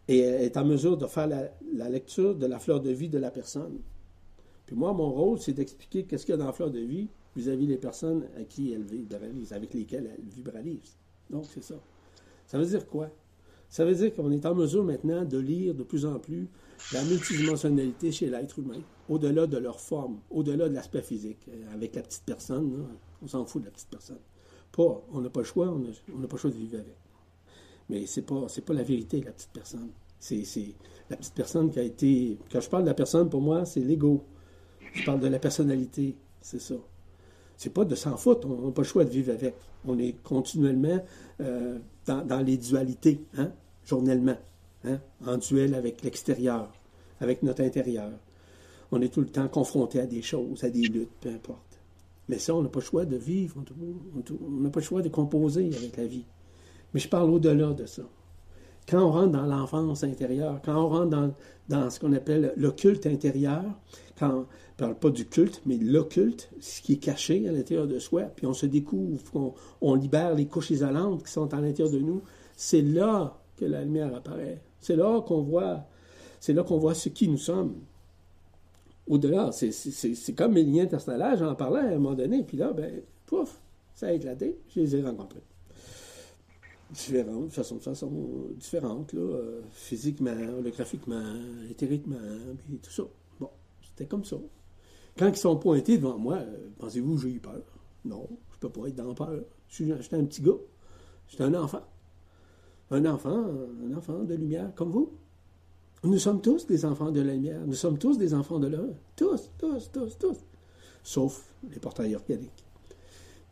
[0.07, 3.09] Et elle est en mesure de faire la, la lecture de la fleur de vie
[3.09, 3.79] de la personne.
[4.65, 7.09] Puis moi, mon rôle, c'est d'expliquer qu'est-ce qu'il y a dans la fleur de vie
[7.35, 10.97] vis-à-vis des personnes à qui elle vibralise, avec lesquelles elle vibralise.
[11.29, 11.75] Donc, c'est ça.
[12.45, 13.09] Ça veut dire quoi?
[13.69, 16.49] Ça veut dire qu'on est en mesure maintenant de lire de plus en plus
[16.93, 21.47] la multidimensionnalité chez l'être humain, au-delà de leur forme, au-delà de l'aspect physique.
[21.47, 22.85] Euh, avec la petite personne,
[23.21, 24.19] on s'en fout de la petite personne.
[24.73, 25.79] Pas, on n'a pas le choix, on
[26.19, 26.97] n'a pas le choix de vivre avec.
[27.89, 29.89] Mais c'est pas, c'est pas la vérité, la petite personne.
[30.19, 30.75] C'est, c'est
[31.09, 32.37] la petite personne qui a été.
[32.51, 34.21] Quand je parle de la personne, pour moi, c'est l'ego.
[34.93, 36.75] Je parle de la personnalité, c'est ça.
[37.61, 39.53] C'est pas de s'en foutre, on n'a pas le choix de vivre avec.
[39.85, 40.99] On est continuellement
[41.41, 41.77] euh,
[42.07, 43.51] dans, les dualités, hein,
[43.85, 44.37] journellement,
[44.83, 46.73] hein, en duel avec l'extérieur,
[47.19, 48.09] avec notre intérieur.
[48.91, 51.77] On est tout le temps confronté à des choses, à des luttes, peu importe.
[52.29, 55.09] Mais ça, on n'a pas le choix de vivre, on n'a pas le choix de
[55.09, 56.25] composer avec la vie.
[56.95, 58.01] Mais je parle au-delà de ça.
[58.91, 61.33] Quand on rentre dans l'enfance intérieure, quand on rentre
[61.69, 63.63] dans, ce qu'on appelle l'occulte intérieur,
[64.19, 64.45] quand on ne
[64.75, 68.45] parle pas du culte, mais l'occulte, ce qui est caché à l'intérieur de soi, puis
[68.47, 72.21] on se découvre, on, libère les couches isolantes qui sont à l'intérieur de nous,
[72.57, 74.61] c'est là que la lumière apparaît.
[74.81, 75.85] C'est là qu'on voit,
[76.41, 77.75] c'est là qu'on voit ce qui nous sommes.
[79.07, 82.91] Au-delà, c'est comme mes liens interstellaires, j'en parlais à un moment donné, puis là, ben,
[83.25, 83.61] pouf,
[83.95, 85.43] ça a éclaté, je les ai rencontrés
[86.91, 88.11] différentes, façon, de façon
[88.55, 91.35] différente, là, euh, physiquement, holographiquement,
[91.69, 92.17] éthériquement,
[92.67, 93.03] puis tout ça.
[93.39, 93.49] Bon,
[93.81, 94.37] c'était comme ça.
[95.17, 97.61] Quand ils sont pointés devant moi, euh, pensez-vous que j'ai eu peur?
[98.05, 99.41] Non, je peux pas être dans peur.
[99.69, 100.57] J'étais un petit gars.
[101.27, 101.81] J'étais un enfant.
[102.89, 103.45] Un enfant,
[103.85, 105.13] un enfant de lumière, comme vous.
[106.03, 107.61] Nous sommes tous des enfants de la lumière.
[107.65, 108.95] Nous sommes tous des enfants de l'heure.
[109.15, 110.37] Tous, tous, tous, tous.
[111.03, 112.65] Sauf les portails organiques.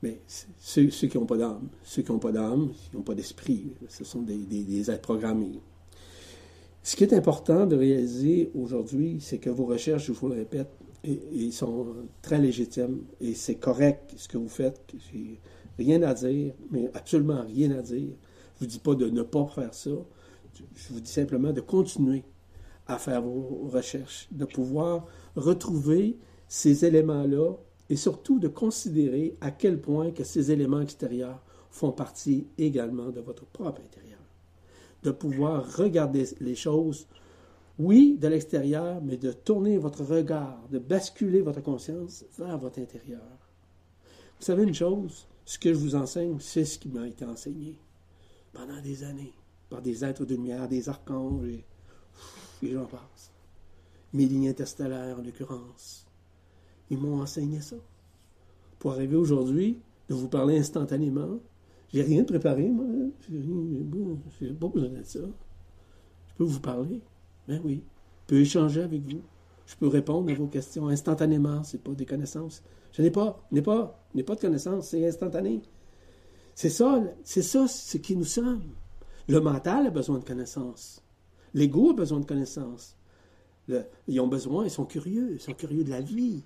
[0.02, 0.22] Mais
[0.58, 4.04] ceux, qui n'ont pas d'âme, ceux qui n'ont pas d'âme, qui n'ont pas d'esprit, ce
[4.04, 5.60] sont des, êtres programmés.
[6.84, 10.70] Ce qui est important de réaliser aujourd'hui, c'est que vos recherches, je vous le répète,
[11.04, 11.88] et, sont
[12.22, 14.82] très légitimes et c'est correct ce que vous faites.
[15.12, 15.40] J'ai
[15.78, 18.10] rien à dire, mais absolument rien à dire.
[18.56, 19.92] Je vous dis pas de ne pas faire ça.
[20.54, 22.24] Je vous dis simplement de continuer
[22.88, 25.06] à faire vos recherches, de pouvoir
[25.36, 26.18] retrouver
[26.48, 27.54] ces éléments-là
[27.90, 31.42] et surtout de considérer à quel point que ces éléments extérieurs
[31.72, 34.20] font partie également de votre propre intérieur.
[35.04, 37.08] De pouvoir regarder les choses,
[37.78, 43.22] oui, de l'extérieur, mais de tourner votre regard, de basculer votre conscience vers votre intérieur.
[44.40, 47.76] Vous savez une chose, ce que je vous enseigne, c'est ce qui m'a été enseigné
[48.54, 49.34] pendant des années
[49.70, 51.64] par des êtres de lumière, des archanges, et,
[52.64, 53.32] et j'en passe.
[54.14, 56.09] Mes lignes interstellaires, en l'occurrence,
[56.90, 57.76] ils m'ont enseigné ça.
[58.80, 61.40] Pour arriver aujourd'hui, de vous parler instantanément,
[61.92, 62.86] j'ai rien préparé, moi.
[64.40, 65.20] J'ai pas besoin de ça.
[65.20, 67.02] Je peux vous parler.
[67.48, 67.84] Ben oui.
[68.22, 69.22] Je peux échanger avec vous.
[69.66, 71.64] Je peux répondre à vos questions instantanément.
[71.64, 72.64] C'est pas des connaissances.
[72.92, 74.90] Je n'ai pas, n'ai pas, n'ai pas de connaissances.
[74.90, 75.62] C'est instantané.
[76.56, 78.64] C'est ça, c'est ça ce qui nous sommes.
[79.28, 81.04] Le mental a besoin de connaissances.
[81.54, 82.98] L'ego a besoin de connaissances.
[84.08, 86.44] ils ont besoin, ils sont curieux, ils sont curieux de la vie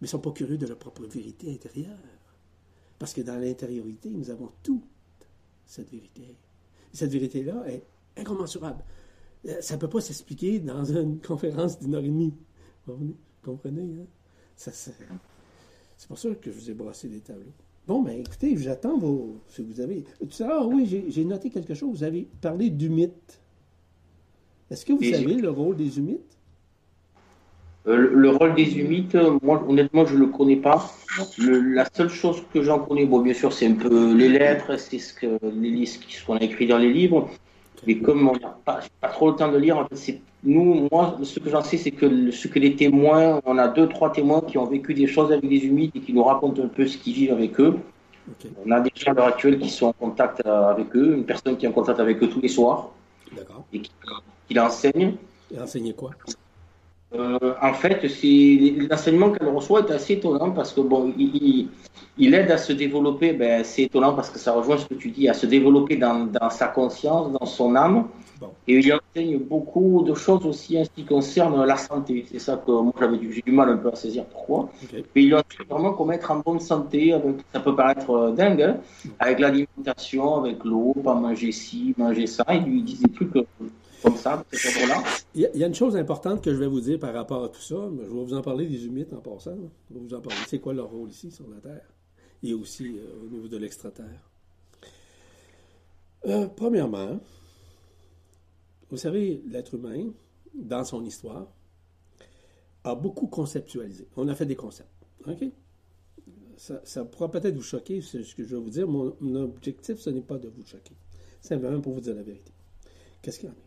[0.00, 1.98] mais ils ne sont pas curieux de leur propre vérité intérieure.
[2.98, 4.82] Parce que dans l'intériorité, nous avons toute
[5.64, 6.22] cette vérité.
[6.22, 7.82] Et cette vérité-là est
[8.16, 8.82] incommensurable.
[9.46, 12.34] Euh, ça ne peut pas s'expliquer dans une conférence d'une heure et demie.
[12.86, 13.82] Vous comprenez?
[13.82, 14.06] Hein?
[14.56, 17.52] c'est pour ça que je vous ai brassé des tableaux.
[17.86, 19.40] Bon, ben écoutez, j'attends vos.
[19.48, 20.04] Si vous avez.
[20.18, 21.98] Tout à l'heure, oui, j'ai noté quelque chose.
[21.98, 23.40] Vous avez parlé du mythe.
[24.70, 26.35] Est-ce que vous savez le rôle des humites?
[27.86, 30.90] Euh, le, rôle des humites, moi, honnêtement, je ne le connais pas.
[31.38, 34.98] la seule chose que j'en connais, bon, bien sûr, c'est un peu les lettres, c'est
[34.98, 37.28] ce que les, ce qu'on a écrit dans les livres.
[37.86, 40.88] Mais comme on n'a pas, pas, trop le temps de lire, en fait, c'est nous,
[40.90, 44.12] moi, ce que j'en sais, c'est que ce que les témoins, on a deux, trois
[44.12, 46.86] témoins qui ont vécu des choses avec des humites et qui nous racontent un peu
[46.86, 47.76] ce qu'ils vivent avec eux.
[48.64, 51.24] On a des gens à l'heure actuelle qui sont en contact euh, avec eux, une
[51.24, 52.90] personne qui est en contact avec eux tous les soirs
[53.72, 53.92] et qui,
[54.48, 55.14] qui l'enseigne.
[55.54, 56.10] Et enseigne quoi?
[57.18, 58.02] Euh, en fait,
[58.90, 61.68] l'enseignement qu'elle reçoit est assez étonnant parce que bon, il,
[62.18, 63.32] il aide à se développer.
[63.32, 66.26] Ben, c'est étonnant parce que ça rejoint ce que tu dis, à se développer dans,
[66.26, 68.08] dans sa conscience, dans son âme.
[68.68, 72.26] Et il enseigne beaucoup de choses aussi en ce qui concerne la santé.
[72.30, 74.68] C'est ça que moi j'avais du, du mal un peu à saisir pourquoi?
[74.92, 77.14] Mais il enseigne vraiment comment être en bonne santé.
[77.14, 78.76] Avec, ça peut paraître euh, dingue, hein,
[79.18, 82.44] avec l'alimentation, avec l'eau, pas manger ci, manger ça.
[82.50, 83.46] Il lui dit des trucs euh,
[85.34, 87.60] Il y, a une chose importante que je vais vous dire par rapport à tout
[87.60, 87.76] ça.
[87.90, 89.56] Je vais vous en parler des humides en passant.
[89.90, 90.38] Je vais vous en parler.
[90.46, 91.88] C'est quoi leur rôle ici sur la Terre?
[92.42, 94.30] Et aussi euh, au niveau de l'extraterre.
[96.26, 97.20] Euh, premièrement,
[98.90, 100.10] vous savez, l'être humain,
[100.54, 101.46] dans son histoire,
[102.84, 104.06] a beaucoup conceptualisé.
[104.16, 104.88] On a fait des concepts.
[105.26, 105.44] OK?
[106.56, 108.88] Ça, pourra peut-être vous choquer, c'est ce que je vais vous dire.
[108.88, 110.94] Mon, objectif, ce n'est pas de vous choquer.
[111.42, 112.52] C'est Simplement pour vous dire la vérité.
[113.20, 113.65] Qu'est-ce qu'il y en a?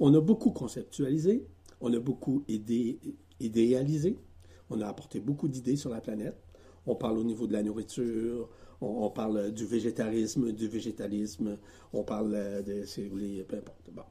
[0.00, 1.46] On a beaucoup conceptualisé,
[1.80, 4.18] on a beaucoup idéalisé,
[4.70, 6.36] on a apporté beaucoup d'idées sur la planète.
[6.86, 8.48] On parle au niveau de la nourriture,
[8.80, 11.58] on, parle du végétarisme, du végétalisme,
[11.92, 13.90] on parle de, si vous voulez, peu importe.
[13.90, 14.02] Bon.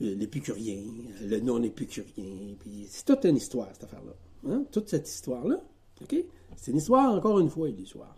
[0.00, 0.82] L'épicurien,
[1.22, 2.56] le non-épicurien,
[2.88, 4.14] c'est toute une histoire, cette affaire-là.
[4.48, 4.64] Hein?
[4.70, 5.60] Toute cette histoire-là,
[6.02, 6.16] OK?
[6.56, 8.16] C'est une histoire, encore une fois, histoire.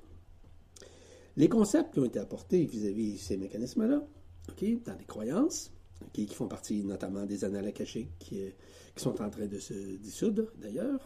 [1.37, 4.03] Les concepts qui ont été apportés vis-à-vis ces mécanismes-là,
[4.51, 5.73] OK, dans les croyances,
[6.13, 8.43] qui font partie notamment des annales akashiques qui,
[8.95, 11.01] qui sont en train de se dissoudre, d'ailleurs,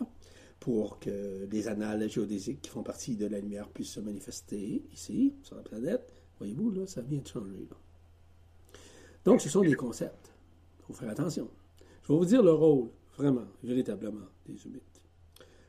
[0.60, 5.34] pour que les annales géodésiques qui font partie de la lumière puissent se manifester ici,
[5.42, 6.12] sur la planète.
[6.38, 7.68] Voyez-vous, là, ça vient de changer.
[9.24, 10.32] Donc, ce sont des concepts.
[10.78, 11.48] Il faut faire attention.
[12.02, 15.02] Je vais vous dire le rôle, vraiment, véritablement, des humites.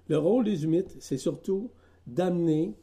[0.08, 1.72] Le rôle des humites, c'est surtout
[2.06, 2.76] d'amener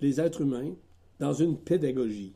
[0.00, 0.74] les êtres humains
[1.18, 2.34] dans une pédagogie,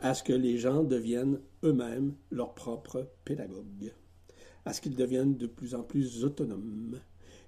[0.00, 3.92] à ce que les gens deviennent eux-mêmes leurs propres pédagogues,
[4.64, 7.00] à ce qu'ils deviennent de plus en plus autonomes,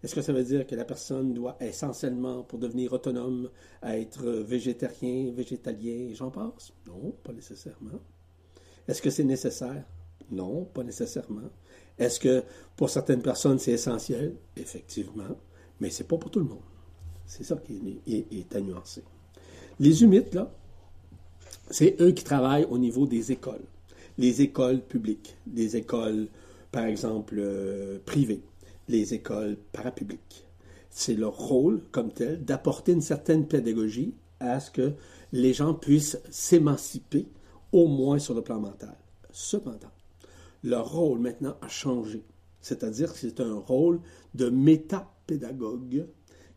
[0.03, 3.51] est-ce que ça veut dire que la personne doit essentiellement, pour devenir autonome,
[3.85, 6.73] être végétarien, végétalien, et j'en passe?
[6.89, 8.01] Non, pas nécessairement.
[8.89, 9.85] Est-ce que c'est nécessaire?
[10.31, 11.51] Non, pas nécessairement.
[11.99, 12.43] Est-ce que
[12.75, 14.35] pour certaines personnes c'est essentiel?
[14.57, 15.37] Effectivement,
[15.79, 16.59] mais c'est pas pour tout le monde.
[17.25, 19.05] C'est ça qui est, à nuancer.
[19.79, 20.53] Les humites, là,
[21.73, 23.65] c'est eux qui travaillent au niveau des écoles.
[24.19, 26.29] Les écoles publiques, les écoles,
[26.71, 28.43] par exemple, euh, privées
[28.89, 30.47] les écoles parapubliques.
[30.91, 34.93] C'est leur rôle comme tel d'apporter une certaine pédagogie à ce que
[35.33, 37.27] les gens puissent s'émanciper,
[37.73, 38.95] au moins sur le plan mental.
[39.31, 39.91] Cependant,
[40.63, 42.23] leur rôle maintenant a changé.
[42.61, 44.01] C'est-à-dire que c'est un rôle
[44.35, 46.07] de métapédagogue,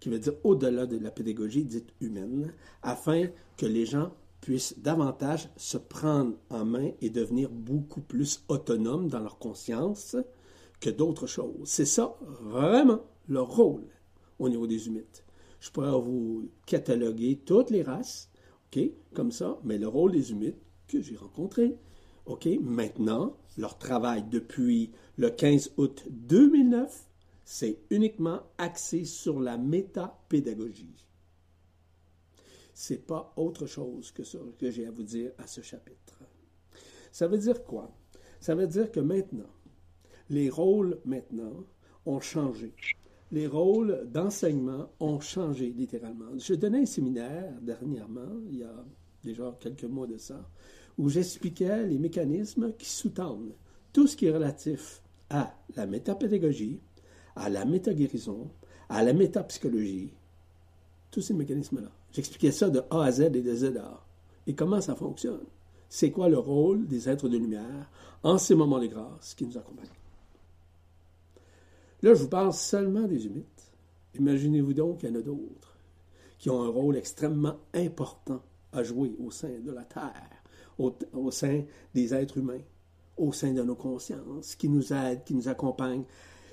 [0.01, 4.11] qui veut dire au-delà de la pédagogie dite humaine, afin que les gens
[4.45, 10.15] puissent davantage se prendre en main et devenir beaucoup plus autonomes dans leur conscience,
[10.79, 11.67] que d'autres choses.
[11.67, 13.87] C'est ça, vraiment, leur rôle
[14.37, 15.25] au niveau des humites.
[15.59, 18.29] Je pourrais vous cataloguer toutes les races,
[18.67, 18.83] OK,
[19.15, 21.75] comme ça, mais le rôle des humites que j'ai rencontrés,
[22.27, 27.07] OK, maintenant, leur travail depuis le 15 août 2009,
[27.45, 30.93] c'est uniquement axé sur la métapédagogie.
[32.77, 36.19] C'est pas autre chose que ça que j'ai à vous dire à ce chapitre.
[37.09, 37.89] Ça veut dire quoi?
[38.41, 39.49] Ça veut dire que maintenant,
[40.29, 41.63] les rôles maintenant
[42.05, 42.73] ont changé.
[43.31, 46.37] Les rôles d'enseignement ont changé littéralement.
[46.37, 48.85] Je donnais un séminaire dernièrement, il y a
[49.23, 50.45] déjà quelques mois de ça,
[50.97, 53.55] où j'expliquais les mécanismes qui sous-tendent
[53.93, 56.81] tout ce qui est relatif à la métapédagogie,
[57.37, 58.51] à la métaguérison,
[58.89, 60.11] à la métapsychologie,
[61.09, 61.91] tous ces mécanismes-là.
[62.15, 64.05] J'expliquais ça de A à Z et de Z à A.
[64.47, 65.43] Et comment ça fonctionne?
[65.89, 67.91] C'est quoi le rôle des êtres de lumière
[68.23, 69.89] en ces moments de grâce qui nous accompagnent?
[72.01, 73.69] Là, je vous parle seulement des humites.
[74.17, 75.75] Imaginez-vous donc qu'il y en a d'autres
[76.39, 80.43] qui ont un rôle extrêmement important à jouer au sein de la Terre,
[80.77, 81.63] au, sein
[81.93, 82.61] des êtres humains,
[83.17, 86.05] au sein de nos consciences, qui nous aident, qui nous accompagnent.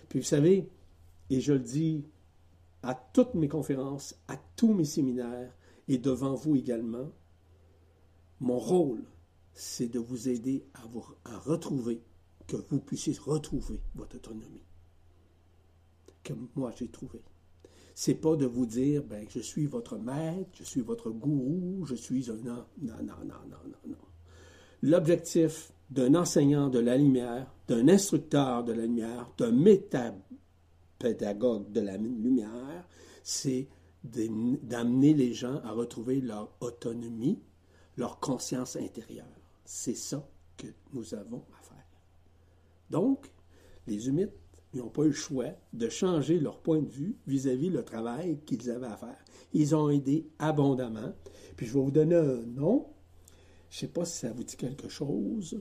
[0.09, 0.69] Puis vous savez,
[1.31, 2.05] et je le dis
[2.83, 5.57] à toutes mes conférences, à tous mes séminaires
[5.89, 7.11] et devant vous également,
[8.41, 9.05] mon rôle,
[9.55, 12.03] c'est de vous aider à, vous, à retrouver,
[12.47, 14.65] que vous puissiez retrouver votre autonomie,
[16.23, 17.21] que moi j'ai trouvé.
[17.95, 21.95] C'est pas de vous dire, ben, je suis votre maître, je suis votre gourou, je
[21.95, 22.37] suis un.
[22.37, 23.97] Non, non, non, non, non, non.
[24.81, 29.53] L'objectif d'un enseignant de la lumière, d'un instructeur de la lumière, d'un
[31.03, 32.87] métapédagogue de la lumière,
[33.23, 33.69] c'est
[34.05, 37.41] d'amener les gens à retrouver leur autonomie,
[37.97, 39.27] leur conscience intérieure.
[39.65, 41.87] C'est ça que nous avons à faire.
[42.91, 43.31] Donc,
[43.87, 44.33] les humides
[44.75, 48.71] n'ont pas eu le choix de changer leur point de vue vis-à-vis le travail qu'ils
[48.71, 49.19] avaient à faire.
[49.53, 51.13] Ils ont aidé abondamment.
[51.57, 52.87] Puis je vais vous donner un nom.
[53.71, 55.61] Je ne sais pas si ça vous dit quelque chose.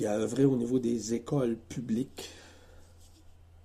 [0.00, 2.30] Qui a œuvré au niveau des écoles publiques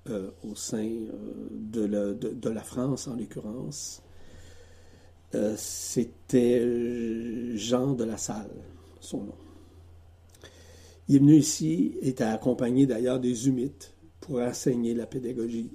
[0.09, 4.01] euh, au sein euh, de, la, France, en l'occurrence.
[5.33, 8.51] Euh, c'était Jean de la Salle,
[8.99, 9.35] son nom.
[11.07, 15.71] Il est venu ici, était accompagné d'ailleurs des humites pour enseigner la pédagogie,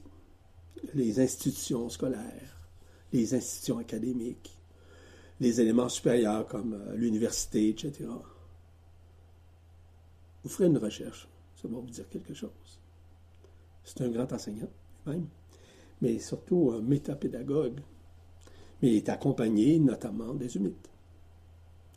[0.92, 2.60] les institutions scolaires,
[3.14, 4.58] les institutions académiques,
[5.40, 8.04] les éléments supérieurs comme l'université, etc.
[10.42, 12.50] Vous ferez une recherche, ça va vous dire quelque chose.
[13.84, 14.70] C'est un grand enseignant,
[15.06, 15.26] même,
[16.00, 17.80] mais surtout un métapédagogue.
[18.82, 20.88] Mais il est accompagné notamment des humites.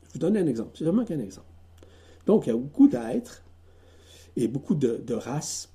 [0.07, 1.47] Je vous donne un exemple, c'est vraiment qu'un exemple.
[2.25, 3.43] Donc, il y a beaucoup d'êtres
[4.35, 5.69] et beaucoup de, races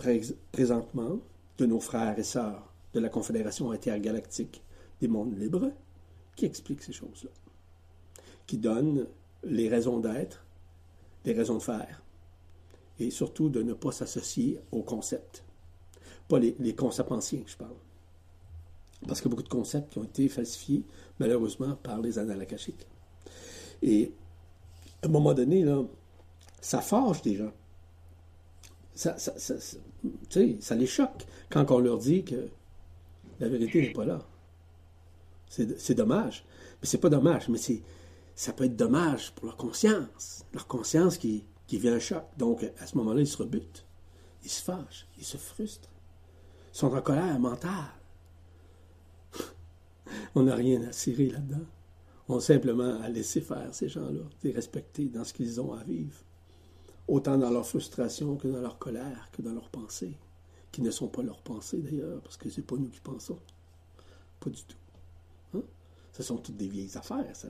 [0.52, 1.20] présentement,
[1.58, 4.62] de nos frères et sœurs de la Confédération intergalactique
[5.00, 5.70] des mondes libres,
[6.36, 7.30] qui expliquent ces choses-là,
[8.46, 9.06] qui donnent
[9.44, 10.44] les raisons d'être,
[11.24, 12.02] les raisons de faire,
[12.98, 15.44] et surtout de ne pas s'associer aux concepts.
[16.28, 17.76] Pas les, concepts anciens, je parle.
[19.06, 20.84] Parce qu'il y a beaucoup de concepts qui ont été falsifiés,
[21.18, 22.46] malheureusement, par les annales.
[23.82, 24.12] Et
[25.02, 25.82] à un moment donné, là,
[26.60, 27.52] ça fâche des gens.
[28.94, 32.48] Ça, ça, ça les choque quand on leur dit que
[33.38, 34.26] la vérité n'est pas là.
[35.48, 36.44] C'est dommage.
[36.82, 37.58] Mais c'est pas dommage, mais
[38.34, 40.44] ça peut être dommage pour leur conscience.
[40.52, 42.24] Leur conscience qui, qui vient un choc.
[42.36, 43.86] Donc, à ce moment-là, ils se rebutent.
[44.42, 45.06] Ils se fâchent.
[45.16, 45.90] Ils se frustrent.
[46.74, 47.92] Ils sont en colère mentale.
[50.34, 51.66] On n'a rien à cirer là-dedans.
[52.26, 55.84] On a simplement à laisser faire ces gens-là, les respecter dans ce qu'ils ont à
[55.84, 56.16] vivre
[57.08, 60.16] autant dans leur frustration que dans leur colère, que dans leurs pensées,
[60.70, 63.38] qui ne sont pas leurs pensées d'ailleurs, parce que c'est pas nous qui pensons.
[64.38, 64.76] Pas du tout.
[65.54, 65.62] Hein?
[66.12, 67.48] Ce sont toutes des vieilles affaires, ça.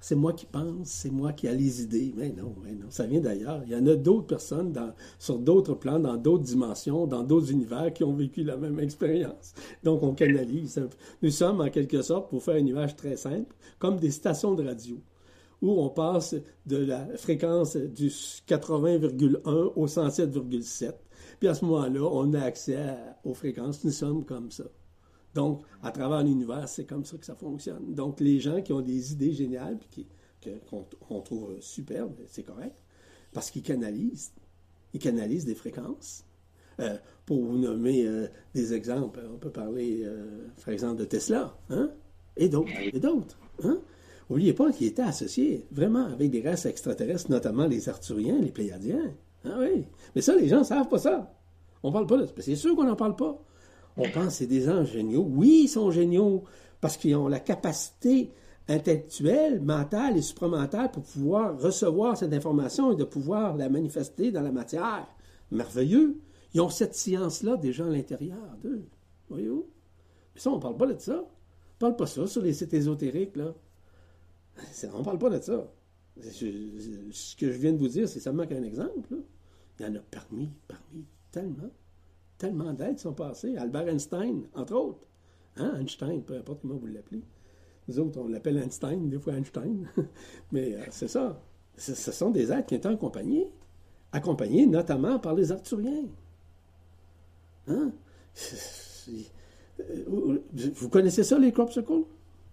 [0.00, 2.12] C'est moi qui pense, c'est moi qui ai les idées.
[2.16, 3.62] Mais non, mais non, ça vient d'ailleurs.
[3.66, 4.74] Il y en a d'autres personnes
[5.18, 9.52] sur d'autres plans, dans d'autres dimensions, dans d'autres univers qui ont vécu la même expérience.
[9.84, 10.80] Donc, on canalise.
[11.22, 14.64] Nous sommes, en quelque sorte, pour faire une image très simple, comme des stations de
[14.64, 14.96] radio
[15.62, 20.94] où on passe de la fréquence du 80,1 au 107,7.
[21.38, 22.78] Puis à ce moment-là, on a accès
[23.24, 23.84] aux fréquences.
[23.84, 24.64] Nous sommes comme ça.
[25.34, 27.94] Donc, à travers l'univers, c'est comme ça que ça fonctionne.
[27.94, 30.06] Donc, les gens qui ont des idées géniales, puis
[30.68, 32.74] qu'on trouve superbes, c'est correct,
[33.32, 34.32] parce qu'ils canalisent.
[34.92, 36.24] Ils canalisent des fréquences.
[36.80, 36.96] Euh,
[37.26, 41.90] pour vous nommer euh, des exemples, on peut parler, euh, par exemple, de Tesla, hein?
[42.36, 43.38] et d'autres, et d'autres.
[43.62, 43.78] Hein?
[44.28, 49.12] N'oubliez pas qu'il était associé vraiment avec des races extraterrestres, notamment les Arthuriens, les Pléiadiens.
[49.44, 49.84] Ah oui.
[50.14, 51.34] Mais ça, les gens ne savent pas ça.
[51.82, 52.32] On parle pas de ça.
[52.38, 53.42] C'est sûr qu'on n'en parle pas.
[53.96, 55.26] On pense que c'est des anges géniaux.
[55.28, 56.44] Oui, ils sont géniaux
[56.80, 58.32] parce qu'ils ont la capacité
[58.68, 64.42] intellectuelle, mentale et supramentale pour pouvoir recevoir cette information et de pouvoir la manifester dans
[64.42, 65.06] la matière.
[65.50, 66.20] Merveilleux.
[66.54, 68.84] Ils ont cette science-là déjà à l'intérieur d'eux.
[69.28, 69.66] Voyez-vous?
[70.34, 71.16] Mais ça, on ne parle pas de ça.
[71.16, 73.54] On ne parle pas ça sur les sites ésotériques, là.
[74.92, 75.72] On ne parle pas de ça.
[76.20, 79.16] ce que je viens de vous dire, c'est seulement qu'un exemple.
[79.78, 81.70] Il y en a parmi, parmi, tellement,
[82.40, 83.56] tellement d'aides sont passées.
[83.56, 85.06] Albert Einstein, entre autres.
[85.56, 85.74] Hein?
[85.78, 87.22] Einstein, peu importe comment vous l'appelez.
[87.86, 89.88] Nous autres, on l'appelle Einstein, des fois Einstein.
[90.52, 91.40] Mais euh, c'est ça.
[91.76, 93.48] Ce, sont des êtres qui étaient accompagnés.
[94.12, 96.08] Accompagnés notamment par les Arthuriens.
[97.68, 97.92] Hein?
[100.08, 102.04] Vous connaissez ça, les crop circles?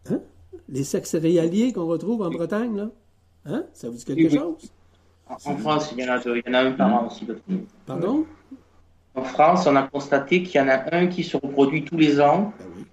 [0.09, 0.21] Hein?
[0.69, 2.91] les sexes réaliers qu'on retrouve en Bretagne, là?
[3.45, 3.65] Hein?
[3.73, 4.71] Ça vous dit quelque chose?
[5.29, 7.27] En, France, il y, en a, il y en a un par an aussi.
[7.85, 8.25] Pardon?
[9.27, 12.19] En France, on a constaté qu'il y en a un qui se reproduit tous les
[12.19, 12.53] ans.
[12.59, 12.85] Ben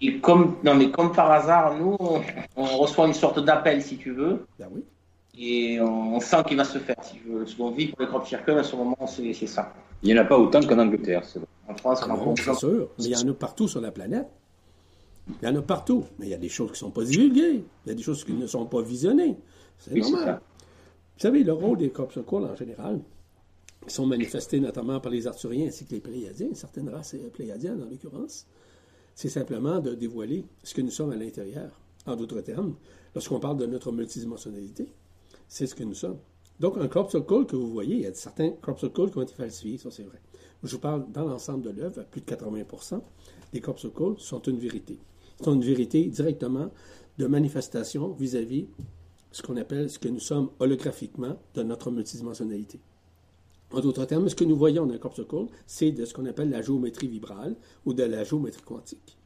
[0.00, 1.96] Et comme, non, mais comme par hasard, nous,
[2.56, 4.46] on, reçoit une sorte d'appel, si tu veux.
[4.58, 4.84] Ben oui.
[5.38, 7.46] Et on, sent qu'il va se faire, si tu veux.
[7.46, 9.72] Ce qu'on vit pour les crop circles, à ce moment, c'est ça.
[10.02, 12.88] Il n'y en a pas autant qu'en Angleterre, c'est En France, ah c'est sûr.
[12.98, 14.26] Mais il y en a partout sur la planète.
[15.40, 16.04] Il y en a partout.
[16.18, 17.64] Mais il y a des choses qui ne sont pas divulguées.
[17.86, 19.36] Il y a des choses qui ne sont pas visionnées.
[19.78, 20.40] C'est normal.
[21.16, 23.00] Vous savez, le rôle des corps en général,
[23.86, 27.90] qui sont manifestés notamment par les Arthuriens ainsi que les Pléiadiens, certaines races pléiadiennes en
[27.90, 28.46] l'occurrence,
[29.14, 31.78] c'est simplement de dévoiler ce que nous sommes à l'intérieur.
[32.06, 32.74] En d'autres termes,
[33.14, 34.88] lorsqu'on parle de notre multidimensionnalité,
[35.46, 36.18] c'est ce que nous sommes.
[36.58, 39.22] Donc, un crop circle que vous voyez, il y a certains crop circles qui ont
[39.22, 40.20] été falsifiés, ça c'est vrai.
[40.64, 43.00] Je vous parle dans l'ensemble de l'œuvre, à plus de 80%
[43.52, 44.98] des crop circles sont une vérité.
[45.40, 46.70] Ils sont une vérité directement
[47.18, 48.66] de manifestation vis-à-vis
[49.30, 52.80] ce qu'on appelle ce que nous sommes holographiquement de notre multidimensionnalité.
[53.72, 56.26] En d'autres termes, ce que nous voyons dans un corps circle, c'est de ce qu'on
[56.26, 59.16] appelle la géométrie vibrale ou de la géométrie quantique.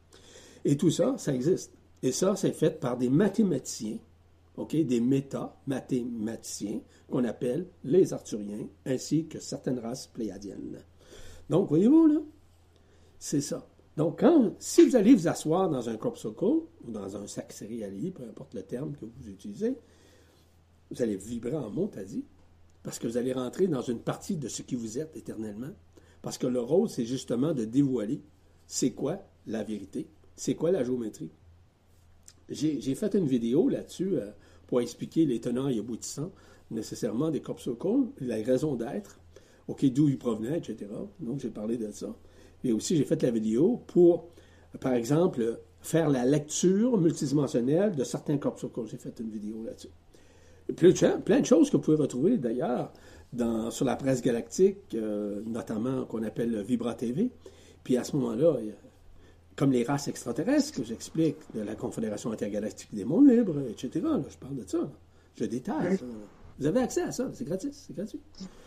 [0.63, 1.73] Et tout ça, ça existe.
[2.01, 3.97] Et ça, c'est fait par des mathématiciens,
[4.71, 10.79] des méta-mathématiciens qu'on appelle les Arthuriens, ainsi que certaines races pléiadiennes.
[11.49, 12.19] Donc, voyez-vous, là,
[13.19, 13.67] c'est ça.
[13.97, 17.51] Donc, quand, si vous allez vous asseoir dans un corps circle ou dans un sac
[17.51, 19.75] céréalier, peu importe le terme que vous utilisez,
[20.91, 22.23] vous allez vibrer en montadie
[22.87, 25.73] parce que vous allez rentrer dans une partie de ce qui vous êtes éternellement.
[26.21, 28.21] Parce que le rôle, c'est justement de dévoiler
[28.65, 30.07] c'est quoi la vérité,
[30.37, 31.29] c'est quoi la géométrie.
[32.47, 34.31] J'ai fait une vidéo là-dessus euh,
[34.67, 36.31] pour expliquer les tenants et aboutissants
[36.71, 39.19] nécessairement des corps circles, la raison d'être,
[39.67, 40.89] OK, d'où ils provenaient, etc.
[41.19, 42.15] Donc, j'ai parlé de ça.
[42.63, 44.29] Et aussi, j'ai fait la vidéo pour,
[44.79, 48.85] par exemple, faire la lecture multidimensionnelle de certains corps circles.
[48.89, 49.89] J'ai fait une vidéo là-dessus
[50.75, 52.91] plein de choses que vous pouvez retrouver d'ailleurs
[53.69, 57.29] sur la presse galactique, euh, notamment qu'on appelle Vibra TV.
[57.83, 58.57] Puis à ce moment-là,
[59.55, 64.05] comme les races extraterrestres que j'explique de la Confédération intergalactique des mondes libres, etc.
[64.29, 64.89] je parle de ça.
[65.35, 66.05] Je détaille ça.
[66.59, 68.19] Vous avez accès à ça, c'est gratis, c'est gratuit.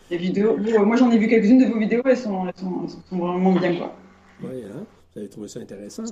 [0.09, 2.45] Les vidéos, moi j'en ai vu quelques-unes de vos vidéos, elles sont,
[3.11, 3.95] vraiment bien quoi.
[4.41, 4.85] Oui, hein?
[5.13, 6.05] vous avez trouvé ça intéressant.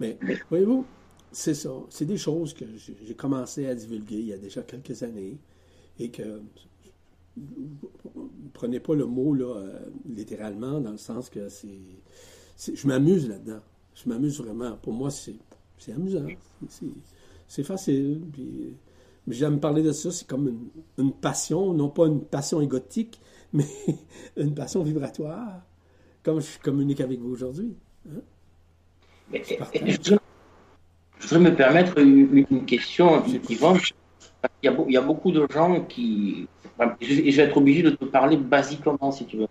[0.00, 0.16] Mais
[0.48, 0.84] voyez-vous,
[1.34, 1.70] c'est ça.
[1.90, 5.36] C'est des choses que j'ai commencé à divulguer il y a déjà quelques années
[5.98, 6.40] et que
[8.52, 11.66] prenez pas le mot là, euh, littéralement dans le sens que c'est.
[12.72, 13.60] Je m'amuse là-dedans.
[13.94, 14.76] Je m'amuse vraiment.
[14.76, 15.34] Pour moi, c'est
[15.92, 16.26] amusant.
[17.48, 18.20] C'est facile.
[18.32, 18.76] Puis,
[19.26, 20.12] j'aime parler de ça.
[20.12, 23.20] C'est comme une, passion, non pas une passion égotique,
[23.52, 23.66] mais
[24.36, 25.62] une passion vibratoire,
[26.22, 27.74] comme je communique avec vous aujourd'hui.
[28.08, 28.20] Hein?
[29.32, 30.16] Je
[31.28, 33.78] voudrais me permettre une, question, Yvonne.
[34.62, 36.46] Il y, a, il y, a, beaucoup de gens qui.
[37.00, 39.46] Je vais être obligé de te parler basiquement, si tu veux.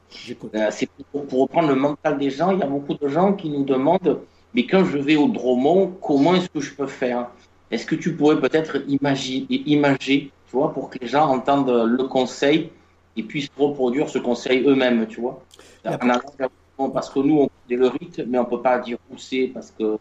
[0.56, 2.52] Euh, c'est pour, reprendre le mental des gens.
[2.52, 4.20] Il y a beaucoup de gens qui nous demandent
[4.54, 7.30] mais quand je vais au Dromont, comment est-ce que je peux faire?
[7.72, 12.04] Est-ce que tu pourrais peut-être imaginer, imager, tu vois, pour que les gens entendent le
[12.04, 12.70] conseil
[13.18, 15.44] et puissent reproduire ce conseil eux-mêmes, tu vois?
[15.84, 19.48] Parce que nous, on fait le rite, mais on ne peut pas dire où c'est
[19.48, 19.98] parce que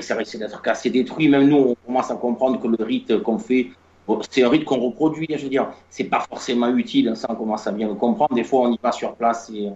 [0.00, 1.28] ça risque d'être cassé, détruit.
[1.28, 3.70] Même nous, on commence à comprendre que le rite qu'on fait,
[4.30, 5.26] c'est un rite qu'on reproduit.
[5.30, 7.12] Je veux dire, c'est pas forcément utile.
[7.16, 8.34] Ça, on commence à bien le comprendre.
[8.34, 9.70] Des fois, on y va sur place et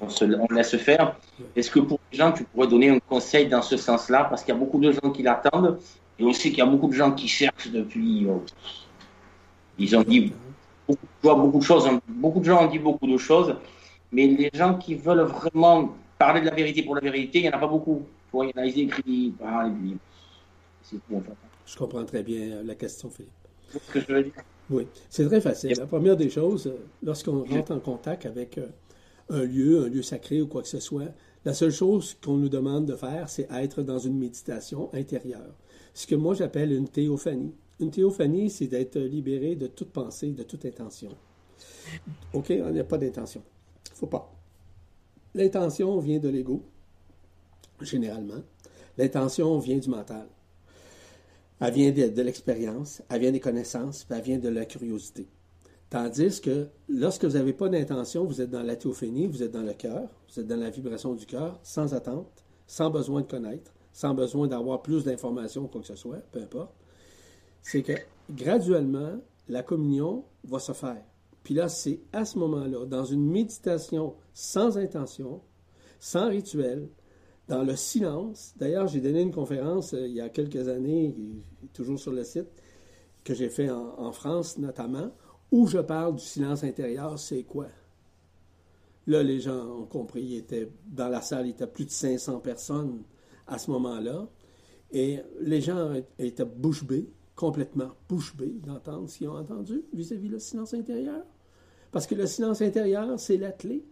[0.00, 1.16] on, se, laisse faire.
[1.54, 4.24] Est-ce que pour les gens, tu pourrais donner un conseil dans ce sens-là?
[4.24, 5.78] Parce qu'il y a beaucoup de gens qui l'attendent.
[6.18, 8.26] Et on sait qu'il y a beaucoup de gens qui cherchent depuis.
[8.26, 8.38] Euh,
[9.78, 10.32] ils ont dit
[10.88, 11.88] beaucoup, beaucoup de choses.
[12.08, 13.56] Beaucoup de gens ont dit beaucoup de choses.
[14.12, 17.48] Mais les gens qui veulent vraiment parler de la vérité pour la vérité, il n'y
[17.50, 18.06] en a pas beaucoup.
[18.44, 19.34] Il y en a, ils écrivent,
[20.82, 21.32] c'est tout, en fait.
[21.66, 23.32] Je comprends très bien la question, Philippe.
[23.72, 24.32] ce que je veux dire?
[24.70, 25.74] Oui, c'est très facile.
[25.78, 26.72] La première des choses,
[27.02, 28.66] lorsqu'on rentre en contact avec euh,
[29.30, 31.12] un lieu, un lieu sacré ou quoi que ce soit,
[31.44, 35.54] la seule chose qu'on nous demande de faire, c'est être dans une méditation intérieure.
[35.94, 37.54] Ce que moi j'appelle une théophanie.
[37.78, 41.10] Une théophanie, c'est d'être libéré de toute pensée, de toute intention.
[42.32, 43.42] OK, on n'a pas d'intention.
[43.86, 44.32] Il ne faut pas.
[45.34, 46.62] L'intention vient de l'ego,
[47.80, 48.42] généralement.
[48.98, 50.26] L'intention vient du mental.
[51.60, 55.26] Elle vient de, l'expérience, elle vient des connaissances, puis elle vient de la curiosité.
[55.88, 59.62] Tandis que lorsque vous n'avez pas d'intention, vous êtes dans la théophénie, vous êtes dans
[59.62, 63.72] le cœur, vous êtes dans la vibration du cœur, sans attente, sans besoin de connaître,
[63.92, 66.74] sans besoin d'avoir plus d'informations, quoi que ce soit, peu importe.
[67.62, 67.92] C'est que
[68.30, 71.02] graduellement, la communion va se faire.
[71.42, 75.40] Puis là, c'est à ce moment-là, dans une méditation sans intention,
[76.00, 76.88] sans rituel,
[77.48, 78.54] dans le silence.
[78.56, 81.14] D'ailleurs, j'ai donné une conférence euh, il y a quelques années,
[81.72, 82.48] toujours sur le site,
[83.24, 85.10] que j'ai fait en, France notamment,
[85.50, 87.66] où je parle du silence intérieur, c'est quoi?
[89.08, 91.90] Là, les gens ont compris, il était, dans la salle, il y était plus de
[91.90, 93.02] 500 personnes
[93.46, 94.28] à ce moment-là.
[94.92, 100.28] Et les gens étaient bouche bée, complètement bouche bée d'entendre ce qu'ils ont entendu vis-à-vis
[100.28, 101.24] le silence intérieur.
[101.92, 103.84] Parce que le silence intérieur, c'est la clé.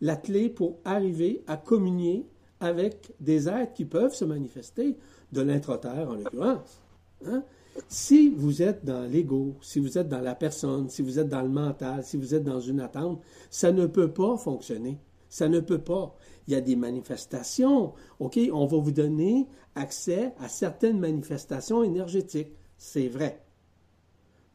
[0.00, 2.26] La clé pour arriver à communier
[2.60, 4.96] avec des êtres qui peuvent se manifester,
[5.32, 6.80] de l'introterre en l'occurrence.
[7.26, 7.42] Hein?
[7.88, 11.42] Si vous êtes dans l'ego, si vous êtes dans la personne, si vous êtes dans
[11.42, 14.98] le mental, si vous êtes dans une attente, ça ne peut pas fonctionner.
[15.28, 16.16] Ça ne peut pas.
[16.46, 17.94] Il y a des manifestations.
[18.18, 19.46] OK, on va vous donner
[19.76, 22.52] accès à certaines manifestations énergétiques.
[22.76, 23.40] C'est vrai.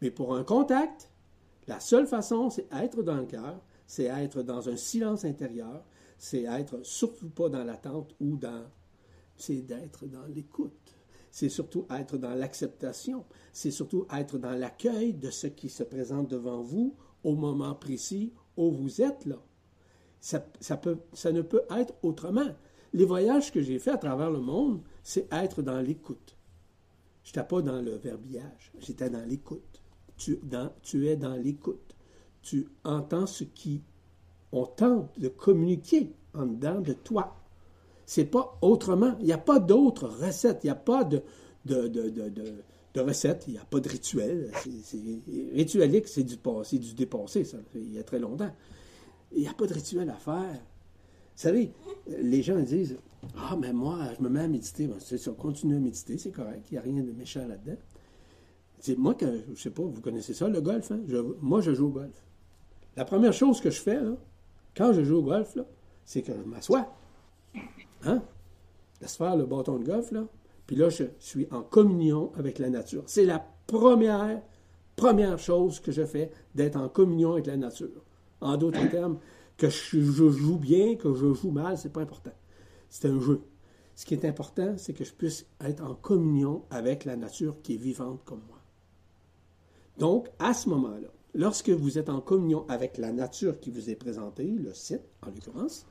[0.01, 1.09] Mais pour un contact,
[1.67, 5.83] la seule façon, c'est être dans le cœur, c'est être dans un silence intérieur,
[6.25, 8.65] c'est être surtout pas dans l'attente ou dans.
[9.37, 10.95] C'est d'être dans l'écoute
[11.35, 16.29] c'est surtout être dans l'acceptation, c'est surtout être dans l'accueil de ce qui se présente
[16.29, 16.95] devant vous
[17.25, 19.43] au moment précis où vous êtes là.
[20.21, 20.45] Ça,
[21.33, 22.55] ne peut être autrement.
[22.93, 26.37] Les voyages que j'ai faits à travers le monde, c'est être dans l'écoute.
[27.25, 29.83] Je n'étais pas dans le verbillage, j'étais dans l'écoute.
[30.15, 30.39] Tu,
[30.83, 31.97] tu es dans l'écoute.
[32.41, 33.83] Tu entends ce qui
[34.55, 37.35] on tente de communiquer en dedans de toi.
[38.05, 39.15] C'est pas autrement.
[39.19, 40.63] Il n'y a pas d'autre recette.
[40.63, 41.21] Il n'y a pas de,
[42.95, 43.43] recette.
[43.47, 44.51] Il n'y a pas de rituel.
[44.83, 47.57] C'est, c'est du passé, du dépassé, ça.
[47.75, 48.51] Il y a très longtemps.
[49.33, 50.53] Il n'y a pas de rituel à faire.
[50.53, 51.73] Vous savez,
[52.07, 52.97] les gens disent
[53.35, 54.89] Ah, mais moi, je me mets à méditer.
[54.99, 56.67] c'est ça, continue à méditer, c'est correct.
[56.71, 57.77] Il n'y a rien de méchant là-dedans.
[58.97, 60.91] Moi, que, je sais pas, vous connaissez ça, le golf.
[60.91, 61.01] Hein?
[61.41, 62.23] moi, je joue au golf.
[62.95, 64.15] La première chose que je fais, là,
[64.75, 65.57] quand je joue au golf,
[66.03, 66.87] c'est que je m'assois.
[68.03, 68.21] Hein?
[69.01, 70.25] Laisse faire le bâton de golf, là.
[70.67, 73.03] Puis là, je suis en communion avec la nature.
[73.05, 74.41] C'est la première,
[74.95, 78.03] première chose que je fais, d'être en communion avec la nature.
[78.41, 79.19] En d'autres termes,
[79.57, 82.33] que je, joue bien, que je joue mal, c'est pas important.
[82.89, 83.41] C'est un jeu.
[83.95, 87.75] Ce qui est important, c'est que je puisse être en communion avec la nature qui
[87.75, 88.59] est vivante comme moi.
[89.97, 93.95] Donc, à ce moment-là, lorsque vous êtes en communion avec la nature qui vous est
[93.95, 95.85] présentée, le site en l'occurrence,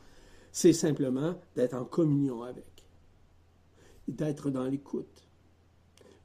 [0.50, 2.84] c'est simplement d'être en communion avec,
[4.08, 5.28] d'être dans l'écoute,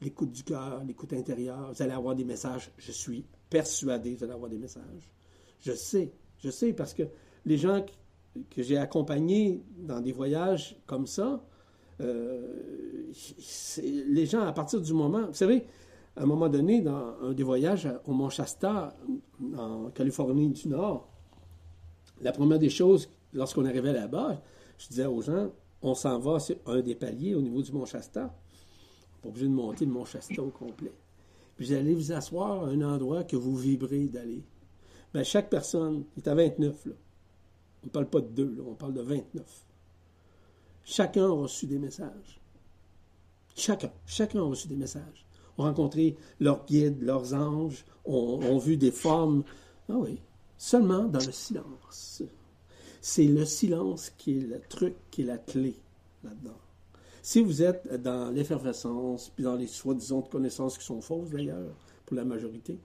[0.01, 1.73] l'écoute du cœur, l'écoute intérieure.
[1.73, 5.11] Vous allez avoir des messages, je suis persuadé, vous allez avoir des messages.
[5.59, 7.03] Je sais, je sais, parce que
[7.45, 7.85] les gens
[8.49, 11.43] que j'ai accompagnés dans des voyages comme ça,
[11.99, 13.11] euh,
[13.81, 15.65] les gens, à partir du moment, vous savez,
[16.15, 18.95] à un moment donné, dans un des voyages au Mont Shasta,
[19.57, 21.07] en Californie du Nord,
[22.21, 24.41] la première des choses lorsqu'on arrivait là-bas,
[24.77, 25.49] je disais aux gens,
[25.81, 28.35] on s'en va sur un des paliers au niveau du Mont Shasta.
[29.21, 30.93] Pas obligé de monter le Mont Shasta au complet.
[31.55, 34.43] Puis vous allez vous asseoir à un endroit que vous vibrez d'aller.
[35.13, 36.93] Bien, chaque personne, il est à 29, là.
[37.83, 39.65] On ne parle pas de deux, on parle de 29.
[40.83, 42.39] Chacun a reçu des messages.
[43.55, 45.25] Chacun, chacun a reçu des messages.
[45.59, 49.43] On rencontré leurs guides, leurs anges, on, on vu des formes.
[49.89, 50.21] Ah oui,
[50.57, 52.23] seulement dans le silence.
[53.01, 55.75] C'est le silence qui est le truc, qui est la clé
[56.23, 56.57] là-dedans.
[57.21, 61.75] Si vous êtes dans l'effervescence, puis dans les soi-disant connaissances qui sont fausses d'ailleurs,
[62.05, 62.79] pour la majorité,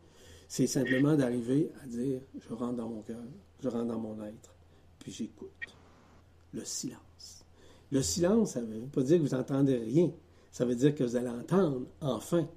[0.49, 3.23] c'est simplement d'arriver à dire je rentre dans mon cœur,
[3.61, 4.53] je rentre dans mon être,
[4.99, 5.51] puis j'écoute.
[6.53, 7.45] Le silence.
[7.93, 10.11] Le silence, ça ne veut pas dire que vous n'entendez rien.
[10.51, 12.49] Ça veut dire que vous allez entendre enfin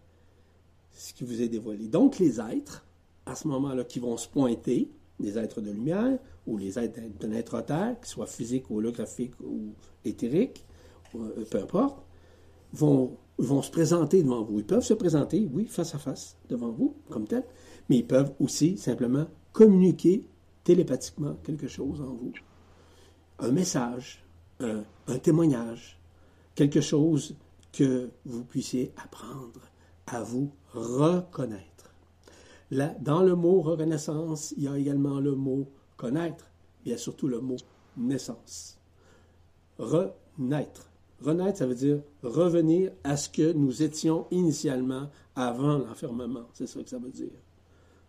[0.98, 1.88] ce qui vous est dévoilé.
[1.88, 2.86] Donc les êtres,
[3.26, 7.32] à ce moment-là, qui vont se pointer, des êtres de lumière ou les êtres d'un
[7.32, 9.74] être terre, qu'ils soient physiques ou holographiques ou
[10.06, 10.64] éthériques,
[11.16, 12.04] euh, peu importe,
[12.74, 14.60] vont, se présenter devant vous.
[14.60, 17.44] Ils peuvent se présenter, oui, face à face devant vous, comme tel,
[17.90, 20.26] mais ils peuvent aussi simplement communiquer
[20.64, 22.34] télépathiquement quelque chose en vous.
[23.40, 24.24] Un message,
[24.60, 26.00] un témoignage,
[26.56, 27.36] quelque chose
[27.72, 29.62] que vous puissiez apprendre
[30.08, 31.78] à vous reconnaître
[32.72, 36.50] dans le mot reconnaissance, il y a également le mot connaître,
[36.86, 37.58] il y a surtout le mot
[37.96, 38.78] naissance.
[39.78, 40.90] Renaître.
[41.22, 46.48] Renaître, ça veut dire revenir à ce que nous étions initialement avant l'enfermement.
[46.54, 47.32] C'est ça que ça veut dire.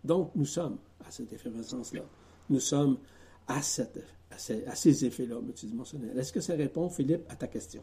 [0.04, 2.02] Donc, nous sommes à cette effervescence-là.
[2.50, 2.98] Nous sommes
[3.46, 6.18] à, cette, à ces, effets-là multidimensionnels.
[6.18, 7.82] Est-ce que ça répond, Philippe, à ta question?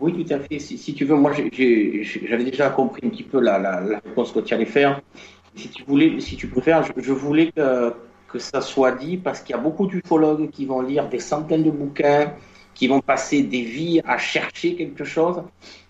[0.00, 0.58] Oui, tout à fait.
[0.58, 4.64] Si, tu veux, moi, j'avais déjà compris un petit peu la, réponse que tu allais
[4.64, 5.00] faire
[5.58, 7.92] si tu voulais, si tu préfères, je, voulais que,
[8.28, 11.64] que ça soit dit parce qu'il y a beaucoup d'ufologues qui vont lire des centaines
[11.64, 12.32] de bouquins,
[12.74, 15.42] qui vont passer des vies à chercher quelque chose.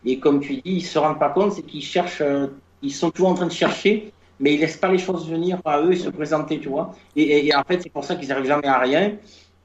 [0.05, 2.47] Et comme tu dis, ils se rendent pas compte, c'est qu'ils cherchent, euh,
[2.83, 5.83] ils sont toujours en train de chercher, mais ils laissent pas les choses venir à
[5.83, 6.95] eux et se présenter, tu vois.
[7.15, 9.17] Et, en fait, c'est pour ça qu'ils n'arrivent jamais à rien.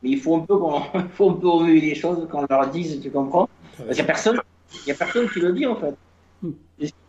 [0.01, 0.81] mais il faut un peu qu'on
[1.13, 3.47] faut un peu remuer les choses, qu'on leur dise, tu comprends?
[3.77, 4.41] Parce qu'il n'y a personne,
[4.85, 5.95] il y a personne qui le dit en fait.
[6.41, 6.51] Hmm.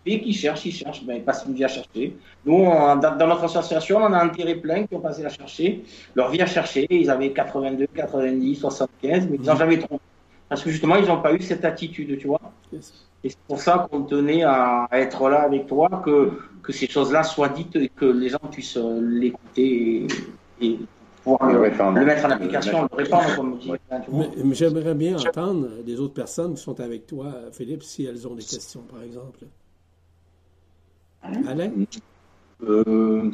[0.07, 2.17] Les qui cherchent, ils cherchent, ben, ils passent une vie à chercher.
[2.45, 5.83] Nous, dans, notre association, on a enterré plein qui ont passé à chercher,
[6.15, 6.87] leur vie à chercher.
[6.91, 9.57] Ils avaient 82, 90, 75, mais ils n'ont hmm.
[9.57, 10.01] jamais trouvé.
[10.49, 12.41] Parce que justement, ils n'ont pas eu cette attitude, tu vois.
[13.25, 16.33] Et c'est pour ça qu'on tenait à être là avec toi, que,
[16.63, 20.07] que ces choses-là soient dites et que les gens puissent euh, l'écouter
[20.61, 20.79] et,
[21.25, 21.61] pouvoir le,
[22.05, 24.55] mettre en application, le répandre, comme tu dis.
[24.55, 28.45] J'aimerais bien entendre des autres personnes qui sont avec toi, Philippe, si elles ont des
[28.45, 29.41] questions, par exemple.
[31.23, 31.73] Alain
[32.63, 33.31] euh,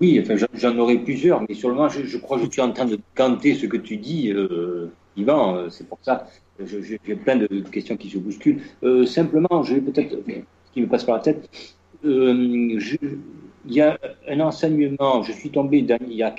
[0.00, 2.72] Oui, enfin, j'en aurais plusieurs, mais sur le moment, je, crois que je suis en
[2.72, 6.26] train de canter ce que tu dis, euh, Yvan, euh, c'est pour ça.
[6.60, 8.62] J'ai plein de questions qui se bousculent.
[8.82, 11.48] Euh, simplement, je vais peut-être, ce qui me passe par la tête,
[12.04, 12.78] euh,
[13.66, 16.34] il y a un enseignement, je suis tombé il y a,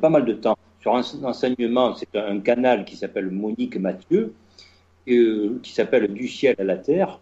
[0.00, 4.34] pas mal de temps sur un enseignement, c'est un canal qui s'appelle Monique Mathieu,
[5.06, 7.20] qui s'appelle Du ciel à la terre,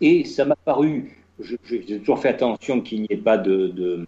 [0.00, 4.04] et ça m'a paru, j'ai toujours fait attention qu'il n'y ait pas de,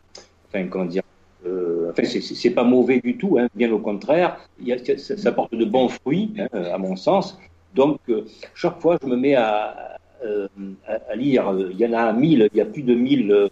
[0.49, 1.03] enfin comment dire,
[1.47, 4.39] euh, enfin, c'est pas mauvais du tout, hein, bien au contraire.
[4.61, 7.39] Il y a, ça, porte de bons fruits, hein, à mon sens.
[7.75, 8.25] Donc, euh,
[8.55, 10.49] chaque fois, je me mets euh,
[10.87, 11.55] à, lire.
[11.71, 13.49] Il y en a mille, il y a plus de mille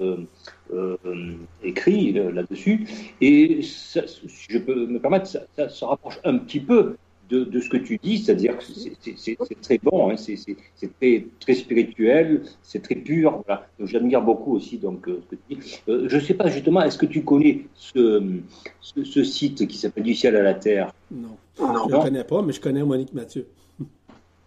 [0.72, 0.96] euh,
[1.62, 2.86] écrits là-dessus.
[3.20, 4.00] Et si
[4.48, 6.96] je peux me permettre, ça, ça se rapproche un petit peu
[7.28, 10.56] de, de, ce que tu dis, c'est-à-dire que c'est très bon, hein, c'est
[11.00, 13.42] très, très spirituel, c'est très pur.
[13.46, 13.66] Voilà.
[13.80, 15.80] J'admire beaucoup aussi donc, euh, ce que tu dis.
[15.88, 18.22] Euh, je ne sais pas justement, est-ce que tu connais ce,
[18.80, 20.92] ce, ce site qui s'appelle Du ciel à la terre?
[21.10, 23.46] Non, je ne le connais pas, mais je connais Monique Mathieu.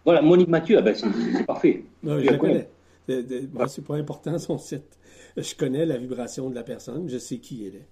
[0.04, 1.82] Voilà, Monique Mathieu, ah ben c'est parfait.
[2.02, 2.68] Non, je, connais.
[3.08, 4.98] C'est pas important son site.
[5.36, 7.86] Je connais la vibration de la personne, je sais qui elle est.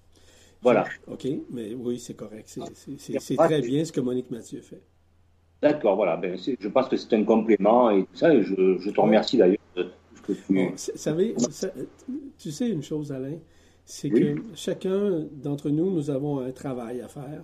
[0.61, 0.85] Voilà.
[1.07, 2.57] OK, mais oui, c'est correct.
[2.97, 4.81] C'est très bien ce que Monique Mathieu fait.
[5.61, 6.17] D'accord, voilà.
[6.17, 8.33] Ben, je pense que c'est un complément et tout ça.
[8.33, 10.71] Et je, te remercie d'ailleurs de ce que tu.
[10.75, 11.35] savez,
[12.37, 13.37] tu sais une chose, Alain,
[13.85, 17.43] c'est que chacun d'entre nous, nous avons un travail à faire.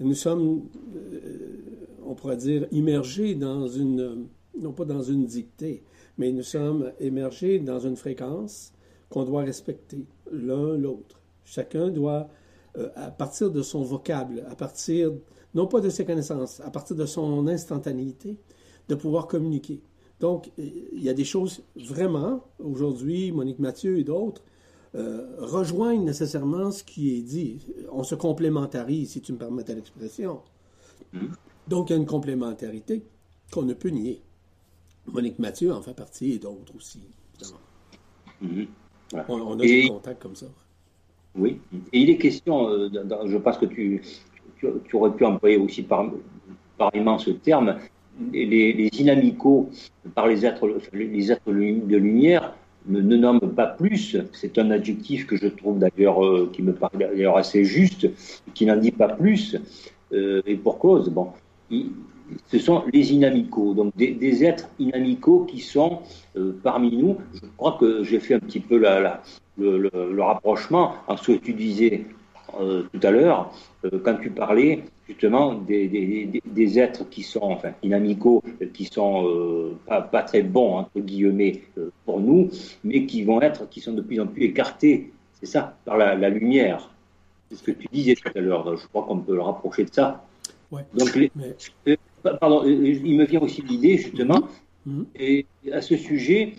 [0.00, 0.62] Nous sommes,
[0.96, 1.58] euh,
[2.06, 4.28] on pourrait dire, immergés dans une,
[4.60, 5.82] non pas dans une dictée,
[6.18, 8.72] mais nous sommes émergés dans une fréquence
[9.08, 11.20] qu'on doit respecter l'un l'autre.
[11.44, 12.28] Chacun doit,
[12.76, 15.12] euh, à partir de son vocable, à partir,
[15.54, 18.36] non pas de ses connaissances, à partir de son instantanéité,
[18.88, 19.80] de pouvoir communiquer.
[20.20, 24.42] Donc, il y a des choses vraiment, aujourd'hui, Monique Mathieu et d'autres,
[24.94, 27.60] euh, rejoignent nécessairement ce qui est dit.
[27.92, 30.40] On se complémentarise, si tu me permets l'expression.
[31.14, 31.28] Mm-hmm.
[31.68, 33.04] Donc, il y a une complémentarité
[33.52, 34.22] qu'on ne peut nier.
[35.12, 37.00] Monique Mathieu en fait partie et d'autres aussi,
[38.42, 38.66] mm-hmm.
[39.28, 40.46] on, a des contacts comme ça.
[41.34, 41.60] Oui.
[41.92, 42.88] Et il est question, euh,
[43.26, 44.02] je pense que tu,
[44.58, 46.10] tu, aurais pu employer aussi par,
[46.76, 47.78] pareillement ce terme,
[48.32, 49.70] les, les, inamicaux
[50.14, 52.54] par les êtres, les êtres de lumière
[52.86, 54.16] ne, ne nomment pas plus.
[54.32, 58.08] C'est un adjectif que je trouve d'ailleurs euh, qui me paraît d'ailleurs assez juste,
[58.54, 59.56] qui n'en dit pas plus.
[60.12, 61.28] Euh, et pour cause, bon,
[62.46, 66.00] ce sont les inamicaux, donc des, êtres inamicaux qui sont
[66.62, 67.16] parmi nous.
[67.34, 69.22] Je crois que j'ai fait un petit peu la, la,
[69.58, 72.04] le, rapprochement en ce que tu disais
[72.58, 73.52] euh, tout à l'heure,
[73.84, 78.42] euh, quand tu parlais justement des, des, des, êtres qui sont enfin inamicaux,
[78.72, 81.62] qui sont euh, pas, pas, très bons entre guillemets
[82.04, 82.50] pour nous,
[82.84, 86.14] mais qui vont être, qui sont de plus en plus écartés, c'est ça, par la,
[86.14, 86.90] la lumière.
[87.50, 88.76] C'est ce que tu disais tout à l'heure.
[88.76, 90.24] Je crois qu'on peut le rapprocher de ça.
[90.70, 91.16] Ouais, Donc,
[92.40, 94.48] pardon, il me vient aussi l'idée justement,
[94.86, 95.04] mm-hmm.
[95.16, 96.54] et à ce sujet,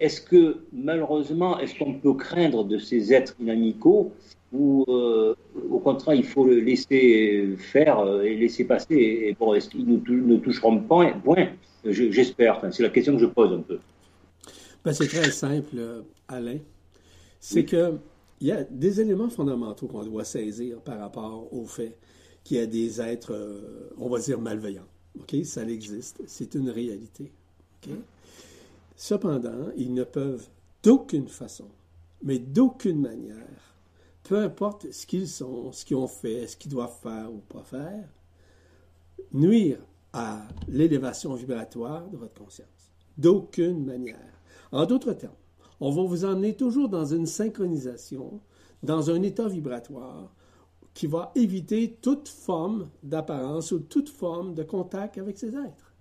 [0.00, 4.12] est-ce que malheureusement, est-ce qu'on peut craindre de ces êtres inamicaux
[4.52, 5.34] ou euh,
[5.70, 9.86] au contraire, il faut le laisser faire euh, et laisser passer et bon, est-ce qu'ils
[9.88, 11.48] ne toucheront pas Point?
[11.84, 12.60] J'espère.
[12.70, 13.78] c'est la question que je pose un peu.
[14.84, 16.58] Ben, c'est très simple, Alain.
[17.40, 17.94] C'est que
[18.42, 21.96] il y a des éléments fondamentaux qu'on doit saisir par rapport au fait
[22.42, 24.88] qu'il y a des êtres, euh, on va dire, malveillants.
[25.20, 25.36] OK?
[25.44, 26.22] Ça existe.
[26.26, 27.32] C'est une réalité.
[28.96, 30.46] Cependant, ils ne peuvent
[30.82, 31.68] d'aucune façon,
[32.22, 33.76] mais d'aucune manière,
[34.22, 37.62] peu importe ce qu'ils sont, ce qu'ils ont fait, ce qu'ils doivent faire ou pas
[37.64, 38.08] faire,
[39.32, 39.78] nuire
[40.12, 42.68] à l'élévation vibratoire de votre conscience.
[43.18, 44.16] D'aucune manière.
[44.70, 45.32] En d'autres termes,
[45.80, 48.40] on va vous emmener toujours dans une synchronisation,
[48.82, 50.32] dans un état vibratoire
[50.94, 55.94] qui va éviter toute forme d'apparence ou toute forme de contact avec ces êtres.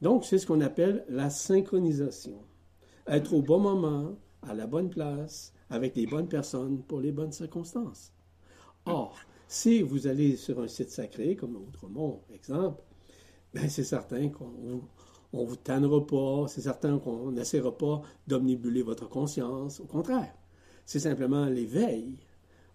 [0.00, 2.40] Donc, c'est ce qu'on appelle la synchronisation.
[3.06, 7.32] Être au bon moment, à la bonne place, avec les bonnes personnes pour les bonnes
[7.32, 8.12] circonstances.
[8.86, 9.18] Or,
[9.50, 12.82] Si vous allez sur un site sacré, comme Outremont, exemple,
[13.54, 14.82] ben c'est certain qu'on
[15.32, 19.80] on vous tannera pas, c'est certain qu'on n'essaiera pas d'omnibuler votre conscience.
[19.80, 20.34] Au contraire,
[20.84, 22.18] c'est simplement l'éveil,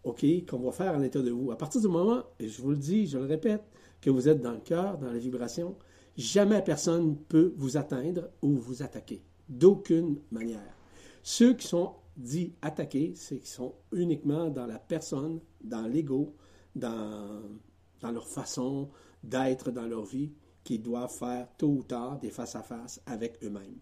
[0.04, 1.52] OK, qu'on va faire à l'intérieur de vous.
[1.52, 3.64] À partir du moment, et je vous le dis, je le répète,
[4.02, 5.78] que vous êtes dans le cœur, dans la vibration,
[6.18, 9.24] jamais personne peut vous atteindre ou vous attaquer.
[9.48, 10.76] D'aucune manière.
[11.22, 16.36] Ceux qui sont dits attaqués, c'est qu'ils sont uniquement dans la personne, dans l'ego,
[16.76, 17.42] dans,
[18.02, 18.90] dans leur façon
[19.24, 23.80] d'être dans leur vie, qui doivent faire tôt ou tard des face-à-face avec eux-mêmes.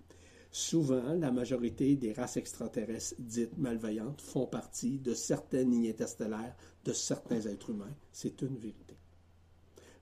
[0.53, 6.91] Souvent, la majorité des races extraterrestres dites malveillantes font partie de certaines lignées interstellaires de
[6.91, 7.95] certains êtres humains.
[8.11, 8.95] C'est une vérité.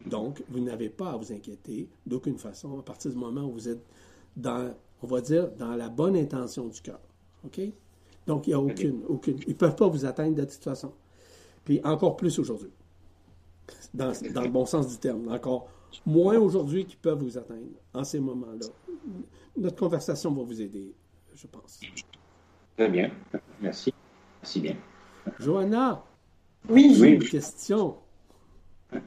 [0.08, 3.70] Donc, vous n'avez pas à vous inquiéter d'aucune façon à partir du moment où vous
[3.70, 3.86] êtes
[4.36, 4.74] dans,
[5.04, 7.00] on va dire, dans la bonne intention du cœur.
[7.46, 7.62] OK?
[8.26, 9.40] Donc, il n'y a aucune, aucune.
[9.46, 10.94] Ils ne peuvent pas vous atteindre de toute façon.
[11.64, 12.72] Puis encore plus aujourd'hui.
[13.94, 15.28] Dans, dans, le bon sens du terme.
[15.30, 15.68] Encore
[16.06, 18.68] moins aujourd'hui qu'ils peuvent vous atteindre en ces moments-là.
[19.58, 20.94] Notre conversation va vous aider,
[21.36, 21.80] je pense.
[22.78, 23.12] Très bien.
[23.62, 23.94] Merci.
[24.42, 24.76] Merci bien.
[25.40, 26.04] Johanna?
[26.70, 26.96] Oui.
[26.98, 27.96] J'ai une question.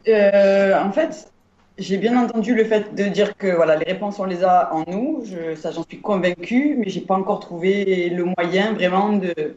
[0.08, 1.32] Euh, en fait,
[1.78, 4.84] j'ai bien entendu le fait de dire que voilà, les réponses, on les a en
[4.90, 5.22] nous.
[5.24, 9.56] Je, ça, j'en suis convaincue, mais j'ai pas encore trouvé le moyen vraiment de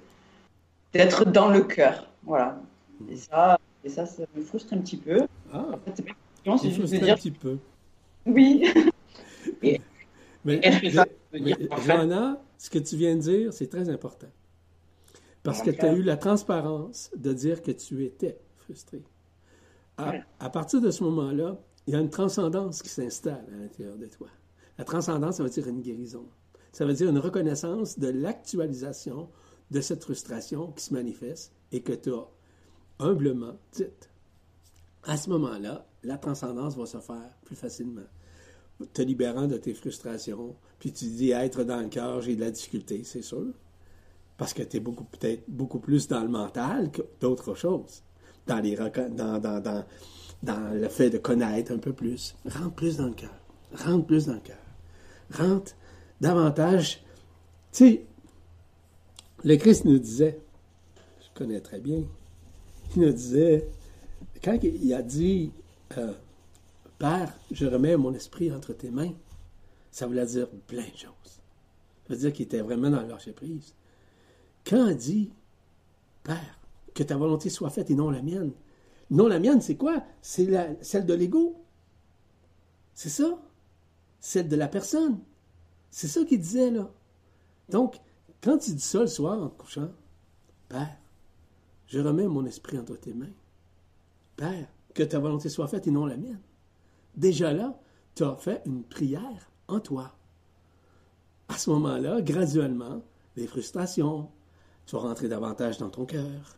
[0.94, 2.10] d'être dans le cœur.
[2.24, 2.58] Voilà.
[3.10, 5.28] Et ça, et ça, ça me frustre un petit peu.
[5.54, 5.66] Ah.
[5.74, 6.06] En fait, c'est
[6.46, 7.14] juste de dire...
[7.14, 7.58] un petit peu.
[8.26, 8.66] Oui.
[9.64, 9.82] mais,
[10.44, 10.62] mais,
[11.34, 11.56] mais
[11.86, 14.28] Johanna, ce que tu viens de dire, c'est très important.
[15.44, 19.04] Parce que tu as eu la transparence de dire que tu étais frustré.
[19.98, 21.58] À, à partir de ce moment-là,
[21.88, 24.28] il y a une transcendance qui s'installe à l'intérieur de toi.
[24.78, 26.26] La transcendance, ça veut dire une guérison.
[26.72, 29.30] Ça veut dire une reconnaissance de l'actualisation
[29.72, 32.28] de cette frustration qui se manifeste et que tu as
[33.00, 34.10] humblement dite.
[35.04, 38.02] À ce moment-là, la transcendance va se faire plus facilement.
[38.94, 42.52] Te libérant de tes frustrations, puis tu dis être dans le cœur, j'ai de la
[42.52, 43.54] difficulté, c'est sûr.
[44.38, 48.04] Parce que tu es beaucoup, peut-être beaucoup plus dans le mental que d'autres choses.
[48.48, 48.62] Dans,
[50.44, 52.36] dans le fait de connaître un peu plus.
[52.46, 53.34] Rentre plus dans le cœur.
[53.74, 54.58] Rentre plus dans le cœur.
[55.32, 55.72] Rentre
[56.20, 57.02] davantage.
[57.72, 58.06] Tu sais,
[59.44, 60.40] le Christ nous disait,
[61.22, 62.04] je connais très bien,
[62.96, 63.68] il nous disait,
[64.44, 65.52] quand il a dit
[65.98, 66.14] euh,
[66.98, 69.14] Père, je remets mon esprit entre tes mains,
[69.92, 71.42] ça voulait dire plein de choses.
[72.08, 73.74] Ça veut dire qu'il était vraiment dans lâcher prise.
[74.66, 75.32] Quand dit
[76.24, 76.60] Père,
[76.94, 78.52] que ta volonté soit faite et non la mienne,
[79.10, 80.04] non la mienne, c'est quoi?
[80.22, 80.48] C'est
[80.82, 81.64] celle de l'ego.
[82.94, 83.40] C'est ça?
[84.20, 85.20] Celle de la personne.
[85.92, 86.92] C'est ça qu'il disait là.
[87.70, 87.96] Donc,
[88.42, 89.92] quand il dit ça le soir en couchant,
[90.70, 90.98] Père,
[91.88, 93.34] je remets mon esprit entre tes mains.
[94.36, 96.42] Père, que ta volonté soit faite et non la mienne.
[97.16, 97.80] Déjà là,
[98.16, 100.16] tu as fait une prière en toi.
[101.48, 103.04] À ce moment-là, graduellement,
[103.36, 104.30] les frustrations,
[104.88, 106.58] tu vas rentrer davantage dans ton cœur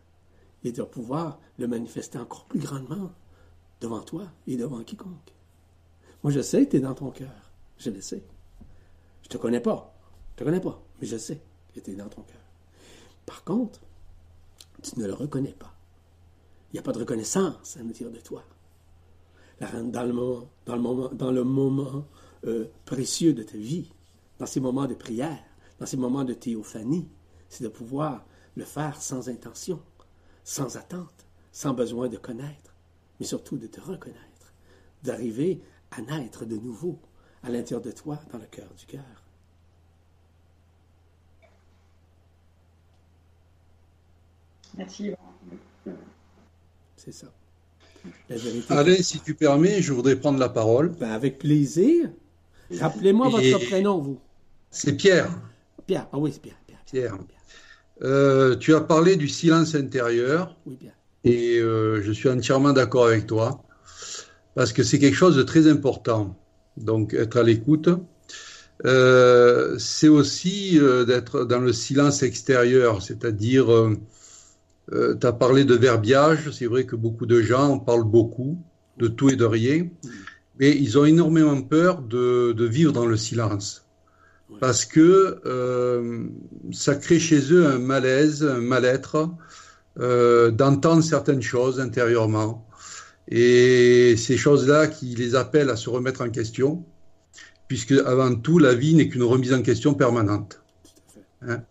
[0.63, 3.11] et tu vas pouvoir le manifester encore plus grandement
[3.81, 5.33] devant toi et devant quiconque.
[6.23, 7.51] Moi, je sais que tu es dans ton cœur.
[7.77, 8.23] Je le sais.
[9.23, 9.93] Je te connais pas.
[10.31, 11.41] Je te connais pas, mais je sais
[11.73, 12.37] que tu es dans ton cœur.
[13.25, 13.81] Par contre,
[14.83, 15.76] tu ne le reconnais pas.
[16.69, 18.43] Il n'y a pas de reconnaissance à nous dire de toi.
[19.59, 22.05] Dans le moment
[22.45, 23.91] euh, précieux de ta vie,
[24.37, 25.43] dans ces moments de prière,
[25.79, 27.07] dans ces moments de théophanie,
[27.49, 28.25] c'est de pouvoir
[28.55, 29.81] le faire sans intention,
[30.43, 32.75] sans attente, sans besoin de connaître,
[33.19, 34.53] mais surtout de te reconnaître,
[35.03, 35.61] d'arriver
[35.91, 36.99] à naître de nouveau
[37.43, 39.23] à l'intérieur de toi, dans le cœur du cœur.
[44.75, 45.13] Merci.
[47.09, 47.27] C'est ça.
[48.69, 50.89] Allez, si tu permets, je voudrais prendre la parole.
[50.99, 52.09] Ben, avec plaisir.
[52.79, 54.19] Rappelez-moi votre prénom, vous.
[54.71, 55.29] C'est Pierre.
[55.85, 56.57] Pierre, ah oui, c'est Pierre.
[56.85, 57.17] Pierre.
[58.01, 60.57] Euh, tu as parlé du silence intérieur.
[60.65, 60.97] Oui, Pierre.
[61.23, 63.63] Et euh, je suis entièrement d'accord avec toi.
[64.53, 66.37] Parce que c'est quelque chose de très important.
[66.75, 67.89] Donc, être à l'écoute.
[68.85, 70.77] Euh, c'est aussi
[71.07, 73.67] d'être dans le silence extérieur, c'est-à-dire
[74.93, 78.57] euh, tu as parlé de verbiage, c'est vrai que beaucoup de gens en parlent beaucoup,
[78.97, 79.87] de tout et de rien,
[80.59, 83.85] mais ils ont énormément peur de, de vivre dans le silence.
[84.61, 86.23] Parce que euh,
[86.71, 89.29] ça crée chez eux un malaise, un mal-être,
[89.99, 92.65] euh, d'entendre certaines choses intérieurement.
[93.29, 96.85] Et ces choses-là qui les appellent à se remettre en question,
[97.67, 100.61] puisque avant tout, la vie n'est qu'une remise en question permanente.
[101.41, 101.61] Hein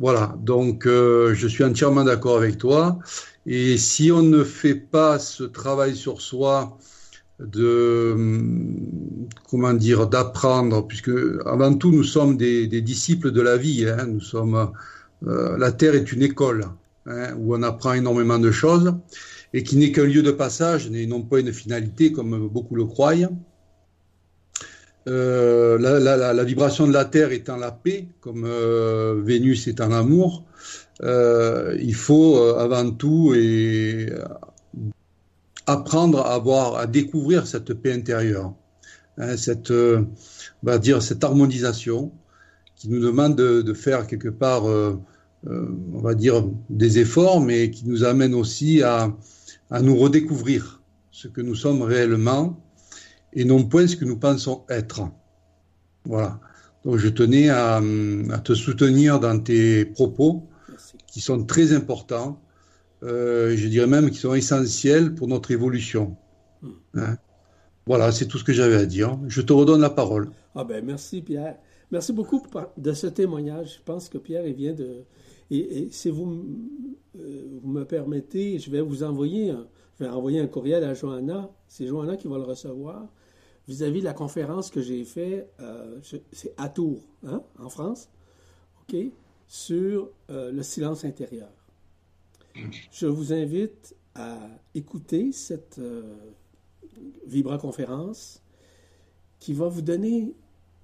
[0.00, 2.98] voilà, donc euh, je suis entièrement d'accord avec toi.
[3.46, 6.78] Et si on ne fait pas ce travail sur soi
[7.40, 8.16] de
[9.48, 11.10] comment dire d'apprendre, puisque
[11.46, 13.86] avant tout nous sommes des, disciples de la vie.
[13.88, 14.70] Hein, nous sommes
[15.26, 16.66] euh, la terre est une école
[17.06, 18.94] hein, où on apprend énormément de choses
[19.54, 22.84] et qui n'est qu'un lieu de passage, et non pas une finalité comme beaucoup le
[22.84, 23.14] croient.
[25.08, 30.44] Euh, la, vibration de la Terre étant la paix, comme euh, Vénus est en amour,
[31.02, 33.34] il faut avant tout
[35.68, 38.54] apprendre à avoir, à découvrir cette paix intérieure,
[39.18, 40.06] hein, cette, euh,
[40.62, 42.10] va dire, cette harmonisation
[42.74, 44.98] qui nous demande de, faire quelque part, euh,
[45.46, 49.12] euh, on va dire, des efforts, mais qui nous amène aussi à
[49.82, 50.80] nous redécouvrir
[51.10, 52.58] ce que nous sommes réellement
[53.38, 55.02] et non point ce que nous pensons être.
[56.04, 56.40] Voilà.
[56.84, 60.48] Donc je tenais à, à te soutenir dans tes propos
[61.06, 62.40] qui sont très importants
[63.02, 66.16] euh, je dirais même qu'ils sont essentiels pour notre évolution.
[66.62, 66.70] Hmm.
[66.94, 67.16] Hein.
[67.86, 69.18] voilà, c'est tout ce que j'avais à dire.
[69.28, 70.30] Je te redonne la parole.
[70.54, 71.56] Ah ben merci Pierre.
[71.90, 72.42] Merci beaucoup
[72.76, 73.76] de ce témoignage.
[73.76, 75.04] Je pense que Pierre il vient de
[75.50, 76.44] et, si vous,
[77.18, 79.66] euh, vous me permettez, je vais vous envoyer un,
[79.98, 81.50] je vais envoyer un courriel à Johanna.
[81.68, 83.06] C'est Johanna qui va le recevoir
[83.68, 86.00] vis-à-vis de la conférence que j'ai faite, euh,
[86.32, 88.08] c'est à Tours, hein, en France,
[88.82, 88.96] ok,
[89.46, 91.48] sur le silence intérieur.
[92.90, 94.36] Je vous invite à
[94.74, 96.02] écouter cette euh,
[97.26, 98.42] vibra-conférence
[99.38, 100.34] qui va vous donner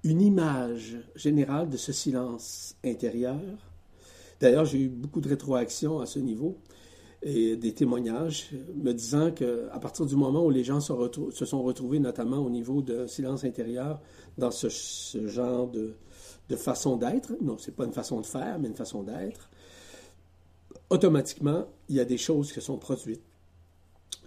[0.03, 3.41] une image générale de ce silence intérieur.
[4.39, 6.57] D'ailleurs, j'ai eu beaucoup de rétroactions à ce niveau
[7.27, 11.97] et des témoignages me disant qu'à partir du moment où les gens se, sont retrouvés,
[11.97, 13.99] notamment au niveau de silence intérieur,
[14.37, 14.69] dans ce,
[15.25, 15.95] genre de,
[16.49, 19.49] de façon d'être, non, c'est pas une façon de faire, mais une façon d'être,
[20.91, 23.23] automatiquement, il y a des choses qui sont produites.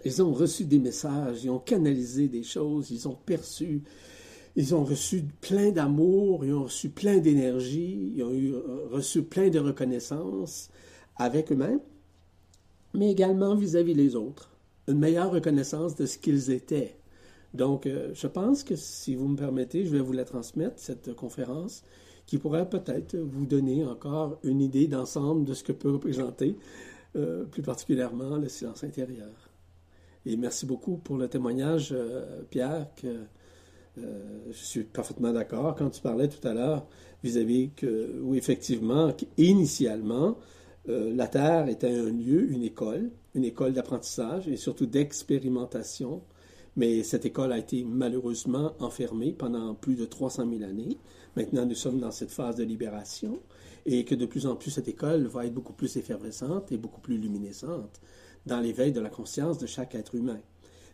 [0.03, 3.81] Ils ont reçu des messages, ils ont canalisé des choses, ils ont perçu,
[4.57, 9.23] ils ont reçu plein d'amour, ils ont reçu plein d'énergie, ils ont eu, euh, reçu
[9.23, 10.69] plein de reconnaissance
[11.15, 11.79] avec eux-mêmes,
[12.93, 14.51] mais également vis-à-vis des autres.
[14.87, 16.99] Une meilleure reconnaissance de ce qu'ils étaient.
[17.53, 21.13] Donc, euh, je pense que si vous me permettez, je vais vous la transmettre, cette
[21.15, 21.83] conférence
[22.25, 26.55] qui pourrait peut-être vous donner encore une idée d'ensemble de ce que peut représenter
[27.15, 29.49] euh, plus particulièrement le silence intérieur.
[30.25, 33.25] Et merci beaucoup pour le témoignage, euh, Pierre, que
[33.97, 36.85] je suis parfaitement d'accord quand tu parlais tout à l'heure
[37.21, 40.37] vis-à-vis que, où effectivement, initialement,
[40.89, 46.21] la Terre était un lieu, une école, une école d'apprentissage et surtout d'expérimentation.
[46.75, 50.97] Mais cette école a été malheureusement enfermée pendant plus de 300 000 années.
[51.35, 53.39] Maintenant, nous sommes dans cette phase de libération
[53.85, 57.01] et que de plus en plus cette école va être beaucoup plus effervescente et beaucoup
[57.01, 58.01] plus luminescente
[58.45, 60.39] dans l'éveil de la conscience de chaque être humain.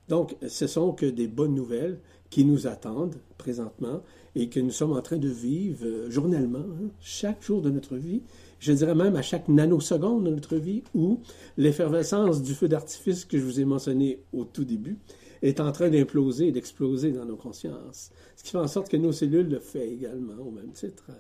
[0.08, 2.00] Donc, ce sont que des bonnes nouvelles
[2.30, 4.02] qui nous attendent présentement
[4.36, 7.96] et que nous sommes en train de vivre euh, journellement, hein, chaque jour de notre
[7.96, 8.22] vie,
[8.60, 11.20] je dirais même à chaque nanoseconde de notre vie, où
[11.58, 14.98] l'effervescence du feu d'artifice que je vous ai mentionné au tout début
[15.42, 18.12] est en train d'imploser et d'exploser dans nos consciences.
[18.36, 21.12] Ce qui fait en sorte que nos cellules le font également au même titre.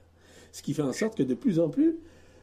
[0.51, 1.97] Ce qui fait en sorte que de plus en plus,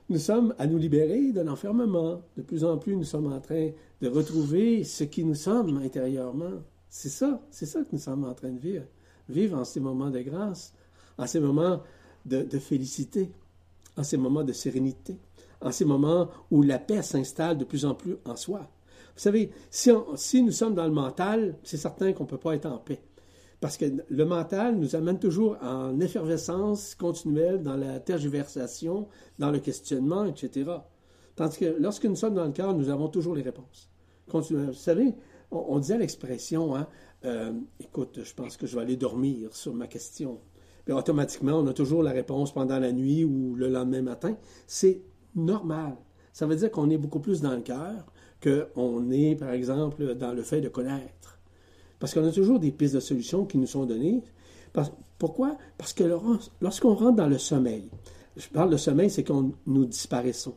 [0.08, 2.22] nous sommes à nous libérer de l'enfermement.
[2.36, 3.70] De plus en plus, nous sommes en train
[4.00, 6.62] de retrouver ce qui nous sommes intérieurement.
[6.88, 8.84] C'est ça, c'est ça que nous sommes en train de vivre.
[9.32, 10.74] Vivre en ces moments de grâce,
[11.18, 11.82] en ces moments
[12.24, 13.32] de, félicité,
[13.96, 15.18] en ces moments de sérénité,
[15.60, 18.60] en ces moments où la paix s'installe de plus en plus en soi.
[19.14, 22.66] Vous savez, si, nous sommes dans le mental, c'est certain qu'on ne peut pas être
[22.66, 23.00] en paix.
[23.60, 29.60] Parce que le mental nous amène toujours en effervescence continuelle dans la tergiversation, dans le
[29.60, 30.70] questionnement, etc.
[31.36, 33.88] Tandis que lorsque nous sommes dans le cœur, nous avons toujours les réponses.
[34.28, 35.14] Vous savez,
[35.50, 36.88] on, disait l'expression, hein,
[37.24, 40.40] euh, écoute, je pense que je vais aller dormir sur ma question.
[40.84, 44.36] Puis automatiquement, on a toujours la réponse pendant la nuit ou le lendemain matin.
[44.66, 45.02] C'est
[45.34, 45.96] normal.
[46.32, 48.06] Ça veut dire qu'on est beaucoup plus dans le cœur,
[48.42, 51.38] qu'on est, par exemple, dans le fait de connaître.
[52.00, 54.24] Parce qu'on a toujours des pistes de solutions qui nous sont données.
[55.18, 55.56] pourquoi?
[55.78, 56.04] Parce que
[56.60, 57.88] lorsqu'on rentre dans le sommeil,
[58.36, 60.54] je parle de sommeil, c'est qu'on nous disparaissons.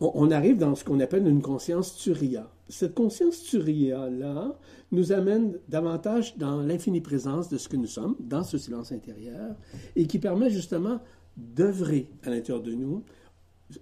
[0.00, 2.50] On, arrive dans ce qu'on appelle une conscience turia.
[2.70, 4.58] Cette conscience turia-là
[4.92, 9.54] nous amène davantage dans l'infinie présence de ce que nous sommes, dans ce silence intérieur,
[9.96, 11.00] et qui permet justement
[11.36, 13.04] d'œuvrer à l'intérieur de nous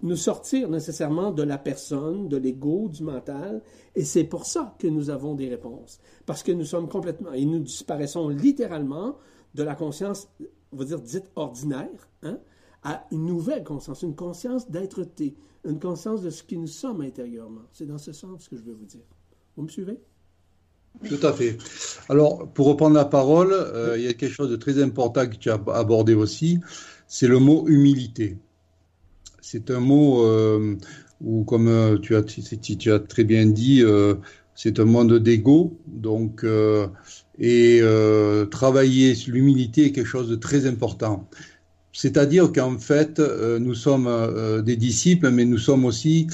[0.02, 3.62] nous sortir nécessairement de la personne, de l'ego, du mental,
[3.94, 5.98] et c'est pour ça que nous avons des réponses.
[6.26, 9.16] Parce que nous sommes complètement, et nous disparaissons littéralement
[9.54, 10.28] de la conscience,
[10.72, 12.38] on va dire, dite ordinaire, hein,
[12.82, 17.62] à une nouvelle conscience, une conscience d'être-té, une conscience de ce qui nous sommes intérieurement.
[17.72, 19.04] C'est dans ce sens que je veux vous dire.
[19.56, 20.00] Vous me suivez?
[21.06, 21.58] Tout à fait.
[22.08, 25.36] Alors, pour reprendre la parole, euh, il y a quelque chose de très important que
[25.36, 26.58] tu as abordé aussi,
[27.06, 28.36] c'est le mot humilité.
[29.40, 30.76] C'est un mot euh,
[31.20, 33.82] où, comme euh, tu as, tu as très bien dit,
[34.54, 35.78] c'est un monde d'ego.
[35.86, 36.44] Donc,
[37.38, 37.80] et
[38.50, 41.28] travailler sur l'humilité est quelque chose de très important.
[41.92, 46.26] C'est-à-dire qu'en fait, nous sommes des disciples, mais nous sommes aussi,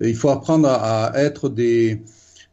[0.00, 2.02] il faut apprendre à être des,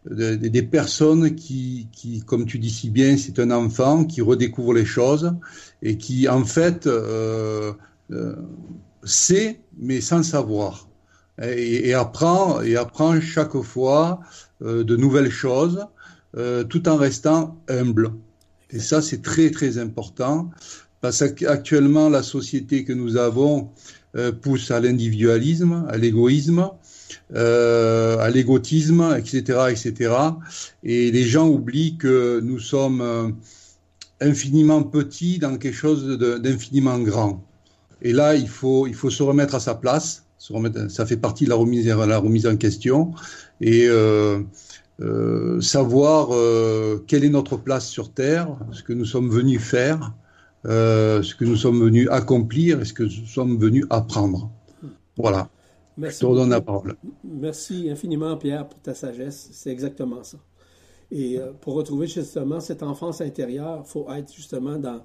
[0.09, 1.87] des personnes qui,
[2.25, 5.33] comme tu dis si bien, c'est un enfant qui redécouvre les choses
[5.81, 7.73] et qui, en fait, euh,
[8.11, 8.35] euh,
[9.03, 10.87] sait, mais sans savoir.
[11.41, 14.21] Et, apprend, et apprend chaque fois
[14.63, 15.85] euh, de nouvelles choses,
[16.69, 18.11] tout en restant humble.
[18.69, 20.51] Et ça, c'est très, très important,
[21.01, 23.69] parce qu'actuellement, la société que nous avons
[24.41, 26.69] pousse à l'individualisme, à l'égoïsme,
[27.35, 30.13] euh, à l'égotisme, etc., etc.
[30.83, 33.29] Et les gens oublient que nous sommes euh,
[34.21, 37.43] infiniment petits dans quelque chose d'infiniment grand.
[38.01, 40.23] Et là, il faut, il faut se remettre à sa place.
[40.89, 43.13] Ça fait partie de la remise, en question
[43.59, 44.39] et euh,
[45.59, 46.29] savoir
[47.07, 50.13] quelle est notre place sur Terre, ce que nous sommes venus faire,
[50.63, 54.49] ce que nous sommes venus accomplir et ce que nous sommes venus apprendre.
[55.17, 55.49] Voilà.
[55.97, 56.95] Merci Je te redonne la parole.
[57.23, 59.49] Merci infiniment, Pierre, pour ta sagesse.
[59.51, 60.37] C'est exactement ça.
[61.09, 65.01] Et euh, pour retrouver justement cette enfance intérieure, il faut être justement dans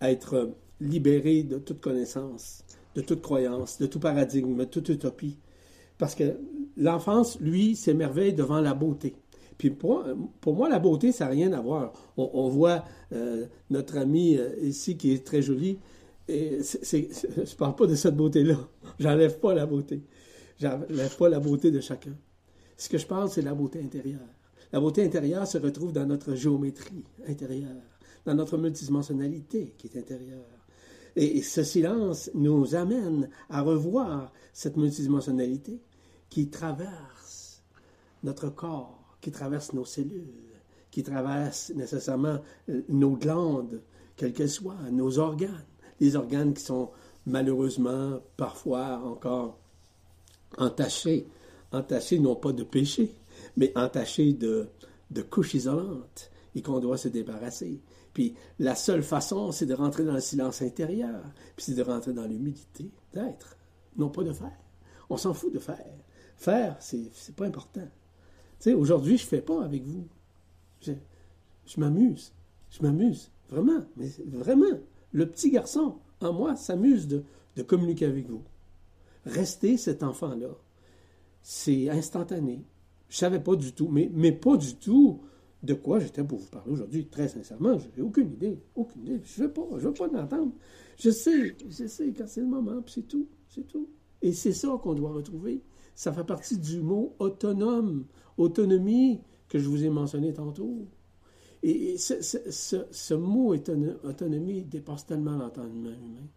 [0.00, 0.50] être
[0.80, 2.62] libéré de toute connaissance,
[2.94, 5.38] de toute croyance, de tout paradigme, de toute utopie.
[5.98, 6.38] Parce que
[6.76, 9.16] l'enfance, lui, s'émerveille devant la beauté.
[9.56, 10.04] Puis pour,
[10.42, 11.92] pour, moi, la beauté, ça n'a rien à voir.
[12.18, 15.78] On, voit euh, notre ami euh, ici qui est très joli.
[16.28, 18.56] Et je ne parle pas de cette beauté-là.
[18.98, 20.02] J'enlève pas la beauté.
[20.58, 22.16] J'enlève pas la beauté de chacun.
[22.76, 24.28] Ce que je parle, c'est la beauté intérieure.
[24.72, 27.82] La beauté intérieure se retrouve dans notre géométrie intérieure,
[28.24, 30.44] dans notre multidimensionnalité qui est intérieure.
[31.14, 35.80] Et ce silence nous amène à revoir cette multidimensionnalité
[36.28, 37.62] qui traverse
[38.22, 40.34] notre corps, qui traverse nos cellules,
[40.90, 42.38] qui traverse nécessairement
[42.68, 43.82] euh, nos glandes,
[44.16, 45.64] quelles qu'elles soient, nos organes,
[46.00, 46.90] les organes qui sont
[47.24, 49.58] malheureusement parfois encore
[50.58, 51.26] entachés,
[51.72, 53.14] entachés non pas de péché,
[53.56, 54.68] mais entachés de,
[55.10, 57.80] de couches isolantes et qu'on doit se débarrasser.
[58.12, 61.22] Puis la seule façon, c'est de rentrer dans le silence intérieur,
[61.54, 63.56] puis c'est de rentrer dans l'humilité d'être,
[63.96, 64.58] non pas de faire.
[65.10, 65.84] On s'en fout de faire.
[66.36, 67.86] Faire, c'est, pas important.
[68.60, 70.06] Tu aujourd'hui, je fais pas avec vous.
[70.80, 70.92] Je,
[71.66, 72.32] je m'amuse.
[72.70, 73.30] Je m'amuse.
[73.48, 73.84] Vraiment.
[73.96, 74.78] Mais vraiment.
[75.12, 77.22] Le petit garçon en moi s'amuse de,
[77.56, 78.42] de communiquer avec vous
[79.26, 80.56] rester cet enfant-là.
[81.42, 82.64] C'est instantané.
[83.08, 85.20] Je savais pas du tout, mais, pas du tout
[85.62, 87.06] de quoi j'étais pour vous parler aujourd'hui.
[87.06, 88.58] Très sincèrement, je n'ai aucune idée.
[88.74, 89.20] Aucune idée.
[89.24, 90.52] Je ne veux pas, je veux pas l'entendre.
[90.98, 93.28] Je sais, je sais quand c'est le moment, puis c'est tout.
[93.48, 93.88] C'est tout.
[94.22, 95.62] Et c'est ça qu'on doit retrouver.
[95.94, 98.06] Ça fait partie du mot autonome,
[98.38, 100.86] autonomie que je vous ai mentionné tantôt.
[101.62, 106.28] Et ce, ce mot autonomie dépasse tellement l'entendement humain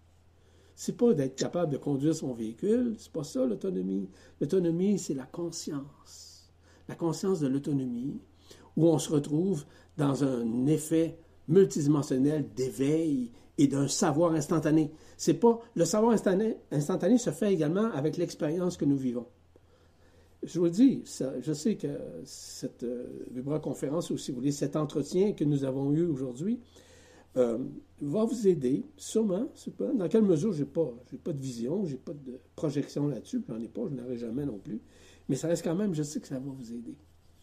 [0.81, 4.07] c'est pas d'être capable de conduire son véhicule, c'est pas ça l'autonomie.
[4.39, 6.49] L'autonomie, c'est la conscience.
[6.87, 8.21] La conscience de l'autonomie,
[8.77, 9.65] où on se retrouve
[9.97, 11.17] dans un effet
[11.49, 14.93] multidimensionnel d'éveil et d'un savoir instantané.
[15.17, 19.25] C'est pas le savoir instantané, instantané se fait également avec l'expérience que nous vivons.
[20.43, 21.03] Je vous le dis,
[21.41, 25.91] je sais que cette euh, conférence, ou si vous voulez, cet entretien que nous avons
[25.91, 26.61] eu aujourd'hui,
[27.37, 27.57] euh,
[28.01, 29.47] va vous aider, sûrement.
[29.77, 30.91] Pas, dans quelle mesure, je n'ai pas,
[31.23, 34.45] pas de vision, je n'ai pas de projection là-dessus, j'en ai pas, je n'aurai jamais
[34.45, 34.81] non plus.
[35.27, 36.95] Mais ça reste quand même, je sais que ça va vous aider.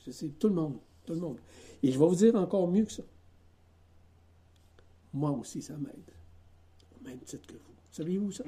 [0.05, 1.39] Je sais, tout le monde, tout le monde.
[1.83, 3.05] Et je vais vous dire encore mieux que ça.
[5.13, 6.11] Moi aussi, ça m'aide.
[7.01, 7.75] Au même titre que vous.
[7.93, 8.45] Saviez-vous ça?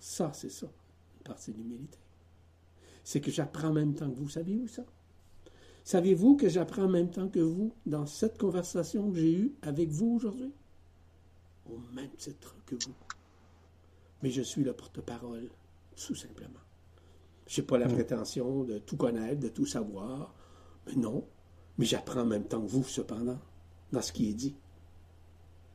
[0.00, 1.98] Ça, c'est ça, une partie de l'humilité.
[3.02, 4.28] C'est que j'apprends en même temps que vous.
[4.28, 4.84] Saviez-vous ça?
[5.88, 9.88] Saviez-vous que j'apprends en même temps que vous dans cette conversation que j'ai eue avec
[9.88, 10.52] vous aujourd'hui?
[11.64, 12.92] Au même titre que vous.
[14.22, 15.48] Mais je suis le porte-parole,
[15.96, 16.60] tout simplement.
[17.46, 17.94] Je n'ai pas la hmm.
[17.94, 20.34] prétention de tout connaître, de tout savoir.
[20.86, 21.26] Mais non.
[21.78, 23.38] Mais j'apprends en même temps que vous, cependant,
[23.90, 24.56] dans ce qui est dit.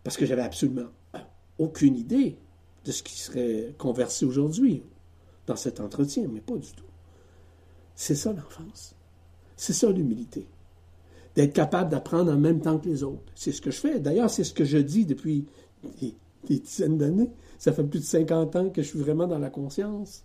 [0.03, 1.19] Parce que j'avais absolument euh,
[1.57, 2.37] aucune idée
[2.85, 4.83] de ce qui serait conversé aujourd'hui
[5.47, 6.85] dans cet entretien, mais pas du tout.
[7.95, 8.95] C'est ça l'enfance.
[9.55, 10.47] C'est ça l'humilité.
[11.35, 13.31] D'être capable d'apprendre en même temps que les autres.
[13.35, 13.99] C'est ce que je fais.
[13.99, 15.45] D'ailleurs, c'est ce que je dis depuis
[16.47, 17.31] des dizaines d'années.
[17.57, 20.23] Ça fait plus de 50 ans que je suis vraiment dans la conscience.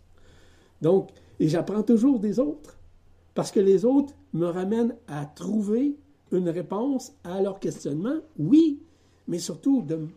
[0.82, 1.10] Donc,
[1.40, 2.76] et j'apprends toujours des autres.
[3.34, 5.96] Parce que les autres me ramènent à trouver
[6.32, 8.82] une réponse à leur questionnement, oui,
[9.28, 10.08] mais surtout de,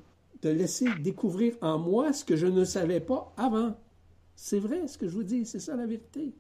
[0.42, 3.76] de laisser découvrir en moi ce que je ne savais pas avant.
[4.36, 6.34] C'est vrai ce que je vous dis, c'est ça la vérité.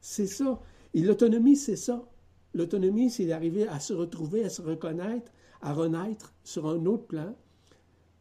[0.00, 0.60] C'est ça.
[0.94, 2.08] Et l'autonomie, c'est ça.
[2.54, 7.34] L'autonomie, c'est d'arriver à se retrouver, à se reconnaître, à renaître sur un autre plan.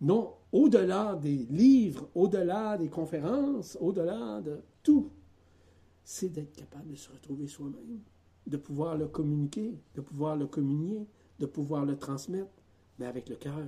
[0.01, 5.09] Non, au-delà des livres, au-delà des conférences, au-delà de tout.
[6.03, 7.99] C'est d'être capable de se retrouver soi-même,
[8.45, 11.07] de pouvoir le communiquer, de pouvoir le communier,
[11.39, 12.51] de pouvoir le transmettre,
[12.99, 13.59] mais avec le cœur,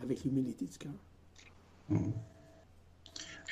[0.00, 0.92] avec l'humilité du cœur.
[1.88, 2.10] Mmh.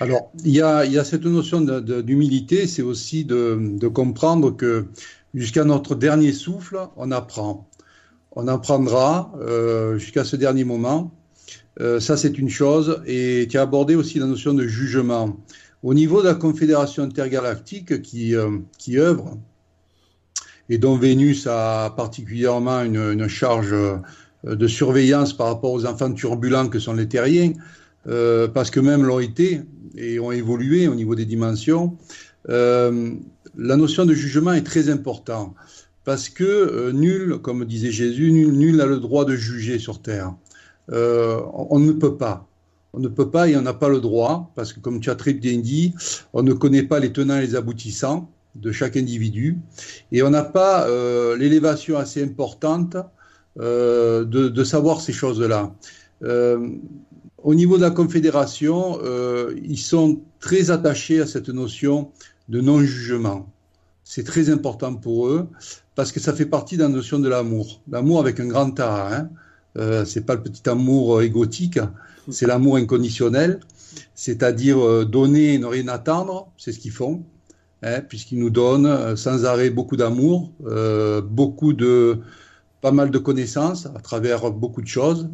[0.00, 4.86] Alors, il y a, cette notion d'humilité, c'est aussi de, comprendre que
[5.34, 7.68] jusqu'à notre dernier souffle, on apprend.
[8.32, 11.12] On apprendra euh, jusqu'à ce dernier moment.
[11.80, 13.02] Euh, ça, c'est une chose.
[13.06, 15.36] Et tu as abordé aussi la notion de jugement.
[15.84, 19.38] Au niveau de la Confédération intergalactique qui, euh, qui œuvre,
[20.68, 23.74] et dont Vénus a particulièrement une, une, charge
[24.44, 27.52] de surveillance par rapport aux enfants turbulents que sont les terriens,
[28.06, 29.62] parce que même l'ont été,
[29.96, 31.96] et ont évolué au niveau des dimensions,
[32.50, 33.12] euh,
[33.56, 35.54] la notion de jugement est très importante
[36.04, 40.34] parce que euh, nul, comme disait Jésus, nul n'a le droit de juger sur terre.
[40.92, 42.46] Euh, on, ne peut pas.
[42.92, 45.14] On ne peut pas et on n'a pas le droit, parce que comme tu as
[45.14, 45.94] très bien dit,
[46.34, 49.58] on ne connaît pas les tenants et les aboutissants de chaque individu,
[50.12, 50.86] et on n'a pas
[51.36, 52.96] l'élévation assez importante
[53.56, 55.74] de, savoir ces choses-là
[57.44, 62.10] au niveau de la Confédération, euh, ils sont très attachés à cette notion
[62.48, 63.48] de non-jugement.
[64.02, 65.46] C'est très important pour eux
[65.94, 67.80] parce que ça fait partie de la notion de l'amour.
[67.90, 69.14] L'amour avec un grand A.
[69.14, 69.28] Hein.
[69.76, 71.78] Euh, c'est pas le petit amour égotique,
[72.30, 73.60] c'est l'amour inconditionnel,
[74.14, 76.48] c'est-à-dire euh, donner et ne rien attendre.
[76.56, 77.22] C'est ce qu'ils font,
[77.82, 82.18] hein, puisqu'ils nous donnent euh, sans arrêt beaucoup d'amour, euh, beaucoup de
[82.80, 85.28] pas mal de connaissances à travers beaucoup de choses.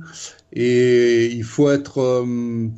[0.53, 2.69] Et il faut être euh,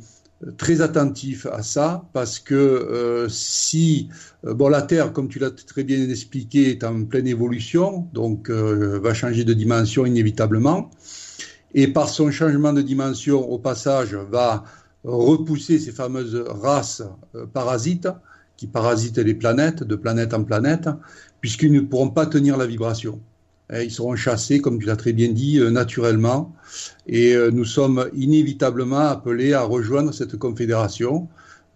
[0.57, 4.09] très attentif à ça parce que euh, si
[4.45, 9.13] euh, la Terre, comme tu l'as très bien expliqué, est en pleine évolution, donc va
[9.13, 10.91] changer de dimension inévitablement,
[11.73, 14.63] et par son changement de dimension, au passage, va
[15.03, 17.03] repousser ces fameuses races
[17.53, 18.07] parasites
[18.57, 20.87] qui parasitent les planètes, de planète en planète,
[21.41, 23.19] puisqu'ils ne pourront pas tenir la vibration.
[23.71, 26.53] Ils seront chassés, comme tu l'as très bien dit, euh, naturellement.
[27.07, 31.27] Et euh, nous sommes inévitablement appelés à rejoindre cette confédération.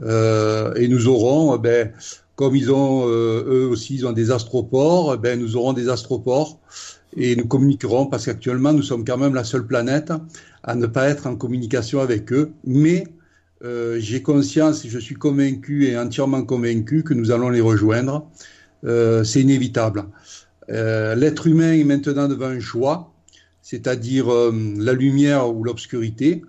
[0.04, 1.92] Euh, et nous aurons, ben,
[2.36, 6.60] comme ils ont, eux aussi, ils ont des astroports, ben, nous aurons des astroports
[7.16, 10.12] et nous communiquerons parce qu'actuellement, nous sommes quand même la seule planète
[10.64, 12.52] à ne pas être en communication avec eux.
[12.64, 13.06] Mais
[13.64, 18.28] j'ai conscience et je suis convaincu et entièrement convaincu que nous allons les rejoindre.
[18.84, 20.04] C'est inévitable.
[20.70, 23.14] Euh, l'être humain est maintenant devant un choix,
[23.62, 26.44] c'est-à-dire euh, la lumière ou l'obscurité,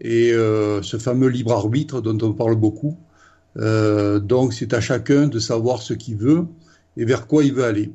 [0.00, 2.96] et euh, ce fameux libre arbitre dont on parle beaucoup.
[3.56, 6.46] donc c'est à chacun de savoir ce qu'il veut
[6.98, 7.90] et vers quoi il veut aller.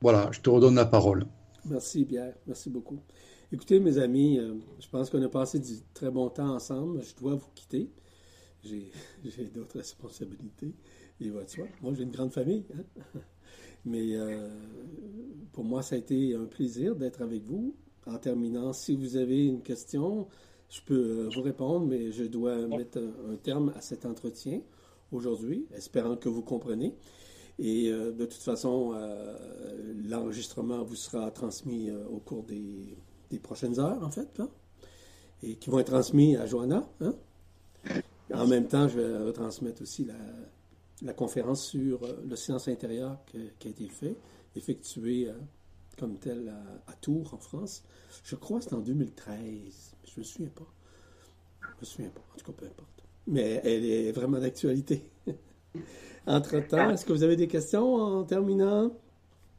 [0.00, 1.26] Voilà, je te redonne la parole.
[1.64, 2.98] Merci Pierre, merci beaucoup.
[3.52, 4.40] Écoutez mes amis,
[4.80, 7.02] je pense qu'on a passé du très bon temps ensemble.
[7.02, 7.88] Je dois vous quitter.
[8.64, 8.90] J'ai
[9.54, 10.74] d'autres responsabilités.
[11.20, 11.66] Et soi.
[11.82, 12.64] Moi, j'ai une grande famille.
[12.74, 13.20] Hein?
[13.84, 14.48] Mais euh,
[15.52, 17.74] pour moi, ça a été un plaisir d'être avec vous.
[18.06, 20.26] En terminant, si vous avez une question,
[20.68, 20.94] je peux
[21.26, 24.60] euh, vous répondre, mais je dois mettre un, terme à cet entretien
[25.12, 26.94] aujourd'hui, espérant que vous comprenez.
[27.58, 28.94] Et euh, de toute façon,
[30.08, 34.48] l'enregistrement vous sera transmis au cours des, prochaines heures, en fait, hein,
[35.42, 36.88] et qui vont être transmis à Johanna.
[37.00, 37.14] Hein.
[38.32, 40.14] En même temps, je vais retransmettre aussi la,
[41.02, 43.18] la conférence sur euh, le silence intérieur
[43.58, 44.16] qui a été fait,
[44.56, 45.32] effectuée euh,
[45.98, 46.52] comme telle
[46.86, 47.84] à, Tours, en France.
[48.24, 49.36] Je crois que c'était en 2013.
[50.04, 50.66] Je ne me souviens pas.
[51.60, 52.22] Je ne me souviens pas.
[52.34, 53.04] En tout cas, peu importe.
[53.26, 55.04] Mais elle est vraiment d'actualité.
[56.26, 58.90] Entre-temps, est-ce que vous avez des questions en terminant?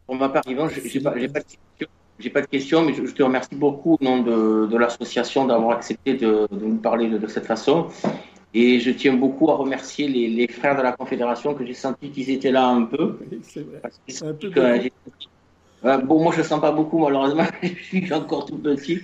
[0.06, 3.98] Pour ma part, Yvan, je n'ai pas, pas, de questions, mais je, te remercie beaucoup
[4.00, 7.88] au nom de, l'association d'avoir accepté de, nous parler de, cette façon.
[8.54, 12.30] Et je tiens beaucoup à remercier les, frères de la Confédération que j'ai senti qu'ils
[12.30, 13.18] étaient là un peu.
[13.44, 13.82] C'est vrai.
[14.30, 14.52] un peu
[15.84, 19.00] euh, bon, moi je ne sens pas beaucoup malheureusement, je suis encore tout petit.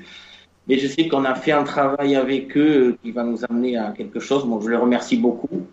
[0.67, 3.91] Mais je sais qu'on a fait un travail avec eux qui va nous amener à
[3.91, 4.45] quelque chose.
[4.45, 5.65] Bon, je les remercie beaucoup.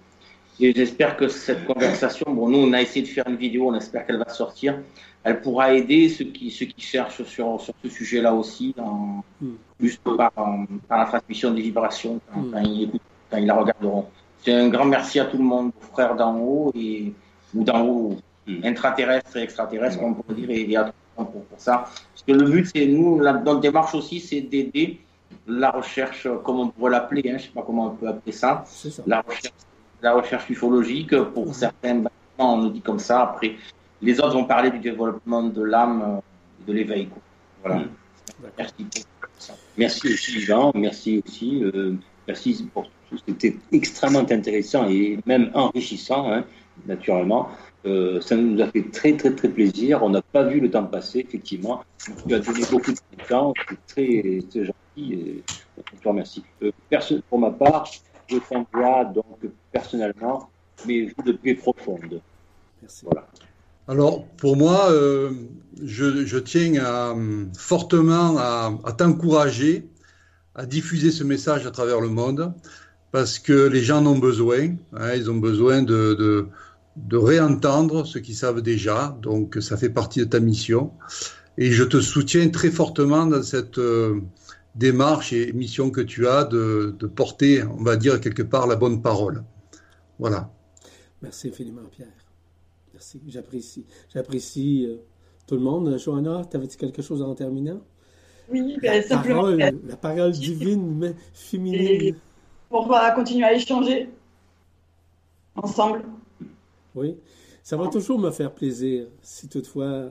[0.61, 3.75] Et j'espère que cette conversation, bon, nous, on a essayé de faire une vidéo, on
[3.75, 4.79] espère qu'elle va sortir.
[5.25, 9.55] Elle pourra aider ceux qui, ceux qui cherchent sur, sur ce sujet-là aussi, en, Mm.
[9.81, 12.51] juste par, par la transmission des vibrations, quand, Mm.
[12.53, 13.03] quand ils écoutent,
[13.35, 14.06] quand ils la regarderont.
[14.43, 17.12] C'est un grand merci à tout le monde, aux frères d'en haut, et,
[17.55, 18.16] ou d'en haut,
[18.47, 18.61] Mm.
[18.62, 21.85] intraterrestres et extraterrestres, on peut dire, et, et à tout le monde pour, pour ça.
[22.12, 25.01] Parce que le but, c'est, nous, la, notre démarche aussi, c'est d'aider
[25.47, 28.62] la recherche, comme on pourrait l'appeler, hein, je sais pas comment on peut appeler ça,
[29.06, 29.55] la recherche,
[30.02, 31.52] la recherche ufologique pour Mhm.
[31.55, 33.23] certains bâtiments, on nous dit comme ça.
[33.23, 33.55] Après,
[34.02, 36.20] les autres vont parler du développement de l'âme,
[36.69, 37.09] de l'éveil.
[37.62, 37.77] Voilà.
[37.81, 37.89] Mhm.
[38.59, 38.86] Merci.
[39.78, 40.70] Merci aussi, Jean.
[40.74, 41.65] Merci aussi.
[41.65, 41.94] euh,
[42.28, 42.90] merci pour tout.
[43.27, 46.45] C'était extrêmement intéressant et même enrichissant, hein,
[46.86, 47.49] naturellement.
[47.86, 50.03] Euh, ça nous a fait très, très, très plaisir.
[50.03, 51.85] On n'a pas vu le temps passer, effectivement.
[52.27, 53.53] Tu as donné beaucoup de temps.
[53.69, 55.12] C'est très, très gentil.
[55.12, 55.43] Et
[55.77, 56.43] je te remercie.
[56.62, 56.73] Euh,
[57.28, 57.91] pour ma part,
[58.28, 59.39] je t'envoie donc
[59.70, 60.49] personnellement
[60.86, 62.20] mes vues de paix profonde.
[62.81, 63.05] Merci.
[63.05, 63.27] Voilà.
[63.86, 65.32] Alors, pour moi, euh,
[65.82, 67.15] je, je tiens à,
[67.57, 69.86] fortement à, à t'encourager
[70.55, 72.55] à diffuser ce message à travers le monde
[73.15, 74.74] parce que les gens en ont besoin.
[74.93, 76.49] hein, ils ont besoin de, de,
[76.97, 79.16] de réentendre ce qu'ils savent déjà.
[79.23, 80.91] Donc, ça fait partie de ta mission.
[81.57, 84.20] Et je te soutiens très fortement dans cette euh,
[84.74, 88.74] démarche et mission que tu as de, de porter, on va dire, quelque part la
[88.74, 89.45] bonne parole.
[90.19, 90.51] Voilà.
[91.23, 92.09] Merci infiniment, Pierre.
[92.95, 93.20] Merci.
[93.28, 93.86] J'apprécie.
[94.12, 94.97] J'apprécie euh,
[95.47, 95.97] tout le monde.
[95.99, 97.81] Johanna, t'avais-tu quelque chose en terminant?
[98.49, 102.16] Oui, ben, La simplement parole, euh, la parole divine, mais féminine.
[102.69, 104.09] Pour euh, continuer à échanger
[105.57, 106.03] ensemble.
[106.95, 107.16] Oui.
[107.62, 110.11] Ça va toujours me faire plaisir, si toutefois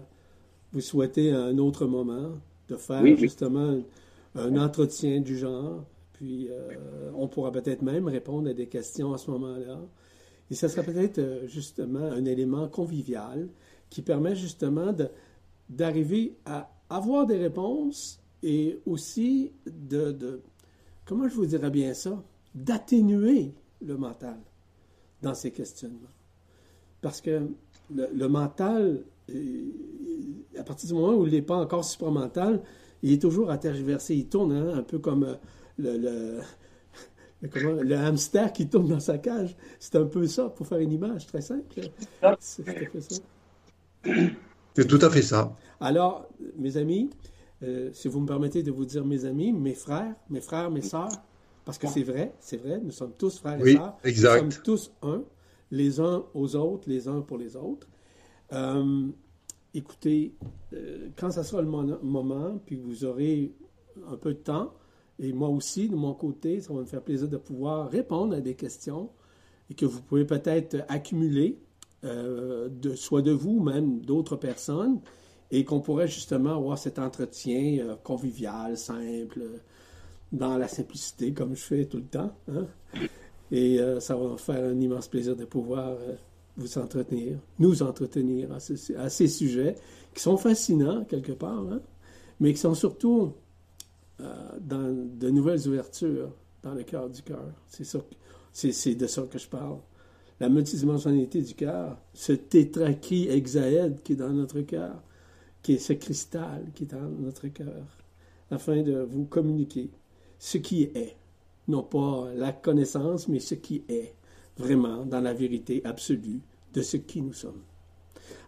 [0.72, 2.32] vous souhaitez à un autre moment,
[2.68, 3.20] de faire Oui, oui.
[3.20, 3.78] justement
[4.36, 5.84] un entretien du genre.
[6.14, 9.80] Puis euh, on pourra peut-être même répondre à des questions à ce moment-là.
[10.50, 13.48] Et ça sera peut-être euh, justement un élément convivial
[13.90, 15.10] qui permet justement de-
[15.70, 20.42] d'arriver à avoir des réponses et aussi de, de-
[21.06, 22.22] comment je vous dirais bien ça,
[22.56, 23.54] d'atténuer
[23.86, 24.38] le mental
[25.22, 26.10] dans ces questionnements.
[27.02, 27.48] Parce que
[27.94, 29.66] le, le mental, euh,
[30.58, 32.62] à partir du moment où il n'est pas encore supramental,
[33.02, 34.16] il est toujours à tergiverser.
[34.16, 35.36] Il tourne hein, un peu comme euh,
[35.78, 36.40] le, le-
[37.42, 39.56] le- comment- le hamster qui tourne dans sa cage.
[39.80, 41.64] C'est un peu ça, pour faire une image très simple.
[42.40, 43.22] C'est tout à fait ça.
[44.76, 45.56] C'est tout à fait ça.
[45.80, 46.28] Alors,
[46.58, 47.10] mes amis,
[47.64, 50.82] euh, si vous me permettez de vous dire mes amis, mes frères, mes frères, mes
[50.82, 51.10] sœurs,
[51.66, 53.98] parce que c'est vrai, c'est vrai, nous sommes tous frères et sœurs.
[54.04, 54.44] exact.
[54.44, 55.24] Nous sommes tous un,
[55.72, 57.88] les uns aux autres, les uns pour les autres.
[58.52, 59.08] Euh,
[59.74, 60.34] écoutez,
[60.74, 63.52] euh, quand ça sera le mo- moment, puis vous aurez
[64.10, 64.74] un peu de temps,
[65.20, 68.42] et moi aussi, de mon côté, ça va me faire plaisir de pouvoir répondre à
[68.42, 69.10] des questions
[69.70, 71.60] et que vous pouvez peut-être accumuler,
[72.04, 75.00] euh, de, soit de vous, même d'autres personnes,
[75.52, 79.44] et qu'on pourrait justement avoir cet entretien convivial, simple,
[80.34, 82.36] dans la simplicité, comme je fais tout le temps.
[82.52, 82.68] hein.
[83.52, 86.16] Et euh, ça va me faire un immense plaisir de pouvoir euh,
[86.58, 88.58] vous entretenir, nous entretenir à,
[88.98, 89.76] à ces sujets
[90.14, 91.80] qui sont fascinants quelque part, hein,
[92.40, 93.34] mais qui sont surtout
[94.22, 96.32] euh, dans de nouvelles ouvertures
[96.64, 97.46] dans le cœur du cœur.
[97.68, 99.78] C'est ça, de ça que je parle.
[100.40, 104.96] La multidimensionnalité du cœur, ce tétracry hexaède qui est dans notre cœur,
[105.62, 107.86] qui est ce cristal qui est dans notre cœur,
[108.50, 109.92] afin de vous communiquer
[110.44, 111.16] ce qui est,
[111.70, 114.14] non pas la connaissance, mais ce qui est
[114.58, 116.42] vraiment dans la vérité absolue
[116.74, 117.62] de ce qui nous sommes.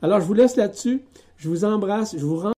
[0.02, 1.06] Alors, je vous laisse là-dessus.
[1.38, 2.18] Je vous embrasse.
[2.18, 2.54] Je vous rends